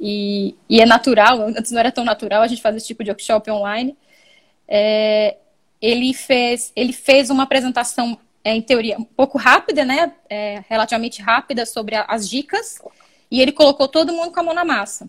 e, 0.00 0.54
e, 0.66 0.80
é 0.80 0.86
natural, 0.86 1.42
antes 1.42 1.70
não 1.70 1.80
era 1.80 1.92
tão 1.92 2.04
natural 2.04 2.40
a 2.40 2.48
gente 2.48 2.62
fazer 2.62 2.78
esse 2.78 2.86
tipo 2.86 3.04
de 3.04 3.10
workshop 3.10 3.50
online. 3.50 3.94
É, 4.66 5.36
ele 5.86 6.12
fez, 6.12 6.72
ele 6.74 6.92
fez 6.92 7.30
uma 7.30 7.44
apresentação, 7.44 8.18
é, 8.42 8.56
em 8.56 8.60
teoria, 8.60 8.98
um 8.98 9.04
pouco 9.04 9.38
rápida, 9.38 9.84
né? 9.84 10.12
É, 10.28 10.64
relativamente 10.68 11.22
rápida 11.22 11.64
sobre 11.64 11.94
a, 11.94 12.02
as 12.08 12.28
dicas, 12.28 12.80
e 13.30 13.40
ele 13.40 13.52
colocou 13.52 13.86
todo 13.86 14.12
mundo 14.12 14.32
com 14.32 14.40
a 14.40 14.42
mão 14.42 14.54
na 14.54 14.64
massa. 14.64 15.08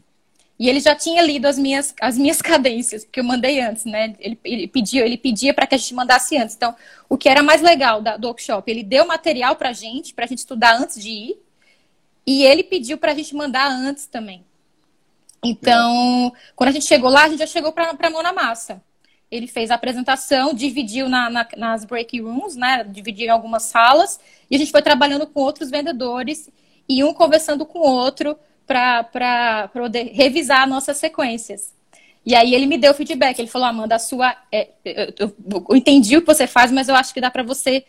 E 0.59 0.69
ele 0.69 0.79
já 0.79 0.95
tinha 0.95 1.21
lido 1.23 1.47
as 1.47 1.57
minhas, 1.57 1.95
as 1.99 2.15
minhas 2.15 2.41
cadências, 2.43 3.03
que 3.11 3.19
eu 3.19 3.23
mandei 3.23 3.59
antes, 3.59 3.85
né? 3.85 4.15
Ele, 4.19 4.39
ele 4.43 4.67
pediu, 4.67 5.03
ele 5.03 5.17
pedia 5.17 5.51
para 5.51 5.65
que 5.65 5.73
a 5.73 5.77
gente 5.79 5.95
mandasse 5.95 6.37
antes. 6.37 6.55
Então, 6.55 6.75
o 7.09 7.17
que 7.17 7.27
era 7.27 7.41
mais 7.41 7.63
legal 7.63 7.99
da, 7.99 8.15
do 8.15 8.27
workshop, 8.27 8.69
ele 8.69 8.83
deu 8.83 9.07
material 9.07 9.55
para 9.55 9.69
a 9.69 9.73
gente, 9.73 10.13
para 10.13 10.25
a 10.25 10.27
gente 10.27 10.39
estudar 10.39 10.75
antes 10.75 11.01
de 11.01 11.09
ir, 11.09 11.37
e 12.25 12.43
ele 12.43 12.63
pediu 12.63 12.99
para 12.99 13.13
a 13.13 13.15
gente 13.15 13.35
mandar 13.35 13.67
antes 13.67 14.05
também. 14.05 14.45
Então, 15.43 16.31
quando 16.55 16.69
a 16.69 16.73
gente 16.73 16.85
chegou 16.85 17.09
lá, 17.09 17.23
a 17.23 17.29
gente 17.29 17.39
já 17.39 17.47
chegou 17.47 17.71
para 17.71 17.95
a 17.99 18.09
mão 18.11 18.21
na 18.21 18.33
massa 18.33 18.81
ele 19.29 19.47
fez 19.47 19.69
a 19.71 19.75
apresentação, 19.75 20.53
dividiu 20.53 21.09
na, 21.09 21.29
na, 21.29 21.47
nas 21.57 21.85
break 21.85 22.19
rooms, 22.21 22.55
né? 22.55 22.83
Dividiu 22.83 23.27
em 23.27 23.29
algumas 23.29 23.63
salas, 23.63 24.19
e 24.49 24.55
a 24.55 24.59
gente 24.59 24.71
foi 24.71 24.81
trabalhando 24.81 25.27
com 25.27 25.41
outros 25.41 25.69
vendedores 25.69 26.49
e 26.87 27.03
um 27.03 27.13
conversando 27.13 27.65
com 27.65 27.79
o 27.79 27.91
outro 27.91 28.37
para 28.65 29.69
poder 29.73 30.11
revisar 30.13 30.67
nossas 30.67 30.97
sequências. 30.97 31.73
E 32.25 32.35
aí 32.35 32.53
ele 32.53 32.65
me 32.65 32.77
deu 32.77 32.93
feedback, 32.93 33.39
ele 33.39 33.47
falou, 33.47 33.67
Amanda, 33.67 33.95
a 33.95 33.99
sua. 33.99 34.35
É, 34.51 34.69
eu, 34.83 35.13
eu, 35.17 35.35
eu, 35.69 35.75
entendi 35.75 36.17
o 36.17 36.21
que 36.21 36.27
você 36.27 36.45
faz, 36.45 36.71
mas 36.71 36.89
eu 36.89 36.95
acho 36.95 37.13
que 37.13 37.21
dá 37.21 37.31
para 37.31 37.43
você 37.43 37.85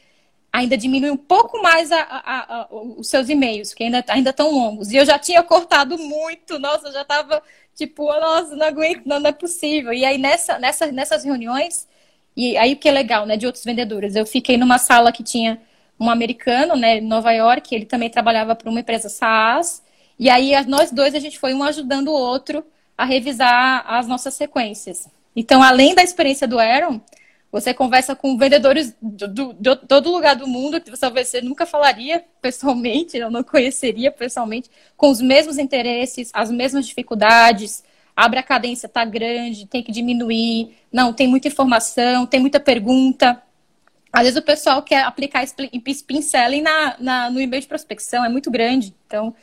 ainda 0.52 0.76
diminuir 0.76 1.10
um 1.10 1.16
pouco 1.16 1.60
mais 1.60 1.90
a, 1.90 2.00
a, 2.00 2.60
a, 2.60 2.68
os 2.70 3.08
seus 3.08 3.28
e-mails, 3.28 3.74
que 3.74 3.82
ainda 3.82 4.04
ainda 4.08 4.32
tão 4.32 4.52
longos. 4.52 4.92
E 4.92 4.96
eu 4.96 5.04
já 5.04 5.18
tinha 5.18 5.42
cortado 5.42 5.98
muito, 5.98 6.58
nossa, 6.58 6.88
eu 6.88 6.92
já 6.92 7.02
estava 7.02 7.42
Tipo, 7.78 8.06
nossa, 8.06 8.56
não 8.56 8.66
aguento, 8.66 9.06
não, 9.06 9.20
não 9.20 9.30
é 9.30 9.32
possível. 9.32 9.92
E 9.92 10.04
aí 10.04 10.18
nessa, 10.18 10.58
nessa, 10.58 10.90
nessas 10.90 11.22
reuniões, 11.22 11.86
e 12.36 12.56
aí 12.56 12.72
o 12.72 12.76
que 12.76 12.88
é 12.88 12.92
legal, 12.92 13.24
né, 13.24 13.36
de 13.36 13.46
outros 13.46 13.62
vendedores, 13.64 14.16
eu 14.16 14.26
fiquei 14.26 14.56
numa 14.56 14.78
sala 14.78 15.12
que 15.12 15.22
tinha 15.22 15.60
um 15.98 16.10
americano, 16.10 16.74
né, 16.74 16.98
em 16.98 17.00
Nova 17.00 17.30
York, 17.30 17.72
ele 17.72 17.86
também 17.86 18.10
trabalhava 18.10 18.56
para 18.56 18.68
uma 18.68 18.80
empresa 18.80 19.08
SaaS, 19.08 19.80
e 20.18 20.28
aí 20.28 20.50
nós 20.66 20.90
dois 20.90 21.14
a 21.14 21.20
gente 21.20 21.38
foi 21.38 21.54
um 21.54 21.62
ajudando 21.62 22.08
o 22.08 22.12
outro 22.12 22.66
a 22.96 23.04
revisar 23.04 23.84
as 23.86 24.08
nossas 24.08 24.34
sequências. 24.34 25.08
Então, 25.36 25.62
além 25.62 25.94
da 25.94 26.02
experiência 26.02 26.48
do 26.48 26.58
Aaron, 26.58 27.00
você 27.50 27.72
conversa 27.72 28.14
com 28.14 28.36
vendedores 28.36 28.94
de 29.00 29.76
todo 29.88 30.10
lugar 30.10 30.36
do 30.36 30.46
mundo 30.46 30.80
que 30.80 30.90
talvez 30.98 31.28
você 31.28 31.40
nunca 31.40 31.64
falaria 31.64 32.22
pessoalmente, 32.42 33.16
eu 33.16 33.30
não 33.30 33.42
conheceria 33.42 34.12
pessoalmente, 34.12 34.70
com 34.96 35.10
os 35.10 35.20
mesmos 35.20 35.58
interesses, 35.58 36.30
as 36.34 36.50
mesmas 36.50 36.86
dificuldades. 36.86 37.82
Abre 38.14 38.40
a 38.40 38.42
cadência, 38.42 38.88
tá 38.88 39.04
grande, 39.04 39.66
tem 39.66 39.82
que 39.82 39.92
diminuir. 39.92 40.76
Não, 40.92 41.12
tem 41.12 41.28
muita 41.28 41.48
informação, 41.48 42.26
tem 42.26 42.40
muita 42.40 42.60
pergunta. 42.60 43.40
Às 44.12 44.22
vezes 44.22 44.38
o 44.38 44.42
pessoal 44.42 44.82
quer 44.82 45.04
aplicar 45.04 45.44
spin 45.44 46.22
selling 46.22 46.62
na, 46.62 46.96
na, 46.98 47.30
no 47.30 47.40
e-mail 47.40 47.62
de 47.62 47.68
prospecção, 47.68 48.24
é 48.24 48.28
muito 48.28 48.50
grande. 48.50 48.94
Então, 49.06 49.34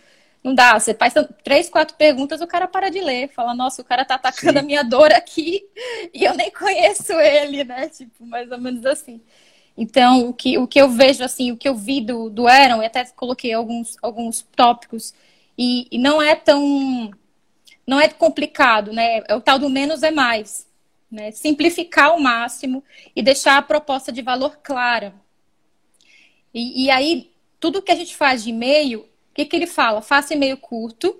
não 0.45 0.53
dá. 0.53 0.79
Você 0.79 0.93
faz 0.93 1.11
três, 1.43 1.67
quatro 1.67 1.97
perguntas, 1.97 2.39
o 2.39 2.45
cara 2.45 2.67
para 2.67 2.89
de 2.89 3.01
ler. 3.01 3.29
Fala, 3.33 3.55
nossa, 3.55 3.81
o 3.81 3.85
cara 3.85 4.05
tá 4.05 4.13
atacando 4.13 4.53
Sim. 4.53 4.59
a 4.59 4.61
minha 4.61 4.83
dor 4.83 5.11
aqui 5.11 5.65
e 6.13 6.23
eu 6.23 6.35
nem 6.35 6.51
conheço 6.51 7.13
ele, 7.13 7.63
né? 7.63 7.89
Tipo, 7.89 8.23
mais 8.23 8.51
ou 8.51 8.59
menos 8.59 8.85
assim. 8.85 9.19
Então, 9.75 10.29
o 10.29 10.33
que, 10.33 10.55
o 10.59 10.67
que 10.67 10.79
eu 10.79 10.87
vejo, 10.87 11.23
assim, 11.23 11.51
o 11.51 11.57
que 11.57 11.67
eu 11.67 11.75
vi 11.75 11.99
do, 11.99 12.29
do 12.29 12.47
Aaron, 12.47 12.83
e 12.83 12.85
até 12.85 13.03
coloquei 13.07 13.53
alguns, 13.53 13.97
alguns 14.03 14.43
tópicos, 14.55 15.15
e, 15.57 15.87
e 15.91 15.97
não 15.97 16.21
é 16.21 16.35
tão. 16.35 17.09
Não 17.85 17.99
é 17.99 18.07
complicado, 18.07 18.93
né? 18.93 19.23
É 19.27 19.35
o 19.35 19.41
tal 19.41 19.57
do 19.57 19.69
menos 19.69 20.03
é 20.03 20.11
mais. 20.11 20.67
Né? 21.09 21.31
Simplificar 21.31 22.09
ao 22.09 22.19
máximo 22.19 22.83
e 23.15 23.23
deixar 23.23 23.57
a 23.57 23.63
proposta 23.63 24.11
de 24.11 24.21
valor 24.21 24.59
clara. 24.61 25.13
E, 26.53 26.85
e 26.85 26.91
aí, 26.91 27.31
tudo 27.59 27.81
que 27.81 27.91
a 27.91 27.95
gente 27.95 28.15
faz 28.15 28.43
de 28.43 28.51
e-mail 28.51 29.07
que, 29.35 29.45
que 29.45 29.55
ele 29.55 29.67
fala? 29.67 30.01
Faça 30.01 30.33
e-mail 30.33 30.55
curto, 30.57 31.19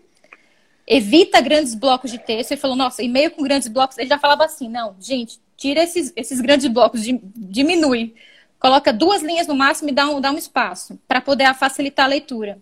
evita 0.87 1.41
grandes 1.41 1.75
blocos 1.75 2.09
de 2.09 2.17
texto. 2.17 2.51
Ele 2.51 2.61
falou, 2.61 2.75
nossa, 2.75 3.03
e-mail 3.03 3.29
com 3.31 3.43
grandes 3.43 3.67
blocos. 3.67 3.97
Ele 3.97 4.07
já 4.07 4.17
falava 4.17 4.45
assim, 4.45 4.69
não, 4.69 4.95
gente, 4.99 5.39
tira 5.57 5.83
esses, 5.83 6.13
esses 6.15 6.39
grandes 6.39 6.67
blocos, 6.67 7.01
diminui. 7.03 8.15
Coloca 8.57 8.93
duas 8.93 9.21
linhas 9.21 9.47
no 9.47 9.53
máximo 9.53 9.89
e 9.89 9.93
dá 9.93 10.07
um, 10.07 10.21
dá 10.21 10.31
um 10.31 10.37
espaço 10.37 10.97
para 11.07 11.19
poder 11.19 11.53
facilitar 11.55 12.05
a 12.05 12.09
leitura. 12.09 12.57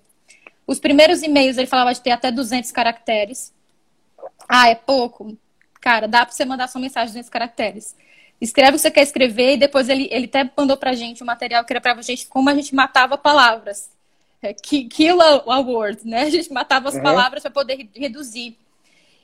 Os 0.65 0.79
primeiros 0.79 1.21
e-mails 1.21 1.57
ele 1.57 1.67
falava 1.67 1.93
de 1.93 2.01
ter 2.01 2.11
até 2.11 2.31
200 2.31 2.71
caracteres. 2.71 3.53
Ah, 4.49 4.69
é 4.69 4.75
pouco? 4.75 5.37
Cara, 5.79 6.07
dá 6.07 6.25
para 6.25 6.33
você 6.33 6.45
mandar 6.45 6.67
sua 6.67 6.81
mensagem 6.81 7.07
de 7.07 7.13
200 7.13 7.29
caracteres. 7.29 7.95
Escreve 8.41 8.71
o 8.71 8.73
que 8.73 8.79
você 8.79 8.91
quer 8.91 9.03
escrever 9.03 9.53
e 9.53 9.57
depois 9.57 9.87
ele, 9.87 10.07
ele 10.11 10.25
até 10.25 10.49
mandou 10.57 10.77
pra 10.77 10.93
gente 10.93 11.21
o 11.21 11.23
um 11.23 11.27
material 11.27 11.63
que 11.63 11.71
era 11.71 11.79
pra 11.79 12.01
gente 12.01 12.25
como 12.27 12.49
a 12.49 12.55
gente 12.55 12.73
matava 12.73 13.17
palavras. 13.17 13.93
É, 14.43 14.53
kill 14.53 15.21
a 15.21 15.59
word, 15.59 16.07
né? 16.07 16.23
A 16.23 16.29
gente 16.29 16.51
matava 16.51 16.89
as 16.89 16.95
uhum. 16.95 17.01
palavras 17.01 17.41
para 17.41 17.51
poder 17.51 17.87
reduzir. 17.95 18.57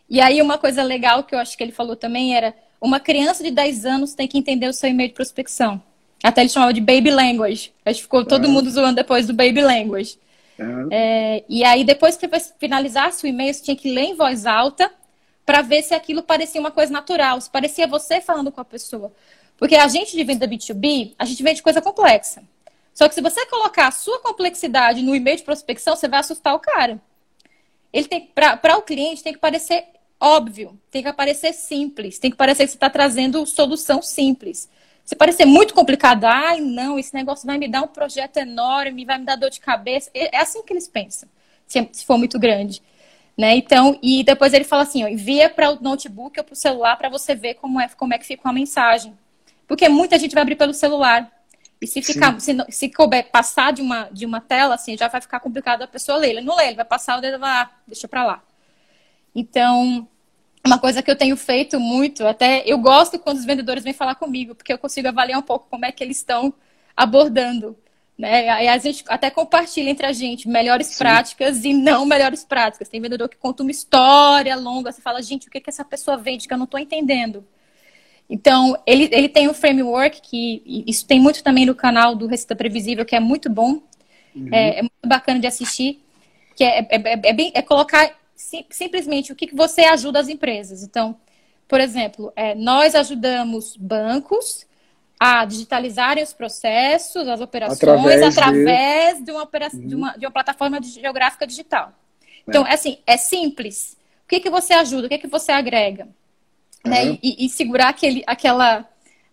E 0.10 0.20
aí 0.20 0.42
uma 0.42 0.58
coisa 0.58 0.82
legal 0.82 1.24
que 1.24 1.36
eu 1.36 1.40
acho 1.40 1.58
que 1.58 1.64
ele 1.64 1.72
falou 1.72 1.96
também 1.96 2.36
era 2.36 2.56
uma 2.82 3.00
criança 3.00 3.44
de 3.44 3.52
10 3.52 3.86
anos 3.86 4.14
tem 4.14 4.28
que 4.28 4.38
entender 4.38 4.68
o 4.68 4.74
seu 4.74 4.90
e-mail 4.90 5.10
de 5.10 5.16
prospecção. 5.16 5.82
Até 6.24 6.42
ele 6.42 6.50
chamava 6.50 6.74
de 6.74 6.82
baby 6.82 7.12
language. 7.12 7.74
Acho 7.86 7.98
que 7.98 8.04
ficou 8.04 8.26
todo 8.26 8.46
uhum. 8.46 8.54
mundo 8.54 8.70
zoando 8.70 8.96
depois 8.96 9.28
do 9.28 9.34
baby 9.34 9.62
language. 9.62 10.18
Uhum. 10.58 10.90
É, 10.92 11.44
e 11.48 11.64
aí, 11.64 11.84
depois 11.84 12.18
que 12.18 12.28
você 12.28 12.54
finalizasse 12.60 13.26
o 13.26 13.28
e-mail, 13.28 13.54
você 13.54 13.64
tinha 13.64 13.76
que 13.76 13.94
ler 13.94 14.04
em 14.04 14.16
voz 14.16 14.46
alta 14.46 14.92
para 15.46 15.62
ver 15.62 15.82
se 15.82 15.94
aquilo 15.94 16.22
parecia 16.22 16.60
uma 16.60 16.72
coisa 16.72 16.92
natural, 16.92 17.40
se 17.42 17.50
parecia 17.50 17.88
você 17.88 18.22
falando 18.22 18.52
com 18.52 18.60
a 18.62 18.66
pessoa. 18.66 19.12
Porque 19.58 19.76
a 19.76 19.88
gente 19.88 20.16
de 20.16 20.24
venda 20.24 20.48
B2B, 20.48 21.14
a 21.18 21.26
gente 21.26 21.42
vende 21.42 21.64
coisa 21.64 21.82
complexa. 21.82 22.44
Só 22.94 23.08
que 23.08 23.16
se 23.16 23.22
você 23.22 23.46
colocar 23.46 23.88
a 23.88 23.92
sua 23.92 24.20
complexidade 24.20 25.02
no 25.02 25.16
e-mail 25.16 25.38
de 25.38 25.44
prospecção, 25.44 25.96
você 25.96 26.08
vai 26.08 26.20
assustar 26.20 26.54
o 26.54 26.60
cara. 26.60 27.02
Ele 27.92 28.08
tem 28.08 28.32
para 28.34 28.78
o 28.78 28.82
cliente 28.82 29.24
tem 29.24 29.34
que 29.34 29.40
parecer 29.40 29.86
óbvio, 30.20 30.80
tem 30.92 31.02
que 31.02 31.08
aparecer 31.08 31.54
simples, 31.54 32.20
tem 32.20 32.30
que 32.30 32.38
parecer 32.38 32.66
que 32.66 32.72
você 32.72 32.76
está 32.76 32.90
trazendo 32.90 33.46
solução 33.46 34.02
simples. 34.02 34.70
Se 35.06 35.16
parecer 35.16 35.46
muito 35.46 35.74
complicado, 35.74 36.26
ai, 36.26 36.60
não, 36.60 37.00
esse 37.00 37.16
negócio 37.16 37.48
vai 37.48 37.58
me 37.58 37.68
dar 37.68 37.82
um 37.82 37.88
projeto 37.88 38.38
enorme, 38.38 39.06
vai 39.06 39.18
me 39.18 39.26
dar 39.26 39.38
dor 39.38 39.50
de 39.50 39.60
cabeça. 39.60 40.12
É, 40.14 40.36
é 40.36 40.42
assim 40.42 40.62
que 40.62 40.74
eles 40.74 40.88
pensam, 40.88 41.28
se 41.66 42.06
for 42.06 42.18
muito 42.18 42.38
grande. 42.38 42.84
Né? 43.36 43.56
Então, 43.56 43.98
e 44.04 44.22
depois 44.24 44.54
ele 44.54 44.66
fala 44.66 44.84
assim, 44.84 45.04
ó, 45.04 45.08
envia 45.08 45.50
para 45.50 45.72
o 45.72 45.82
notebook 45.82 46.38
ou 46.38 46.44
para 46.44 46.54
o 46.54 46.58
celular 46.58 46.98
para 46.98 47.08
você 47.08 47.34
ver 47.34 47.54
como 47.54 47.80
é, 47.80 47.88
como 47.88 48.14
é 48.14 48.18
que 48.18 48.26
fica 48.26 48.46
uma 48.46 48.54
mensagem. 48.54 49.18
Porque 49.66 49.88
muita 49.88 50.20
gente 50.20 50.34
vai 50.34 50.42
abrir 50.42 50.58
pelo 50.58 50.74
celular. 50.74 51.32
E 51.82 51.88
se 51.88 52.02
ficar, 52.02 52.40
se, 52.42 52.56
se 52.70 52.90
couber 52.90 53.32
passar 53.32 53.72
de 53.72 53.82
uma, 53.82 54.10
de 54.12 54.26
uma 54.26 54.42
tela, 54.42 54.76
assim, 54.76 54.98
já 54.98 55.08
vai 55.08 55.22
ficar 55.22 55.40
complicado 55.40 55.82
a 55.82 55.88
pessoa 55.88 56.18
ler. 56.18 56.32
Ele 56.32 56.42
não 56.42 56.56
lê, 56.56 56.68
ele 56.68 56.76
vai 56.76 56.86
passar 56.86 57.18
o 57.18 57.22
dedo 57.22 57.40
vai, 57.40 57.50
ah, 57.50 57.72
deixa 57.88 58.08
para 58.08 58.26
lá. 58.26 58.44
Então, 59.34 60.08
uma 60.66 60.78
coisa 60.78 61.02
que 61.02 61.10
eu 61.10 61.16
tenho 61.16 61.38
feito 61.38 61.80
muito, 61.80 62.28
até 62.28 62.64
eu 62.66 62.78
gosto 62.78 63.18
quando 63.18 63.38
os 63.38 63.46
vendedores 63.46 63.84
vêm 63.84 63.94
falar 63.94 64.16
comigo, 64.16 64.54
porque 64.56 64.74
eu 64.74 64.78
consigo 64.78 65.08
avaliar 65.08 65.40
um 65.40 65.44
pouco 65.44 65.68
como 65.70 65.86
é 65.86 65.92
que 65.92 66.04
eles 66.04 66.18
estão 66.18 66.54
abordando. 66.96 67.78
Né? 68.18 68.50
Aí 68.50 68.68
a 68.68 68.78
gente 68.78 69.06
até 69.08 69.32
compartilha 69.32 69.90
entre 69.90 70.06
a 70.06 70.12
gente 70.12 70.50
melhores 70.50 70.88
Sim. 70.88 70.98
práticas 70.98 71.64
e 71.64 71.72
não 71.72 72.06
melhores 72.06 72.44
práticas. 72.44 72.90
Tem 72.90 73.00
vendedor 73.00 73.30
que 73.30 73.38
conta 73.38 73.64
uma 73.64 73.72
história 73.72 74.54
longa, 74.58 74.92
você 74.92 75.02
fala, 75.02 75.22
gente, 75.22 75.48
o 75.48 75.52
que, 75.52 75.62
que 75.62 75.70
essa 75.70 75.86
pessoa 75.86 76.18
vende 76.18 76.46
que 76.46 76.54
eu 76.54 76.58
não 76.58 76.66
estou 76.66 76.78
entendendo? 76.78 77.48
Então, 78.30 78.80
ele, 78.86 79.10
ele 79.12 79.28
tem 79.28 79.50
um 79.50 79.54
framework 79.54 80.22
que 80.22 80.62
isso 80.86 81.08
tem 81.08 81.20
muito 81.20 81.44
também 81.44 81.66
no 81.66 81.74
canal 81.74 82.16
do 82.16 82.28
Receita 82.28 82.56
Previsível, 82.56 83.04
que 83.04 83.16
é 83.16 83.20
muito 83.20 83.50
bom, 83.50 83.82
uhum. 84.36 84.50
é, 84.52 84.80
é, 84.80 84.82
muito 84.84 85.08
bacana 85.08 85.40
de 85.40 85.48
assistir, 85.48 86.04
que 86.56 86.64
é, 86.64 86.82
é, 86.82 86.88
é, 86.92 87.20
é 87.24 87.34
bem, 87.34 87.52
é 87.56 87.62
colocar 87.64 88.16
sim, 88.36 88.64
simplesmente 88.70 89.32
o 89.32 89.36
que, 89.36 89.48
que 89.48 89.56
você 89.56 89.82
ajuda 89.82 90.20
as 90.20 90.30
empresas. 90.30 90.84
Então, 90.84 91.18
por 91.68 91.82
exemplo, 91.82 92.32
é, 92.36 92.54
nós 92.54 92.94
ajudamos 92.94 93.76
bancos 93.76 94.68
a 95.20 95.44
digitalizarem 95.44 96.24
os 96.24 96.32
processos, 96.32 97.28
as 97.28 97.42
operações, 97.42 97.82
através, 97.82 98.38
através 98.38 99.18
de... 99.18 99.24
de, 99.26 99.32
uma, 99.32 99.44
uhum. 99.44 99.88
de, 99.88 99.96
uma, 99.96 100.12
de 100.18 100.26
uma 100.28 100.32
plataforma 100.32 100.80
geográfica 100.82 101.48
digital. 101.48 101.94
Então, 102.48 102.66
é 102.66 102.74
assim, 102.74 103.00
é 103.06 103.18
simples. 103.18 103.98
O 104.24 104.30
que, 104.30 104.40
que 104.40 104.50
você 104.50 104.74
ajuda? 104.74 105.08
O 105.08 105.10
que, 105.10 105.18
que 105.18 105.28
você 105.28 105.52
agrega? 105.52 106.08
Né? 106.86 107.18
E, 107.22 107.46
e, 107.46 107.50
segurar 107.50 107.90
aquele, 107.90 108.24
aquela, 108.26 108.86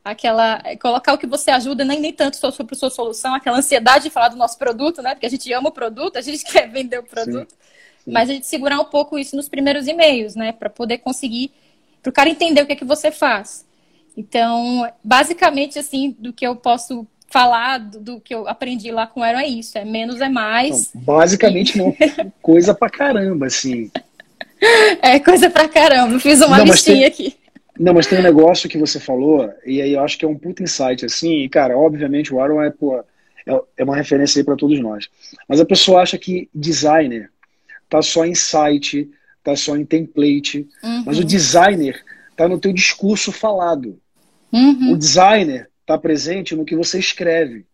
aquela. 0.04 0.62
Colocar 0.80 1.12
o 1.12 1.18
que 1.18 1.26
você 1.26 1.50
ajuda, 1.50 1.84
nem, 1.84 2.00
nem 2.00 2.12
tanto 2.12 2.36
sobre 2.36 2.74
a 2.74 2.78
sua 2.78 2.90
solução, 2.90 3.34
aquela 3.34 3.58
ansiedade 3.58 4.04
de 4.04 4.10
falar 4.10 4.28
do 4.28 4.36
nosso 4.36 4.58
produto, 4.58 5.00
né? 5.00 5.14
Porque 5.14 5.26
a 5.26 5.30
gente 5.30 5.52
ama 5.52 5.68
o 5.68 5.72
produto, 5.72 6.16
a 6.16 6.20
gente 6.20 6.44
quer 6.50 6.68
vender 6.68 6.98
o 6.98 7.04
produto. 7.04 7.50
Sim. 7.50 7.56
Sim. 8.04 8.12
Mas 8.12 8.30
a 8.30 8.32
gente 8.32 8.46
segurar 8.46 8.80
um 8.80 8.84
pouco 8.84 9.18
isso 9.18 9.34
nos 9.34 9.48
primeiros 9.48 9.86
e-mails, 9.86 10.34
né? 10.34 10.52
Para 10.52 10.70
poder 10.70 10.98
conseguir. 10.98 11.52
Para 12.02 12.10
o 12.10 12.12
cara 12.12 12.28
entender 12.30 12.62
o 12.62 12.66
que 12.66 12.72
é 12.72 12.76
que 12.76 12.84
você 12.84 13.10
faz. 13.10 13.64
Então, 14.16 14.88
basicamente, 15.02 15.78
assim, 15.78 16.16
do 16.18 16.32
que 16.32 16.46
eu 16.46 16.56
posso 16.56 17.06
falar 17.28 17.78
do, 17.78 18.00
do, 18.00 18.20
que 18.20 18.34
eu 18.34 18.48
aprendi 18.48 18.90
lá 18.90 19.06
com 19.06 19.20
o 19.20 19.22
Aaron 19.22 19.40
é 19.40 19.48
isso, 19.48 19.76
é 19.76 19.84
menos 19.84 20.20
é 20.20 20.28
mais. 20.28 20.92
Não, 20.94 21.02
basicamente 21.02 21.76
não, 21.76 21.94
coisa 22.40 22.74
pra 22.74 22.88
caramba, 22.88 23.46
assim. 23.46 23.90
É 25.02 25.18
coisa 25.20 25.50
pra 25.50 25.68
caramba, 25.68 26.18
fiz 26.18 26.40
uma 26.40 26.58
não, 26.58 26.64
listinha 26.66 26.96
tem, 26.96 27.04
aqui. 27.06 27.36
Não, 27.78 27.94
mas 27.94 28.06
tem 28.06 28.18
um 28.18 28.22
negócio 28.22 28.68
que 28.68 28.78
você 28.78 28.98
falou, 28.98 29.52
e 29.64 29.80
aí 29.82 29.92
eu 29.92 30.02
acho 30.02 30.18
que 30.18 30.24
é 30.24 30.28
um 30.28 30.36
puta 30.36 30.62
insight, 30.62 31.04
assim, 31.04 31.42
e 31.42 31.48
cara, 31.48 31.76
obviamente 31.76 32.32
o 32.32 32.40
Aaron 32.40 32.62
é, 32.62 32.70
pô, 32.70 32.98
é, 33.46 33.60
é 33.76 33.84
uma 33.84 33.96
referência 33.96 34.40
aí 34.40 34.44
para 34.44 34.56
todos 34.56 34.80
nós. 34.80 35.08
Mas 35.48 35.60
a 35.60 35.64
pessoa 35.64 36.02
acha 36.02 36.18
que 36.18 36.48
designer 36.54 37.30
tá 37.88 38.02
só 38.02 38.24
em 38.24 38.34
site, 38.34 39.08
tá 39.44 39.54
só 39.54 39.76
em 39.76 39.84
template, 39.84 40.66
uhum. 40.82 41.04
mas 41.06 41.18
o 41.18 41.24
designer 41.24 42.02
tá 42.36 42.48
no 42.48 42.58
teu 42.58 42.72
discurso 42.72 43.30
falado. 43.30 43.98
Uhum. 44.52 44.92
O 44.92 44.96
designer 44.96 45.68
está 45.80 45.96
presente 45.96 46.56
no 46.56 46.64
que 46.64 46.74
você 46.74 46.98
escreve. 46.98 47.64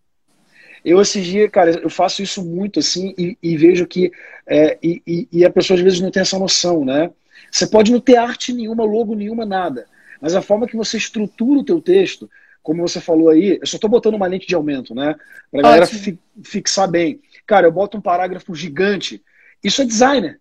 Eu, 0.85 1.01
esses 1.01 1.25
dias, 1.25 1.51
cara, 1.51 1.71
eu 1.71 1.91
faço 1.91 2.23
isso 2.23 2.45
muito 2.45 2.81
assim 2.81 3.15
e, 3.17 3.37
e 3.43 3.57
vejo 3.57 3.87
que. 3.87 4.11
É, 4.47 4.79
e, 4.83 5.29
e, 5.33 5.45
a 5.45 5.51
pessoa 5.51 5.77
às 5.77 5.83
vezes 5.83 6.01
não 6.01 6.11
tem 6.11 6.23
essa 6.23 6.39
noção, 6.39 6.85
né? 6.85 7.11
Você 7.51 7.67
pode 7.67 7.93
não 7.93 8.01
ter 8.01 8.17
arte 8.17 8.53
nenhuma, 8.53 8.85
logo 8.85 9.15
nenhuma, 9.15 9.47
nada. 9.47 9.87
Mas 10.21 10.35
a 10.35 10.43
forma 10.43 10.67
que 10.67 10.77
você 10.77 10.97
estrutura 10.97 11.61
o 11.61 11.65
teu 11.65 11.81
texto, 11.81 12.29
como 12.63 12.87
você 12.87 13.01
falou 13.01 13.29
aí, 13.29 13.59
eu 13.61 13.67
só 13.67 13.77
estou 13.77 13.91
botando 13.91 14.15
uma 14.15 14.27
lente 14.27 14.47
de 14.47 14.55
aumento, 14.55 14.95
né? 14.95 15.15
Para 15.51 15.61
a 15.61 15.63
galera 15.63 15.87
fi, 15.87 16.19
fixar 16.45 16.89
bem. 16.89 17.21
Cara, 17.47 17.67
eu 17.67 17.73
boto 17.73 17.99
um 17.99 18.01
parágrafo 18.01 18.55
gigante. 18.55 19.23
Isso 19.63 19.83
é 19.83 19.85
designer, 19.85 20.41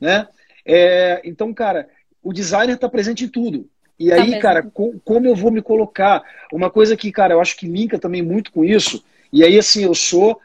né? 0.00 0.26
É, 0.66 1.20
então, 1.24 1.52
cara, 1.52 1.88
o 2.22 2.32
designer 2.32 2.74
está 2.74 2.88
presente 2.88 3.24
em 3.24 3.28
tudo. 3.28 3.68
E 3.98 4.08
tá 4.08 4.16
aí, 4.16 4.32
tá 4.32 4.38
cara, 4.40 4.62
com, 4.62 4.98
como 5.04 5.26
eu 5.26 5.36
vou 5.36 5.50
me 5.50 5.62
colocar? 5.62 6.22
Uma 6.52 6.70
coisa 6.70 6.96
que, 6.96 7.12
cara, 7.12 7.34
eu 7.34 7.40
acho 7.40 7.56
que 7.56 7.66
linka 7.66 7.98
também 7.98 8.22
muito 8.22 8.50
com 8.50 8.64
isso. 8.64 9.04
E 9.34 9.42
aí, 9.42 9.58
assim, 9.58 9.82
eu 9.82 9.96
sou, 9.96 10.40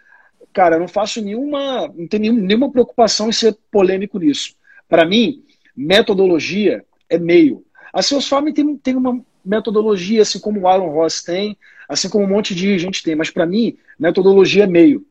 cara, 0.52 0.76
eu 0.76 0.80
não 0.80 0.88
faço 0.88 1.22
nenhuma, 1.22 1.88
não 1.96 2.08
tenho 2.08 2.34
nenhuma 2.34 2.72
preocupação 2.72 3.30
em 3.30 3.32
ser 3.32 3.56
polêmico 3.72 4.18
nisso. 4.18 4.56
Para 4.88 5.06
mim, 5.06 5.44
metodologia 5.78 6.84
é 7.08 7.20
meio. 7.20 7.64
A 7.94 8.02
Salesforce 8.02 8.52
tem, 8.52 8.78
tem 8.78 8.96
uma 8.96 9.24
metodologia, 9.46 10.24
assim 10.24 10.40
como 10.40 10.62
o 10.62 10.68
Aaron 10.68 10.90
Ross 10.90 11.22
tem, 11.22 11.56
assim 11.88 12.10
como 12.10 12.26
um 12.26 12.28
monte 12.28 12.56
de 12.56 12.80
gente 12.80 13.04
tem. 13.04 13.14
Mas 13.14 13.30
para 13.30 13.46
mim, 13.46 13.78
metodologia 14.00 14.64
é 14.64 14.68
meio. 14.68 15.06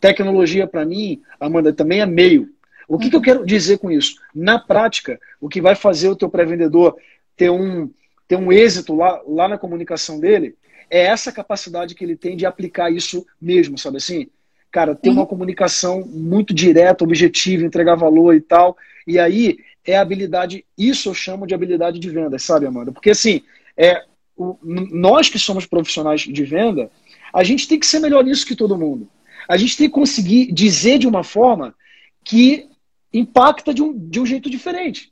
Tecnologia, 0.00 0.66
para 0.66 0.86
mim, 0.86 1.20
Amanda, 1.38 1.70
também 1.70 2.00
é 2.00 2.06
meio. 2.06 2.48
O 2.88 2.96
que, 2.96 3.04
uhum. 3.04 3.10
que 3.10 3.16
eu 3.16 3.20
quero 3.20 3.44
dizer 3.44 3.76
com 3.76 3.90
isso? 3.90 4.14
Na 4.34 4.58
prática, 4.58 5.20
o 5.38 5.50
que 5.50 5.60
vai 5.60 5.74
fazer 5.74 6.08
o 6.08 6.16
teu 6.16 6.30
pré-vendedor 6.30 6.96
ter 7.36 7.50
um, 7.50 7.90
ter 8.26 8.36
um 8.36 8.50
êxito 8.50 8.94
lá, 8.96 9.20
lá 9.26 9.48
na 9.48 9.58
comunicação 9.58 10.18
dele, 10.18 10.56
é 10.90 11.06
essa 11.06 11.32
capacidade 11.32 11.94
que 11.94 12.04
ele 12.04 12.16
tem 12.16 12.36
de 12.36 12.46
aplicar 12.46 12.90
isso 12.90 13.26
mesmo, 13.40 13.78
sabe 13.78 13.98
assim? 13.98 14.28
Cara, 14.70 14.94
ter 14.94 15.10
uma 15.10 15.26
comunicação 15.26 16.02
muito 16.06 16.52
direta, 16.52 17.04
objetiva, 17.04 17.64
entregar 17.64 17.94
valor 17.94 18.34
e 18.34 18.40
tal. 18.40 18.76
E 19.06 19.18
aí 19.18 19.58
é 19.84 19.96
habilidade, 19.96 20.64
isso 20.76 21.08
eu 21.08 21.14
chamo 21.14 21.46
de 21.46 21.54
habilidade 21.54 21.98
de 21.98 22.10
venda, 22.10 22.38
sabe, 22.38 22.66
Amanda? 22.66 22.92
Porque 22.92 23.10
assim, 23.10 23.42
é, 23.76 24.04
o, 24.36 24.58
nós 24.62 25.30
que 25.30 25.38
somos 25.38 25.64
profissionais 25.64 26.20
de 26.20 26.44
venda, 26.44 26.90
a 27.32 27.42
gente 27.42 27.66
tem 27.66 27.78
que 27.78 27.86
ser 27.86 27.98
melhor 27.98 28.22
nisso 28.22 28.46
que 28.46 28.54
todo 28.54 28.76
mundo. 28.76 29.08
A 29.48 29.56
gente 29.56 29.76
tem 29.76 29.88
que 29.88 29.94
conseguir 29.94 30.52
dizer 30.52 30.98
de 30.98 31.08
uma 31.08 31.24
forma 31.24 31.74
que 32.22 32.68
impacta 33.12 33.72
de 33.72 33.82
um, 33.82 33.96
de 33.96 34.20
um 34.20 34.26
jeito 34.26 34.50
diferente 34.50 35.10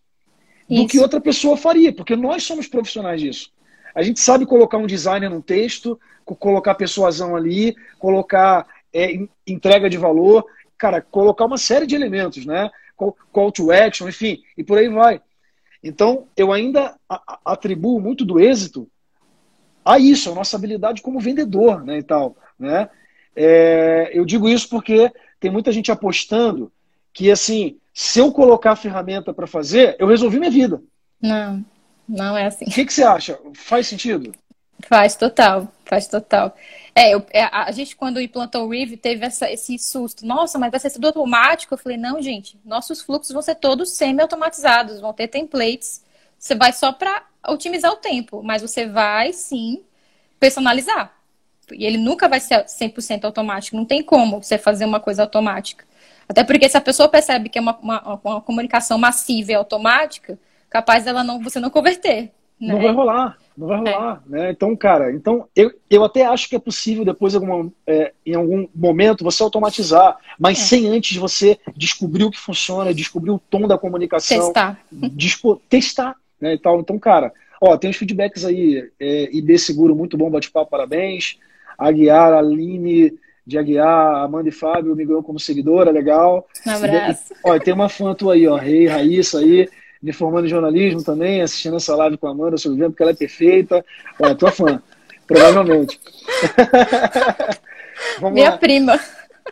do 0.68 0.81
Isso. 0.81 0.89
que 0.89 0.99
outra 0.99 1.20
pessoa 1.20 1.57
faria, 1.57 1.93
porque 1.93 2.14
nós 2.14 2.43
somos 2.43 2.66
profissionais 2.66 3.20
disso. 3.20 3.51
A 3.97 4.03
gente 4.03 4.21
sabe 4.21 4.45
colocar 4.45 4.77
um 4.77 4.87
designer 4.87 5.31
num 5.31 5.41
texto, 5.41 5.99
colocar 6.23 6.75
persuasão 6.75 7.35
ali, 7.35 7.75
colocar 7.99 8.67
é, 8.93 9.19
entrega 9.47 9.89
de 9.89 9.97
valor, 9.97 10.45
cara, 10.77 11.01
colocar 11.01 11.47
uma 11.47 11.57
série 11.57 11.87
de 11.87 11.95
elementos, 11.95 12.45
né? 12.45 12.71
Call 13.33 13.51
to 13.51 13.73
action, 13.73 14.07
enfim, 14.07 14.43
e 14.57 14.63
por 14.63 14.77
aí 14.77 14.91
vai. 14.91 15.23
Então, 15.83 16.27
eu 16.37 16.53
ainda 16.53 16.95
atribuo 17.43 17.99
muito 17.99 18.23
do 18.23 18.39
êxito 18.39 18.87
a 19.83 19.99
isso, 19.99 20.31
a 20.31 20.35
nossa 20.35 20.57
habilidade 20.57 21.01
como 21.01 21.19
vendedor, 21.19 21.83
né, 21.83 21.99
e 21.99 22.03
tal, 22.03 22.37
né? 22.59 22.91
É, 23.35 24.11
eu 24.13 24.27
digo 24.27 24.47
isso 24.47 24.69
porque 24.69 25.11
tem 25.41 25.51
muita 25.51 25.73
gente 25.73 25.91
apostando 25.91 26.71
que, 27.15 27.31
assim, 27.31 27.79
se 27.95 28.19
eu 28.19 28.31
colocar 28.31 28.73
a 28.73 28.77
ferramenta 28.77 29.33
para 29.33 29.47
fazer, 29.47 29.97
eu 29.99 30.07
resolvi 30.07 30.39
minha 30.39 30.51
vida. 30.51 30.83
Não, 31.23 31.65
não 32.09 32.37
é 32.37 32.47
assim. 32.47 32.65
O 32.67 32.71
que, 32.71 32.85
que 32.85 32.93
você 32.93 33.03
acha? 33.03 33.39
Faz 33.55 33.87
sentido? 33.87 34.33
Faz 34.89 35.17
total, 35.17 35.69
faz 35.85 36.07
total. 36.07 36.55
É, 36.95 37.15
eu, 37.15 37.27
é, 37.33 37.43
a 37.45 37.71
gente 37.73 37.97
quando 37.97 38.21
implantou 38.21 38.67
o 38.67 38.71
Rive 38.71 38.97
teve 38.97 39.25
essa, 39.25 39.51
esse 39.51 39.79
susto. 39.79 40.25
Nossa, 40.27 40.59
mas 40.59 40.71
vai 40.71 40.81
ser 40.81 40.91
tudo 40.91 41.09
automático? 41.09 41.75
Eu 41.75 41.79
falei, 41.79 41.99
não, 41.99 42.21
gente, 42.21 42.59
nossos 42.65 43.03
fluxos 43.03 43.33
vão 43.33 43.43
ser 43.43 43.57
todos 43.57 43.93
semi-automatizados, 43.93 45.01
vão 45.01 45.13
ter 45.13 45.29
templates. 45.29 46.05
Você 46.39 46.55
vai 46.55 46.73
só 46.73 46.93
para 46.93 47.25
otimizar 47.49 47.93
o 47.93 47.97
tempo, 47.97 48.43
mas 48.43 48.63
você 48.63 48.87
vai 48.87 49.33
sim 49.33 49.83
personalizar. 50.39 51.13
E 51.73 51.85
ele 51.85 51.99
nunca 51.99 52.29
vai 52.29 52.39
ser 52.39 52.65
100% 52.65 53.25
automático, 53.25 53.77
não 53.77 53.85
tem 53.85 54.03
como 54.03 54.43
você 54.43 54.57
fazer 54.57 54.85
uma 54.85 55.01
coisa 55.01 55.23
automática. 55.23 55.85
Até 56.29 56.45
porque 56.45 56.69
se 56.69 56.77
a 56.77 56.81
pessoa 56.81 57.09
percebe 57.09 57.49
que 57.49 57.59
é 57.59 57.61
uma, 57.61 57.77
uma, 57.79 58.21
uma 58.23 58.41
comunicação 58.41 58.99
massiva 58.99 59.53
e 59.53 59.55
automática, 59.55 60.39
capaz 60.77 61.05
dela 61.05 61.24
não, 61.24 61.43
você 61.43 61.59
não 61.59 61.70
converter. 61.70 62.33
Né? 62.61 62.72
Não 62.72 62.81
vai 62.81 62.93
rolar, 62.93 63.39
não 63.57 63.66
vai 63.66 63.79
rolar. 63.79 64.22
É. 64.27 64.31
Né? 64.31 64.51
Então, 64.51 64.77
cara, 64.77 65.11
então 65.12 65.49
eu, 65.57 65.72
eu 65.89 66.05
até 66.05 66.24
acho 66.27 66.49
que 66.49 66.57
é 66.57 66.59
possível 66.59 67.05
depois, 67.05 67.35
alguma, 67.35 67.70
é, 67.87 68.12
em 68.24 68.35
algum 68.35 68.68
momento, 68.74 69.24
você 69.24 69.43
automatizar, 69.43 70.16
mas 70.39 70.59
é. 70.59 70.62
sem 70.62 70.89
antes 70.89 71.16
você 71.16 71.59
descobrir 71.74 72.24
o 72.24 72.31
que 72.31 72.39
funciona, 72.39 72.93
descobrir 72.93 73.31
o 73.31 73.39
tom 73.39 73.66
da 73.66 73.79
comunicação. 73.79 74.39
Testar. 74.39 74.79
Dispo, 74.93 75.61
testar. 75.68 76.14
Né, 76.39 76.55
e 76.55 76.59
tal. 76.59 76.81
Então, 76.81 76.99
cara, 76.99 77.33
ó, 77.59 77.77
tem 77.79 77.89
uns 77.89 77.97
feedbacks 77.97 78.45
aí, 78.45 78.91
é, 79.01 79.35
IB 79.35 79.59
Seguro, 79.59 79.97
muito 79.97 80.18
bom, 80.18 80.31
bate-papo, 80.31 80.70
parabéns. 80.70 81.39
Aguiar, 81.79 82.35
Aline, 82.35 83.14
de 83.47 83.57
Aguiar, 83.57 84.16
Amanda 84.16 84.49
e 84.49 84.53
Fábio 84.53 84.97
me 84.97 85.05
ganhou 85.05 85.22
como 85.22 85.41
seguidora, 85.41 85.91
legal. 85.91 86.47
Um 86.66 86.70
abraço. 86.70 87.33
E, 87.33 87.37
ó, 87.43 87.59
tem 87.59 87.72
uma 87.72 87.89
fã 87.89 88.14
tua 88.14 88.35
aí, 88.35 88.47
ó, 88.47 88.57
Rei, 88.57 88.87
Raíssa 88.87 89.39
aí. 89.39 89.68
Me 90.03 90.13
formando 90.13 90.47
em 90.47 90.51
jornalismo 90.51 91.03
também, 91.03 91.43
assistindo 91.43 91.77
essa 91.77 91.95
live 91.97 92.19
com 92.19 92.27
a 92.27 92.31
Amanda 92.31 92.57
Silvia, 92.57 92.89
porque 92.89 93.03
ela 93.03 93.13
é 93.13 93.17
perfeita. 93.17 93.85
Olha, 94.21 94.35
tua 94.35 94.51
fã, 94.51 94.83
provavelmente. 95.27 96.01
Minha 98.33 98.51
lá. 98.51 98.59
prima. 98.59 99.01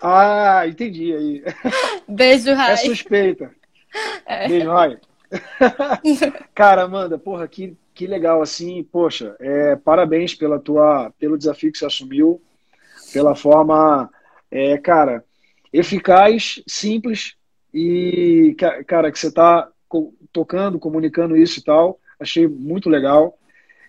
Ah, 0.01 0.67
entendi 0.67 1.15
aí. 1.15 1.45
Beijo, 2.09 2.53
Rai. 2.53 2.73
É 2.73 2.77
suspeita. 2.77 3.51
É. 4.27 4.49
Beijo, 4.49 4.71
Rai. 4.71 4.99
Cara, 6.55 6.83
Amanda, 6.83 7.19
porra, 7.19 7.49
que, 7.49 7.77
que 7.95 8.07
legal, 8.07 8.43
assim, 8.43 8.83
poxa, 8.85 9.37
é, 9.41 9.77
parabéns 9.77 10.35
pela 10.35 10.59
tua, 10.59 11.13
pelo 11.19 11.39
desafio 11.39 11.73
que 11.73 11.79
você 11.79 11.87
assumiu, 11.87 12.41
pela 13.13 13.35
forma, 13.35 14.11
é, 14.51 14.77
cara, 14.79 15.25
eficaz, 15.73 16.63
simples 16.67 17.35
e, 17.73 18.57
cara, 18.87 19.11
que 19.11 19.19
você 19.19 19.29
está 19.29 19.69
tocando, 20.33 20.79
comunicando 20.79 21.37
isso 21.37 21.61
e 21.61 21.63
tal, 21.63 21.99
achei 22.19 22.47
muito 22.47 22.89
legal. 22.89 23.39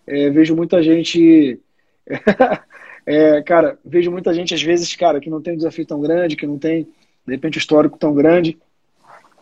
É, 0.07 0.29
vejo 0.29 0.55
muita 0.55 0.81
gente, 0.83 1.59
é, 3.05 3.41
cara, 3.41 3.77
vejo 3.83 4.11
muita 4.11 4.33
gente 4.33 4.53
às 4.53 4.61
vezes, 4.61 4.95
cara, 4.95 5.19
que 5.19 5.29
não 5.29 5.41
tem 5.41 5.53
um 5.53 5.57
desafio 5.57 5.85
tão 5.85 5.99
grande, 5.99 6.35
que 6.35 6.45
não 6.45 6.59
tem, 6.59 6.83
de 7.25 7.33
repente, 7.33 7.57
histórico 7.57 7.97
tão 7.97 8.13
grande. 8.13 8.57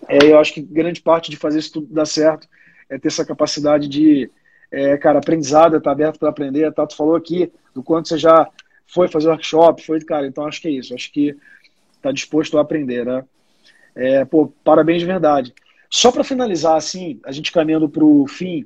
É, 0.07 0.31
eu 0.31 0.39
acho 0.39 0.53
que 0.53 0.61
grande 0.61 1.01
parte 1.01 1.29
de 1.29 1.37
fazer 1.37 1.59
isso 1.59 1.73
tudo 1.73 1.93
dar 1.93 2.05
certo 2.05 2.47
é 2.89 2.97
ter 2.97 3.07
essa 3.07 3.25
capacidade 3.25 3.87
de, 3.87 4.29
é, 4.71 4.97
cara, 4.97 5.19
aprendizado, 5.19 5.77
estar 5.77 5.89
tá 5.89 5.91
aberto 5.91 6.19
para 6.19 6.29
aprender. 6.29 6.71
Tá? 6.73 6.85
Tu 6.85 6.95
falou 6.95 7.15
aqui 7.15 7.51
do 7.73 7.83
quanto 7.83 8.07
você 8.07 8.17
já 8.17 8.49
foi 8.87 9.07
fazer 9.07 9.29
workshop, 9.29 9.83
foi, 9.83 9.99
cara, 10.01 10.27
então 10.27 10.45
acho 10.45 10.61
que 10.61 10.67
é 10.67 10.71
isso. 10.71 10.93
Acho 10.93 11.11
que 11.11 11.35
está 11.95 12.11
disposto 12.11 12.57
a 12.57 12.61
aprender, 12.61 13.05
né? 13.05 13.23
É, 13.95 14.25
pô, 14.25 14.51
parabéns 14.63 14.99
de 14.99 15.05
verdade. 15.05 15.53
Só 15.93 16.11
para 16.11 16.23
finalizar, 16.23 16.75
assim, 16.75 17.19
a 17.23 17.31
gente 17.31 17.51
caminhando 17.51 17.87
para 17.87 18.03
o 18.03 18.25
fim, 18.27 18.65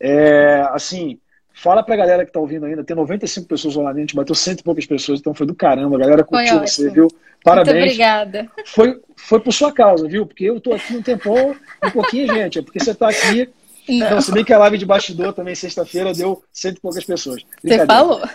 é, 0.00 0.60
assim, 0.72 1.20
fala 1.52 1.84
para 1.84 1.94
a 1.94 1.98
galera 1.98 2.24
que 2.24 2.30
está 2.30 2.40
ouvindo 2.40 2.66
ainda, 2.66 2.82
tem 2.82 2.96
95 2.96 3.46
pessoas 3.46 3.76
online, 3.76 3.98
a 3.98 4.00
gente 4.00 4.16
bateu 4.16 4.34
cento 4.34 4.58
e 4.58 4.64
poucas 4.64 4.84
pessoas, 4.84 5.20
então 5.20 5.32
foi 5.32 5.46
do 5.46 5.54
caramba, 5.54 5.94
a 5.94 6.00
galera 6.00 6.24
curtiu 6.24 6.58
você, 6.58 6.90
viu? 6.90 7.06
Parabéns. 7.44 7.76
Muito 7.76 7.84
obrigada. 7.84 8.50
Foi, 8.66 9.00
foi 9.14 9.38
por 9.38 9.52
sua 9.52 9.70
causa, 9.70 10.08
viu? 10.08 10.26
Porque 10.26 10.42
eu 10.46 10.60
tô 10.60 10.74
aqui 10.74 10.96
um 10.96 11.00
tempão, 11.00 11.54
um 11.80 11.90
pouquinho, 11.92 12.34
gente, 12.34 12.58
é 12.58 12.62
porque 12.62 12.80
você 12.80 12.90
está 12.90 13.08
aqui. 13.08 13.48
Não. 13.88 14.06
Então, 14.06 14.20
se 14.20 14.32
bem 14.32 14.44
que 14.44 14.52
a 14.52 14.58
live 14.58 14.76
de 14.76 14.84
bastidor 14.84 15.32
também, 15.32 15.54
sexta-feira, 15.54 16.12
deu 16.12 16.42
cento 16.52 16.78
e 16.78 16.80
poucas 16.80 17.04
pessoas. 17.04 17.46
Você 17.62 17.86
falou. 17.86 18.20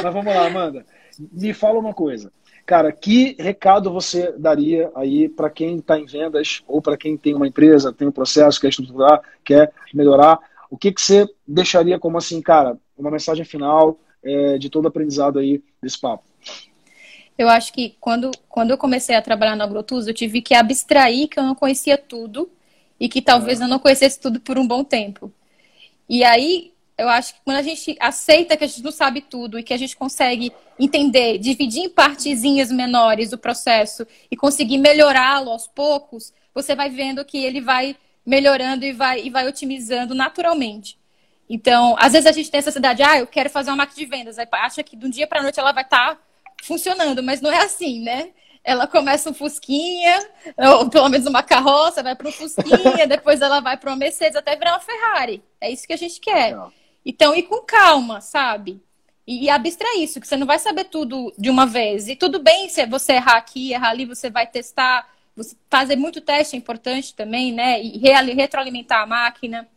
Mas 0.00 0.12
vamos 0.12 0.32
lá, 0.32 0.46
Amanda. 0.46 0.86
Me 1.32 1.52
fala 1.52 1.80
uma 1.80 1.92
coisa. 1.92 2.30
Cara, 2.66 2.90
que 2.90 3.36
recado 3.38 3.92
você 3.92 4.32
daria 4.36 4.90
aí 4.96 5.28
para 5.28 5.48
quem 5.48 5.76
está 5.76 5.98
em 6.00 6.04
vendas 6.04 6.64
ou 6.66 6.82
para 6.82 6.96
quem 6.96 7.16
tem 7.16 7.32
uma 7.32 7.46
empresa, 7.46 7.92
tem 7.92 8.08
um 8.08 8.12
processo, 8.12 8.60
quer 8.60 8.70
estruturar, 8.70 9.22
quer 9.44 9.72
melhorar? 9.94 10.40
O 10.68 10.76
que, 10.76 10.90
que 10.90 11.00
você 11.00 11.28
deixaria 11.46 11.96
como 11.96 12.18
assim, 12.18 12.42
cara, 12.42 12.76
uma 12.98 13.10
mensagem 13.10 13.44
final 13.44 14.00
é, 14.20 14.58
de 14.58 14.68
todo 14.68 14.88
aprendizado 14.88 15.38
aí 15.38 15.62
desse 15.80 16.00
papo? 16.00 16.24
Eu 17.38 17.48
acho 17.48 17.72
que 17.72 17.94
quando, 18.00 18.32
quando 18.48 18.72
eu 18.72 18.78
comecei 18.78 19.14
a 19.14 19.22
trabalhar 19.22 19.54
no 19.54 19.62
AgroTools, 19.62 20.08
eu 20.08 20.14
tive 20.14 20.42
que 20.42 20.54
abstrair 20.54 21.28
que 21.28 21.38
eu 21.38 21.44
não 21.44 21.54
conhecia 21.54 21.96
tudo 21.96 22.50
e 22.98 23.08
que 23.08 23.22
talvez 23.22 23.60
é. 23.60 23.64
eu 23.64 23.68
não 23.68 23.78
conhecesse 23.78 24.18
tudo 24.18 24.40
por 24.40 24.58
um 24.58 24.66
bom 24.66 24.82
tempo. 24.82 25.32
E 26.08 26.24
aí, 26.24 26.72
eu 26.98 27.08
acho 27.08 27.34
que 27.34 27.40
quando 27.44 27.58
a 27.58 27.62
gente 27.62 27.94
aceita 28.00 28.56
que 28.56 28.64
a 28.64 28.66
gente 28.66 28.82
não 28.82 28.90
sabe 28.90 29.20
tudo 29.20 29.58
e 29.58 29.62
que 29.62 29.74
a 29.74 29.76
gente 29.76 29.94
consegue 29.94 30.52
entender, 30.78 31.38
dividir 31.38 31.82
em 31.82 31.90
partezinhas 31.90 32.72
menores 32.72 33.32
o 33.32 33.38
processo 33.38 34.06
e 34.30 34.36
conseguir 34.36 34.78
melhorá-lo 34.78 35.50
aos 35.50 35.66
poucos, 35.66 36.32
você 36.54 36.74
vai 36.74 36.88
vendo 36.88 37.24
que 37.24 37.36
ele 37.36 37.60
vai 37.60 37.96
melhorando 38.24 38.84
e 38.84 38.92
vai, 38.92 39.20
e 39.20 39.30
vai 39.30 39.46
otimizando 39.46 40.14
naturalmente. 40.14 40.98
Então, 41.48 41.94
às 41.98 42.12
vezes 42.12 42.26
a 42.26 42.32
gente 42.32 42.50
tem 42.50 42.58
essa 42.58 42.72
cidade, 42.72 43.02
ah, 43.02 43.18
eu 43.18 43.26
quero 43.26 43.50
fazer 43.50 43.70
uma 43.70 43.76
máquina 43.76 43.98
de 43.98 44.06
vendas, 44.06 44.38
aí 44.38 44.48
acha 44.50 44.82
que 44.82 44.96
de 44.96 45.06
um 45.06 45.10
dia 45.10 45.26
para 45.26 45.42
noite 45.42 45.60
ela 45.60 45.72
vai 45.72 45.84
estar 45.84 46.14
tá 46.14 46.20
funcionando, 46.62 47.22
mas 47.22 47.40
não 47.40 47.52
é 47.52 47.58
assim, 47.58 48.00
né? 48.02 48.30
Ela 48.64 48.88
começa 48.88 49.30
um 49.30 49.34
Fusquinha, 49.34 50.28
ou 50.80 50.90
pelo 50.90 51.08
menos 51.08 51.26
uma 51.26 51.42
carroça, 51.42 52.02
vai 52.02 52.16
para 52.16 52.28
um 52.28 52.32
Fusquinha, 52.32 53.06
depois 53.06 53.40
ela 53.40 53.60
vai 53.60 53.76
para 53.76 53.90
uma 53.90 53.96
Mercedes, 53.96 54.34
até 54.34 54.56
virar 54.56 54.72
uma 54.72 54.80
Ferrari. 54.80 55.40
É 55.60 55.70
isso 55.70 55.86
que 55.86 55.92
a 55.92 55.96
gente 55.98 56.18
quer. 56.18 56.56
Não. 56.56 56.72
Então, 57.06 57.36
ir 57.36 57.44
com 57.44 57.62
calma, 57.62 58.20
sabe? 58.20 58.82
E, 59.24 59.44
e 59.44 59.50
abstrair 59.50 60.02
isso, 60.02 60.20
que 60.20 60.26
você 60.26 60.36
não 60.36 60.46
vai 60.46 60.58
saber 60.58 60.86
tudo 60.86 61.32
de 61.38 61.48
uma 61.48 61.64
vez. 61.64 62.08
E 62.08 62.16
tudo 62.16 62.40
bem 62.40 62.68
se 62.68 62.84
você 62.84 63.12
errar 63.12 63.36
aqui, 63.36 63.72
errar 63.72 63.90
ali, 63.90 64.04
você 64.04 64.28
vai 64.28 64.44
testar. 64.44 65.08
Você 65.36 65.56
fazer 65.70 65.94
muito 65.94 66.20
teste 66.20 66.56
é 66.56 66.58
importante 66.58 67.14
também, 67.14 67.52
né? 67.52 67.80
E 67.80 67.98
retroalimentar 68.34 69.02
a 69.02 69.06
máquina. 69.06 69.68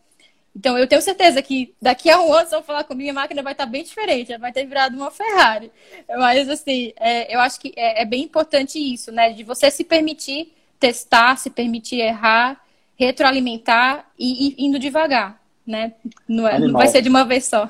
Então, 0.55 0.75
eu 0.75 0.88
tenho 0.88 1.01
certeza 1.03 1.39
que 1.43 1.75
daqui 1.80 2.09
a 2.09 2.19
um 2.19 2.34
ano, 2.34 2.49
se 2.49 2.55
eu 2.55 2.63
falar 2.63 2.84
comigo, 2.84 3.11
a 3.11 3.13
máquina 3.13 3.43
vai 3.43 3.53
estar 3.53 3.67
bem 3.67 3.84
diferente, 3.84 4.36
vai 4.38 4.51
ter 4.51 4.65
virado 4.65 4.95
uma 4.97 5.11
Ferrari. 5.11 5.71
Mas, 6.17 6.49
assim, 6.49 6.93
é, 6.97 7.34
eu 7.34 7.39
acho 7.39 7.59
que 7.59 7.71
é, 7.75 8.01
é, 8.01 8.05
bem 8.05 8.23
importante 8.23 8.80
isso, 8.80 9.11
né? 9.11 9.32
De 9.34 9.43
você 9.43 9.69
se 9.69 9.84
permitir 9.84 10.51
testar, 10.80 11.38
se 11.38 11.51
permitir 11.51 11.99
errar, 11.99 12.59
retroalimentar 12.97 14.09
e 14.17 14.47
ir 14.47 14.55
indo 14.57 14.80
devagar 14.80 15.39
né? 15.70 15.93
Não, 16.28 16.47
é, 16.47 16.57
não 16.57 16.74
vai 16.74 16.88
ser 16.88 17.01
de 17.01 17.09
uma 17.09 17.24
vez 17.24 17.45
só. 17.45 17.70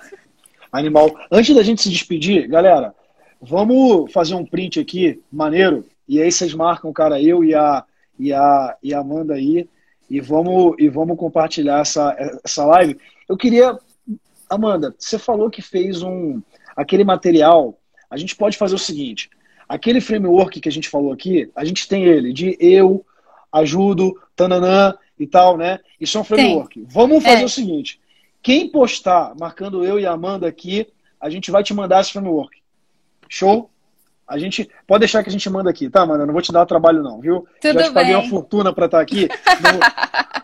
Animal. 0.72 1.14
Antes 1.30 1.54
da 1.54 1.62
gente 1.62 1.82
se 1.82 1.90
despedir, 1.90 2.48
galera, 2.48 2.96
vamos 3.42 4.12
fazer 4.14 4.36
um 4.36 4.46
print 4.46 4.80
aqui, 4.80 5.22
maneiro. 5.30 5.86
E 6.08 6.22
aí 6.22 6.32
vocês 6.32 6.54
marcam, 6.54 6.94
cara, 6.94 7.22
eu 7.22 7.44
e 7.44 7.54
a, 7.54 7.84
e 8.18 8.32
a, 8.32 8.78
e 8.82 8.94
a 8.94 9.00
Amanda 9.00 9.34
aí. 9.34 9.68
E 10.10 10.22
vamos, 10.22 10.76
e 10.80 10.88
vamos 10.88 11.18
compartilhar 11.18 11.82
essa, 11.82 12.16
essa 12.44 12.66
live. 12.66 12.98
Eu 13.28 13.36
queria. 13.36 13.78
Amanda, 14.50 14.96
você 14.98 15.20
falou 15.20 15.50
que 15.50 15.62
fez 15.62 16.02
um. 16.02 16.42
aquele 16.76 17.04
material. 17.04 17.78
A 18.10 18.18
gente 18.18 18.36
pode 18.36 18.58
fazer 18.58 18.76
o 18.76 18.80
seguinte: 18.80 19.30
aquele 19.68 20.00
framework 20.00 20.62
que 20.62 20.70
a 20.70 20.72
gente 20.72 20.90
falou 20.90 21.12
aqui, 21.12 21.52
a 21.54 21.66
gente 21.66 21.88
tem 21.88 22.06
ele 22.06 22.32
de 22.32 22.58
eu, 22.60 23.06
ajudo, 23.52 24.20
tananã, 24.36 24.96
e 25.20 25.28
tal, 25.28 25.58
né? 25.58 25.80
Isso 26.00 26.18
é 26.18 26.22
um 26.22 26.24
framework. 26.24 26.86
Vamos 26.88 27.24
fazer 27.24 27.42
é. 27.42 27.46
o 27.46 27.50
seguinte: 27.50 28.00
quem 28.42 28.70
postar, 28.70 29.34
marcando 29.40 29.84
eu 29.84 30.00
e 30.00 30.06
a 30.06 30.12
Amanda 30.12 30.48
aqui, 30.48 30.88
a 31.20 31.30
gente 31.30 31.52
vai 31.52 31.64
te 31.64 31.74
mandar 31.74 32.02
esse 32.02 32.14
framework. 32.14 32.58
Show? 33.28 33.70
A 34.28 34.38
gente 34.38 34.70
pode 34.88 35.00
deixar 35.00 35.24
que 35.24 35.30
a 35.30 35.32
gente 35.32 35.50
manda 35.50 35.70
aqui, 35.70 35.90
tá, 35.90 36.02
Amanda? 36.02 36.26
Não 36.26 36.34
vou 36.34 36.42
te 36.42 36.52
dar 36.52 36.66
trabalho, 36.66 37.02
não, 37.02 37.20
viu? 37.20 37.48
Tudo 37.60 37.80
Já 37.80 37.88
te 37.88 37.94
paguei 37.94 38.14
uma 38.14 38.30
fortuna 38.30 38.72
para 38.72 38.86
estar 38.86 39.00
tá 39.00 39.04
aqui. 39.04 39.28
não, 39.28 39.80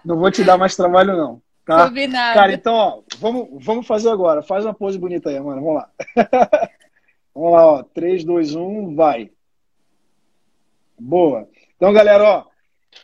não, 0.16 0.20
vou 0.20 0.32
te 0.32 0.44
dar 0.44 0.58
mais 0.58 0.76
trabalho, 0.76 1.16
não. 1.16 1.42
Tá? 1.66 1.88
Combinado. 1.88 2.34
Cara, 2.34 2.54
então, 2.54 2.74
ó, 2.74 3.02
vamos, 3.20 3.64
vamos 3.64 3.88
fazer 3.88 4.10
agora. 4.10 4.42
Faz 4.42 4.66
uma 4.66 4.74
pose 4.74 4.98
bonita 4.98 5.30
aí, 5.30 5.38
Amanda. 5.38 5.62
Vamos 5.62 5.76
lá. 5.76 5.90
vamos 7.34 7.52
lá, 7.52 7.66
ó. 7.66 7.84
3, 7.84 8.24
2, 8.24 8.56
1, 8.56 8.96
vai. 8.96 9.30
Boa. 11.00 11.48
Então, 11.76 11.94
galera, 11.94 12.24
ó. 12.24 12.55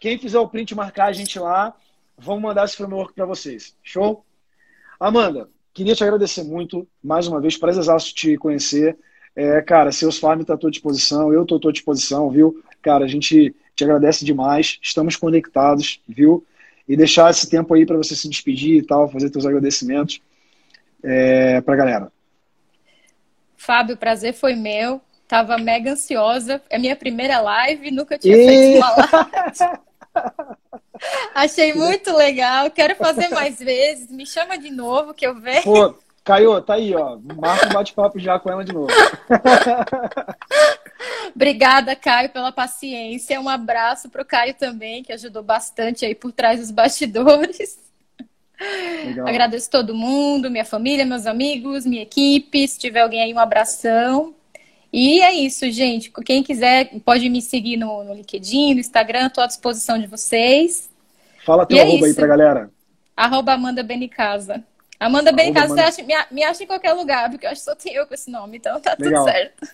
Quem 0.01 0.17
fizer 0.17 0.39
o 0.39 0.49
print 0.49 0.73
marcar 0.73 1.05
a 1.05 1.11
gente 1.13 1.37
lá, 1.37 1.75
vamos 2.17 2.41
mandar 2.41 2.65
esse 2.65 2.75
framework 2.75 3.13
para 3.13 3.23
vocês. 3.23 3.77
Show? 3.83 4.25
Amanda, 4.99 5.47
queria 5.71 5.93
te 5.93 6.03
agradecer 6.03 6.43
muito, 6.43 6.87
mais 7.03 7.27
uma 7.27 7.39
vez, 7.39 7.55
prazerzaço 7.55 8.11
te 8.15 8.35
conhecer. 8.35 8.97
É, 9.35 9.61
cara, 9.61 9.91
seus 9.91 10.17
farms 10.17 10.41
está 10.41 10.55
à 10.55 10.57
tua 10.57 10.71
disposição, 10.71 11.31
eu 11.31 11.43
estou 11.43 11.59
à 11.59 11.61
tua 11.61 11.71
disposição, 11.71 12.31
viu? 12.31 12.63
Cara, 12.81 13.05
a 13.05 13.07
gente 13.07 13.55
te 13.75 13.83
agradece 13.83 14.25
demais, 14.25 14.79
estamos 14.81 15.15
conectados, 15.15 16.01
viu? 16.07 16.43
E 16.87 16.97
deixar 16.97 17.29
esse 17.29 17.47
tempo 17.47 17.71
aí 17.75 17.85
para 17.85 17.95
você 17.95 18.15
se 18.15 18.27
despedir 18.27 18.77
e 18.77 18.83
tal, 18.83 19.07
fazer 19.07 19.29
teus 19.29 19.45
agradecimentos 19.45 20.19
é, 21.03 21.61
para 21.61 21.75
a 21.75 21.77
galera. 21.77 22.11
Fábio, 23.55 23.93
o 23.93 23.99
prazer 23.99 24.33
foi 24.33 24.55
meu. 24.55 24.99
Tava 25.27 25.59
mega 25.59 25.91
ansiosa. 25.91 26.59
É 26.71 26.79
minha 26.79 26.95
primeira 26.95 27.39
live, 27.39 27.91
nunca 27.91 28.17
tinha 28.17 28.35
e... 28.35 28.47
feito 28.47 28.77
uma 28.77 28.89
live. 28.89 29.81
Achei 31.33 31.73
muito 31.73 32.15
legal. 32.15 32.69
Quero 32.69 32.95
fazer 32.95 33.29
mais 33.29 33.59
vezes. 33.59 34.11
Me 34.11 34.25
chama 34.25 34.57
de 34.57 34.69
novo 34.69 35.13
que 35.13 35.25
eu 35.25 35.35
vejo. 35.35 35.63
Pô, 35.63 35.95
Caio, 36.23 36.61
tá 36.61 36.75
aí, 36.75 36.95
ó. 36.95 37.17
Marca 37.37 37.67
um 37.67 37.73
bate-papo 37.73 38.19
já 38.19 38.37
com 38.39 38.51
ela 38.51 38.63
de 38.63 38.71
novo. 38.71 38.87
Obrigada, 41.35 41.95
Caio, 41.95 42.29
pela 42.29 42.51
paciência. 42.51 43.41
Um 43.41 43.49
abraço 43.49 44.09
pro 44.09 44.25
Caio 44.25 44.53
também, 44.53 45.03
que 45.03 45.11
ajudou 45.11 45.41
bastante 45.41 46.05
aí 46.05 46.13
por 46.13 46.31
trás 46.31 46.59
dos 46.59 46.69
bastidores. 46.69 47.79
Legal. 49.05 49.27
Agradeço 49.27 49.71
todo 49.71 49.95
mundo, 49.95 50.51
minha 50.51 50.65
família, 50.65 51.03
meus 51.03 51.25
amigos, 51.25 51.85
minha 51.85 52.03
equipe. 52.03 52.67
Se 52.67 52.77
tiver 52.77 53.01
alguém 53.01 53.23
aí, 53.23 53.33
um 53.33 53.39
abração. 53.39 54.35
E 54.91 55.21
é 55.21 55.33
isso, 55.33 55.69
gente. 55.71 56.11
Quem 56.25 56.43
quiser 56.43 56.91
pode 57.05 57.29
me 57.29 57.41
seguir 57.41 57.77
no, 57.77 58.03
no 58.03 58.13
LinkedIn, 58.13 58.73
no 58.73 58.79
Instagram, 58.79 59.27
estou 59.27 59.43
à 59.43 59.47
disposição 59.47 59.97
de 59.97 60.07
vocês. 60.07 60.89
Fala 61.45 61.65
teu 61.65 61.77
e 61.77 61.79
é 61.79 61.83
arroba 61.83 62.05
é 62.05 62.09
aí 62.09 62.13
pra 62.13 62.27
galera. 62.27 62.69
Arroba 63.15 63.53
Amanda 63.53 63.83
Benicasa. 63.83 64.63
Amanda 64.99 65.31
Benicasa, 65.31 65.65
Amanda... 65.67 65.87
Acha, 65.87 66.03
me, 66.03 66.13
me, 66.31 66.43
acha 66.43 66.63
em 66.63 66.67
qualquer 66.67 66.93
lugar, 66.93 67.29
porque 67.29 67.45
eu 67.45 67.49
acho 67.49 67.61
que 67.61 67.65
só 67.65 67.75
tem 67.75 67.93
eu 67.93 68.05
com 68.05 68.13
esse 68.13 68.29
nome, 68.29 68.57
então 68.57 68.79
tá 68.79 68.95
Legal. 68.99 69.23
tudo 69.23 69.31
certo. 69.31 69.67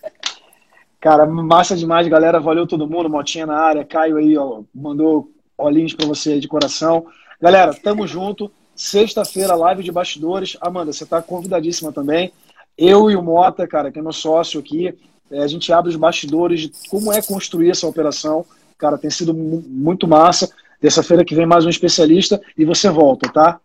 Cara, 0.99 1.25
massa 1.25 1.75
demais, 1.75 2.07
galera. 2.07 2.39
Valeu 2.39 2.67
todo 2.67 2.87
mundo. 2.87 3.09
Motinha 3.09 3.45
na 3.45 3.59
área. 3.59 3.85
Caio 3.85 4.17
aí, 4.17 4.37
ó, 4.37 4.61
mandou 4.73 5.31
olhinhos 5.57 5.93
para 5.93 6.05
você 6.05 6.39
de 6.39 6.47
coração. 6.47 7.05
Galera, 7.41 7.73
tamo 7.73 8.07
junto. 8.07 8.51
Sexta-feira, 8.75 9.55
live 9.55 9.83
de 9.83 9.91
bastidores. 9.91 10.57
Amanda, 10.61 10.93
você 10.93 11.03
está 11.03 11.21
convidadíssima 11.21 11.91
também. 11.91 12.31
Eu 12.77 13.09
e 13.09 13.15
o 13.15 13.23
Mota, 13.23 13.67
cara, 13.67 13.91
que 13.91 13.97
é 13.97 14.01
meu 14.01 14.13
sócio 14.13 14.59
aqui, 14.59 14.93
é, 15.31 15.39
a 15.39 15.47
gente 15.47 15.73
abre 15.73 15.89
os 15.89 15.95
bastidores 15.95 16.61
de 16.61 16.71
como 16.89 17.11
é 17.11 17.21
construir 17.21 17.71
essa 17.71 17.87
operação. 17.87 18.45
Cara, 18.77 18.97
tem 18.97 19.09
sido 19.09 19.33
muito 19.33 20.07
massa. 20.07 20.49
Terça-feira 20.79 21.25
que 21.25 21.33
vem 21.33 21.45
mais 21.45 21.65
um 21.65 21.69
especialista 21.69 22.39
e 22.55 22.63
você 22.63 22.89
volta, 22.89 23.27
tá? 23.29 23.59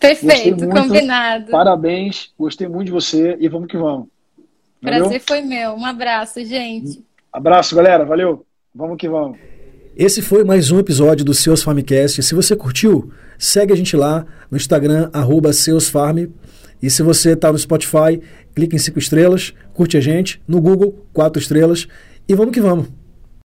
Perfeito, 0.00 0.66
combinado. 0.68 1.50
Parabéns, 1.50 2.32
gostei 2.38 2.66
muito 2.66 2.86
de 2.86 2.92
você 2.92 3.36
e 3.38 3.48
vamos 3.48 3.68
que 3.68 3.76
vamos. 3.76 4.08
Valeu? 4.82 5.00
Prazer 5.00 5.20
foi 5.20 5.40
meu. 5.42 5.72
Um 5.72 5.84
abraço, 5.84 6.44
gente. 6.44 7.02
Abraço, 7.32 7.74
galera. 7.76 8.04
Valeu. 8.04 8.44
Vamos 8.74 8.96
que 8.96 9.08
vamos. 9.08 9.38
Esse 9.96 10.20
foi 10.20 10.42
mais 10.42 10.70
um 10.70 10.78
episódio 10.78 11.24
do 11.24 11.32
Seus 11.32 11.62
Farmcast. 11.62 12.22
Se 12.22 12.34
você 12.34 12.56
curtiu, 12.56 13.12
segue 13.38 13.72
a 13.72 13.76
gente 13.76 13.96
lá 13.96 14.26
no 14.50 14.56
Instagram, 14.56 15.08
arroba. 15.12 15.50
E 16.84 16.90
se 16.90 17.02
você 17.02 17.32
está 17.32 17.50
no 17.50 17.58
Spotify, 17.58 18.20
clique 18.54 18.76
em 18.76 18.78
cinco 18.78 18.98
estrelas, 18.98 19.54
curte 19.72 19.96
a 19.96 20.02
gente. 20.02 20.38
No 20.46 20.60
Google, 20.60 21.06
quatro 21.14 21.40
estrelas. 21.40 21.88
E 22.28 22.34
vamos 22.34 22.52
que 22.52 22.60
vamos. 22.60 22.88